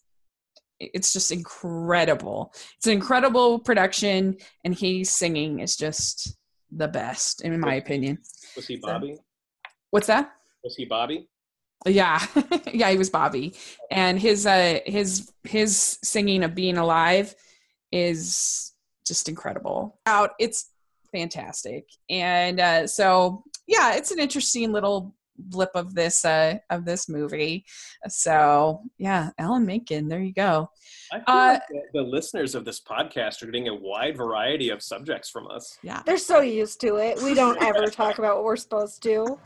It's 0.78 1.14
just 1.14 1.32
incredible. 1.32 2.52
It's 2.76 2.86
an 2.86 2.92
incredible 2.92 3.58
production, 3.58 4.36
and 4.62 4.74
he's 4.74 5.10
singing 5.10 5.60
is 5.60 5.74
just 5.74 6.36
the 6.70 6.88
best, 6.88 7.42
in 7.42 7.58
my 7.60 7.74
opinion. 7.74 8.18
Was 8.54 8.66
he 8.66 8.76
Bobby? 8.76 9.14
So, 9.16 9.22
what's 9.90 10.06
that? 10.06 10.32
Was 10.62 10.76
he 10.76 10.84
Bobby? 10.84 11.28
Yeah, 11.86 12.24
yeah, 12.72 12.90
he 12.90 12.98
was 12.98 13.10
Bobby, 13.10 13.54
and 13.90 14.18
his 14.18 14.46
uh 14.46 14.80
his 14.86 15.30
his 15.44 15.98
singing 16.02 16.42
of 16.42 16.54
"Being 16.54 16.78
Alive" 16.78 17.34
is 17.92 18.72
just 19.06 19.28
incredible. 19.28 19.98
Out, 20.06 20.30
it's 20.38 20.70
fantastic, 21.12 21.86
and 22.08 22.60
uh, 22.60 22.86
so 22.86 23.44
yeah, 23.66 23.94
it's 23.94 24.10
an 24.10 24.18
interesting 24.18 24.72
little 24.72 25.14
blip 25.38 25.70
of 25.74 25.94
this 25.94 26.24
uh 26.24 26.58
of 26.70 26.84
this 26.84 27.08
movie. 27.08 27.64
So 28.08 28.82
yeah, 28.98 29.30
Alan 29.38 29.66
Menken, 29.66 30.08
there 30.08 30.20
you 30.20 30.32
go. 30.32 30.70
I 31.12 31.16
feel 31.16 31.24
uh, 31.28 31.52
like 31.52 31.62
the, 31.68 32.00
the, 32.00 32.02
listeners 32.02 32.54
of 32.54 32.64
this 32.64 32.80
podcast 32.80 33.42
are 33.42 33.46
getting 33.46 33.68
a 33.68 33.74
wide 33.74 34.16
variety 34.16 34.70
of 34.70 34.82
subjects 34.82 35.30
from 35.30 35.46
us. 35.48 35.78
Yeah, 35.82 36.02
they're 36.04 36.18
so 36.18 36.40
used 36.40 36.80
to 36.80 36.96
it. 36.96 37.22
We 37.22 37.34
don't 37.34 37.62
ever 37.62 37.86
talk 37.86 38.18
about 38.18 38.36
what 38.36 38.44
we're 38.44 38.56
supposed 38.56 39.02
to. 39.04 39.38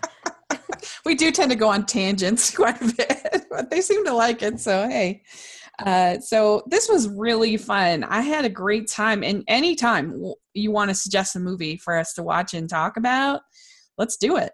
we 1.05 1.15
do 1.15 1.31
tend 1.31 1.51
to 1.51 1.57
go 1.57 1.69
on 1.69 1.87
tangents 1.87 2.51
quite 2.57 2.81
a 2.81 2.95
bit, 2.95 3.47
but 3.51 3.71
they 3.71 3.81
seem 3.81 4.05
to 4.07 4.13
like 4.13 4.43
it. 4.43 4.61
So, 4.61 4.89
hey. 4.89 5.23
Uh, 5.87 6.19
so 6.21 6.63
this 6.67 6.89
was 6.89 7.09
really 7.09 7.57
fun. 7.57 8.05
I 8.05 8.21
had 8.21 8.45
a 8.45 8.51
great 8.51 8.87
time. 8.87 9.23
And 9.23 9.43
anytime 9.49 10.23
you 10.53 10.71
want 10.71 10.91
to 10.91 10.95
suggest 10.95 11.37
a 11.37 11.41
movie 11.41 11.79
for 11.79 11.97
us 11.97 12.13
to 12.15 12.23
watch 12.23 12.53
and 12.53 12.69
talk 12.69 12.99
about, 12.99 13.41
let's 13.97 14.19
do 14.19 14.37
it. 14.37 14.53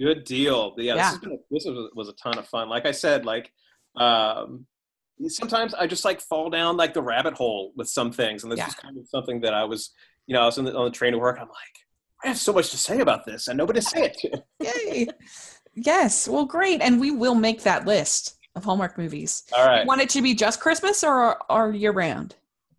Good 0.00 0.24
deal. 0.24 0.74
Yeah, 0.78 0.94
yeah. 0.94 1.10
this, 1.12 1.22
a, 1.22 1.36
this 1.50 1.64
was, 1.66 1.90
was, 1.94 2.08
a 2.08 2.14
ton 2.14 2.38
of 2.38 2.46
fun. 2.46 2.68
Like 2.68 2.86
I 2.86 2.92
said, 2.92 3.26
like 3.26 3.52
um, 3.96 4.66
sometimes 5.28 5.74
I 5.74 5.86
just 5.86 6.04
like 6.04 6.20
fall 6.20 6.48
down 6.48 6.76
like 6.76 6.94
the 6.94 7.02
rabbit 7.02 7.34
hole 7.34 7.72
with 7.76 7.88
some 7.88 8.10
things, 8.10 8.42
and 8.42 8.50
this 8.50 8.58
yeah. 8.58 8.68
is 8.68 8.74
kind 8.74 8.96
of 8.96 9.06
something 9.08 9.40
that 9.42 9.52
I 9.52 9.64
was, 9.64 9.90
you 10.26 10.34
know, 10.34 10.42
I 10.42 10.46
was 10.46 10.56
the, 10.56 10.74
on 10.74 10.86
the 10.86 10.90
train 10.90 11.12
to 11.12 11.18
work. 11.18 11.36
I'm 11.38 11.48
like, 11.48 11.76
I 12.24 12.28
have 12.28 12.38
so 12.38 12.52
much 12.52 12.70
to 12.70 12.78
say 12.78 13.00
about 13.00 13.26
this 13.26 13.48
and 13.48 13.58
nobody 13.58 13.80
to 13.80 13.86
say 13.86 14.04
it 14.04 14.18
to. 14.18 14.42
Yay. 14.86 15.06
Yes. 15.74 16.28
Well, 16.28 16.44
great. 16.46 16.80
And 16.80 17.00
we 17.00 17.10
will 17.10 17.34
make 17.34 17.62
that 17.62 17.86
list. 17.86 18.38
of 18.56 18.64
Hallmark 18.64 18.98
movies. 18.98 19.44
All 19.56 19.66
right. 19.66 19.82
You 19.82 19.86
want 19.86 20.00
it 20.00 20.08
to 20.10 20.22
be 20.22 20.34
just 20.34 20.60
Christmas 20.60 21.04
or 21.04 21.38
or 21.50 21.72
year 21.72 21.92
round? 21.92 22.36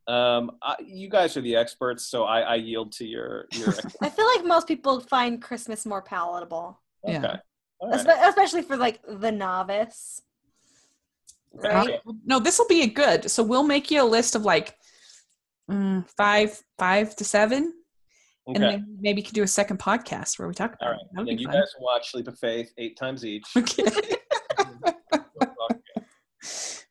Um, 0.07 0.51
I, 0.61 0.75
you 0.83 1.09
guys 1.09 1.37
are 1.37 1.41
the 1.41 1.55
experts, 1.55 2.03
so 2.03 2.23
I, 2.23 2.41
I 2.41 2.55
yield 2.55 2.91
to 2.93 3.05
your 3.05 3.47
your. 3.53 3.69
I 4.01 4.09
feel 4.09 4.25
like 4.35 4.45
most 4.45 4.67
people 4.67 4.99
find 4.99 5.41
Christmas 5.41 5.85
more 5.85 6.01
palatable, 6.01 6.80
okay. 7.05 7.13
Yeah. 7.13 7.37
All 7.79 7.89
right. 7.89 7.99
Espe- 7.99 8.29
especially 8.29 8.61
for 8.61 8.77
like 8.77 8.99
the 9.07 9.31
novice. 9.31 10.21
Right? 11.53 11.89
Okay. 11.89 11.99
No, 12.25 12.39
this 12.39 12.59
will 12.59 12.67
be 12.67 12.83
a 12.83 12.87
good. 12.87 13.29
So 13.29 13.43
we'll 13.43 13.63
make 13.63 13.91
you 13.91 14.01
a 14.01 14.05
list 14.05 14.35
of 14.35 14.45
like 14.45 14.75
mm, 15.69 16.07
five, 16.15 16.61
five 16.77 17.15
to 17.17 17.25
seven, 17.25 17.73
and 18.47 18.63
then 18.63 18.97
maybe 18.99 19.21
you 19.21 19.25
can 19.25 19.33
do 19.33 19.43
a 19.43 19.47
second 19.47 19.79
podcast 19.79 20.39
where 20.39 20.47
we 20.47 20.53
talk 20.53 20.75
about 20.75 20.87
All 20.87 20.93
it. 20.93 20.95
right. 20.95 21.01
That'll 21.13 21.29
And 21.29 21.37
be 21.37 21.41
you 21.41 21.47
fun. 21.47 21.57
guys 21.57 21.73
watch 21.79 22.13
Leap 22.13 22.27
of 22.27 22.37
Faith 22.39 22.71
eight 22.77 22.97
times 22.97 23.25
each. 23.25 23.45
Okay. 23.57 23.83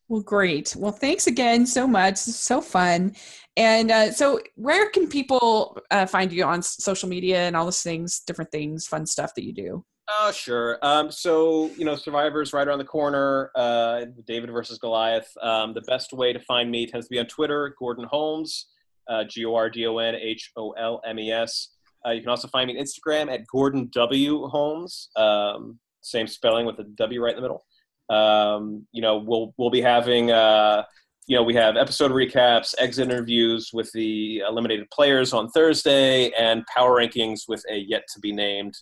well, 0.09 0.23
great. 0.23 0.75
Well, 0.77 0.93
thanks 0.93 1.27
again 1.27 1.67
so 1.67 1.87
much. 1.87 2.15
This 2.15 2.29
is 2.29 2.37
so 2.37 2.61
fun. 2.61 3.15
And 3.57 3.91
uh, 3.91 4.13
so, 4.13 4.41
where 4.57 4.91
can 4.91 5.09
people 5.09 5.79
uh, 5.91 6.07
find 6.07 6.33
you 6.33 6.45
on 6.45 6.63
social 6.63 7.09
media 7.09 7.47
and 7.47 7.57
all 7.57 7.65
those 7.65 7.83
things, 7.83 8.21
different 8.21 8.51
things, 8.51 8.87
fun 8.87 9.07
stuff 9.07 9.35
that 9.35 9.45
you 9.45 9.53
do? 9.53 9.85
Oh, 10.19 10.33
sure. 10.33 10.79
Um, 10.83 11.11
so, 11.11 11.71
you 11.77 11.85
know, 11.85 11.95
Survivor's 11.95 12.53
right 12.53 12.67
around 12.67 12.79
the 12.79 12.85
corner, 12.85 13.53
uh, 13.55 14.07
David 14.27 14.51
versus 14.51 14.77
Goliath. 14.79 15.31
Um, 15.41 15.73
the 15.73 15.83
best 15.83 16.13
way 16.13 16.33
to 16.33 16.41
find 16.41 16.69
me 16.69 16.87
tends 16.87 17.07
to 17.07 17.11
be 17.11 17.21
on 17.21 17.27
Twitter, 17.27 17.75
Gordon 17.79 18.07
Holmes, 18.11 18.67
uh, 19.09 19.23
G 19.25 19.45
O 19.45 19.55
R 19.55 19.71
D 19.71 19.87
O 19.87 19.99
N 19.99 20.17
H 20.17 20.51
O 20.57 20.73
L 20.73 21.01
M 21.07 21.19
E 21.21 21.31
S. 21.31 21.69
Uh, 22.05 22.11
you 22.11 22.23
can 22.23 22.31
also 22.31 22.49
find 22.49 22.67
me 22.67 22.79
on 22.79 22.85
Instagram 22.85 23.33
at 23.33 23.47
Gordon 23.47 23.89
W. 23.93 24.49
Holmes, 24.49 25.11
um, 25.17 25.79
same 26.01 26.27
spelling 26.27 26.67
with 26.67 26.79
a 26.81 26.85
W 26.85 27.23
right 27.23 27.37
in 27.37 27.37
the 27.37 27.43
middle. 27.43 27.65
Um, 28.09 28.87
you 28.91 29.03
know, 29.03 29.19
we'll, 29.19 29.55
we'll 29.59 29.71
be 29.71 29.83
having, 29.83 30.33
uh, 30.33 30.83
you 31.29 31.37
know, 31.37 31.45
we 31.45 31.55
have 31.55 31.77
episode 31.77 32.11
recaps, 32.11 32.75
exit 32.79 33.09
interviews 33.09 33.71
with 33.73 33.93
the 33.93 34.39
eliminated 34.39 34.91
players 34.91 35.33
on 35.33 35.51
Thursday, 35.51 36.31
and 36.31 36.67
power 36.67 36.99
rankings 36.99 37.43
with 37.47 37.63
a 37.71 37.77
yet 37.77 38.03
to 38.15 38.21
be 38.21 38.33
named 38.33 38.75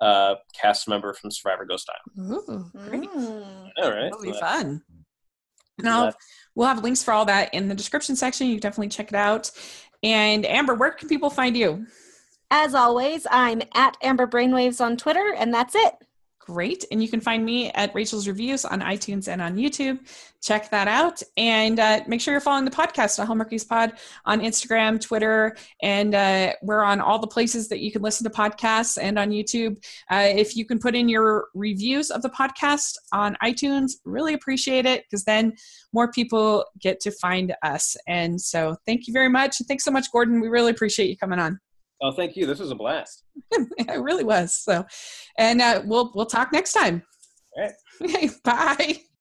uh, 0.00 0.34
cast 0.60 0.88
member 0.88 1.12
from 1.14 1.30
Survivor 1.30 1.64
Ghost 1.64 1.88
Island. 2.18 2.32
Ooh, 2.48 2.70
great. 2.88 3.10
Mm. 3.10 3.70
All 3.82 3.90
right. 3.90 4.10
That'll 4.10 4.22
be 4.22 4.32
fun. 4.32 4.82
Now, 5.78 6.04
Yeah. 6.06 6.12
we'll 6.54 6.68
have 6.68 6.82
links 6.84 7.02
for 7.02 7.12
all 7.12 7.24
that 7.26 7.52
in 7.54 7.68
the 7.68 7.74
description 7.74 8.16
section. 8.16 8.46
You 8.46 8.54
can 8.54 8.60
definitely 8.62 8.88
check 8.88 9.08
it 9.08 9.14
out. 9.16 9.50
And 10.02 10.44
Amber, 10.46 10.74
where 10.74 10.90
can 10.92 11.08
people 11.08 11.30
find 11.30 11.56
you? 11.56 11.86
As 12.50 12.74
always, 12.74 13.26
I'm 13.30 13.62
at 13.74 13.96
Amber 14.02 14.26
Brainwaves 14.26 14.80
on 14.84 14.96
Twitter, 14.96 15.34
and 15.36 15.52
that's 15.52 15.74
it. 15.74 15.94
Great. 16.46 16.84
And 16.92 17.02
you 17.02 17.08
can 17.08 17.20
find 17.20 17.42
me 17.42 17.70
at 17.70 17.94
Rachel's 17.94 18.28
Reviews 18.28 18.66
on 18.66 18.82
iTunes 18.82 19.28
and 19.28 19.40
on 19.40 19.56
YouTube. 19.56 19.98
Check 20.42 20.70
that 20.70 20.88
out. 20.88 21.22
And 21.38 21.80
uh, 21.80 22.00
make 22.06 22.20
sure 22.20 22.34
you're 22.34 22.40
following 22.42 22.66
the 22.66 22.70
podcast 22.70 23.18
at 23.18 23.26
Hallmarkies 23.26 23.66
Pod 23.66 23.94
on 24.26 24.40
Instagram, 24.40 25.00
Twitter, 25.00 25.56
and 25.82 26.14
uh, 26.14 26.52
we're 26.60 26.82
on 26.82 27.00
all 27.00 27.18
the 27.18 27.26
places 27.26 27.68
that 27.68 27.80
you 27.80 27.90
can 27.90 28.02
listen 28.02 28.24
to 28.24 28.30
podcasts 28.30 28.98
and 29.00 29.18
on 29.18 29.30
YouTube. 29.30 29.82
Uh, 30.10 30.28
if 30.28 30.54
you 30.54 30.66
can 30.66 30.78
put 30.78 30.94
in 30.94 31.08
your 31.08 31.46
reviews 31.54 32.10
of 32.10 32.20
the 32.20 32.28
podcast 32.28 32.98
on 33.10 33.38
iTunes, 33.42 33.92
really 34.04 34.34
appreciate 34.34 34.84
it 34.84 35.04
because 35.04 35.24
then 35.24 35.54
more 35.94 36.12
people 36.12 36.66
get 36.78 37.00
to 37.00 37.10
find 37.10 37.56
us. 37.62 37.96
And 38.06 38.38
so 38.38 38.76
thank 38.84 39.06
you 39.06 39.14
very 39.14 39.30
much. 39.30 39.60
And 39.60 39.66
thanks 39.66 39.84
so 39.84 39.90
much, 39.90 40.12
Gordon. 40.12 40.42
We 40.42 40.48
really 40.48 40.72
appreciate 40.72 41.08
you 41.08 41.16
coming 41.16 41.38
on. 41.38 41.58
Oh, 42.04 42.12
thank 42.12 42.36
you. 42.36 42.44
This 42.44 42.58
was 42.58 42.70
a 42.70 42.74
blast. 42.74 43.24
it 43.50 43.98
really 43.98 44.24
was. 44.24 44.54
So, 44.54 44.84
and 45.38 45.62
uh, 45.62 45.82
we'll 45.86 46.12
we'll 46.14 46.26
talk 46.26 46.52
next 46.52 46.74
time. 46.74 47.02
All 47.56 47.64
right. 47.64 47.72
Okay, 48.02 48.28
bye. 48.42 49.00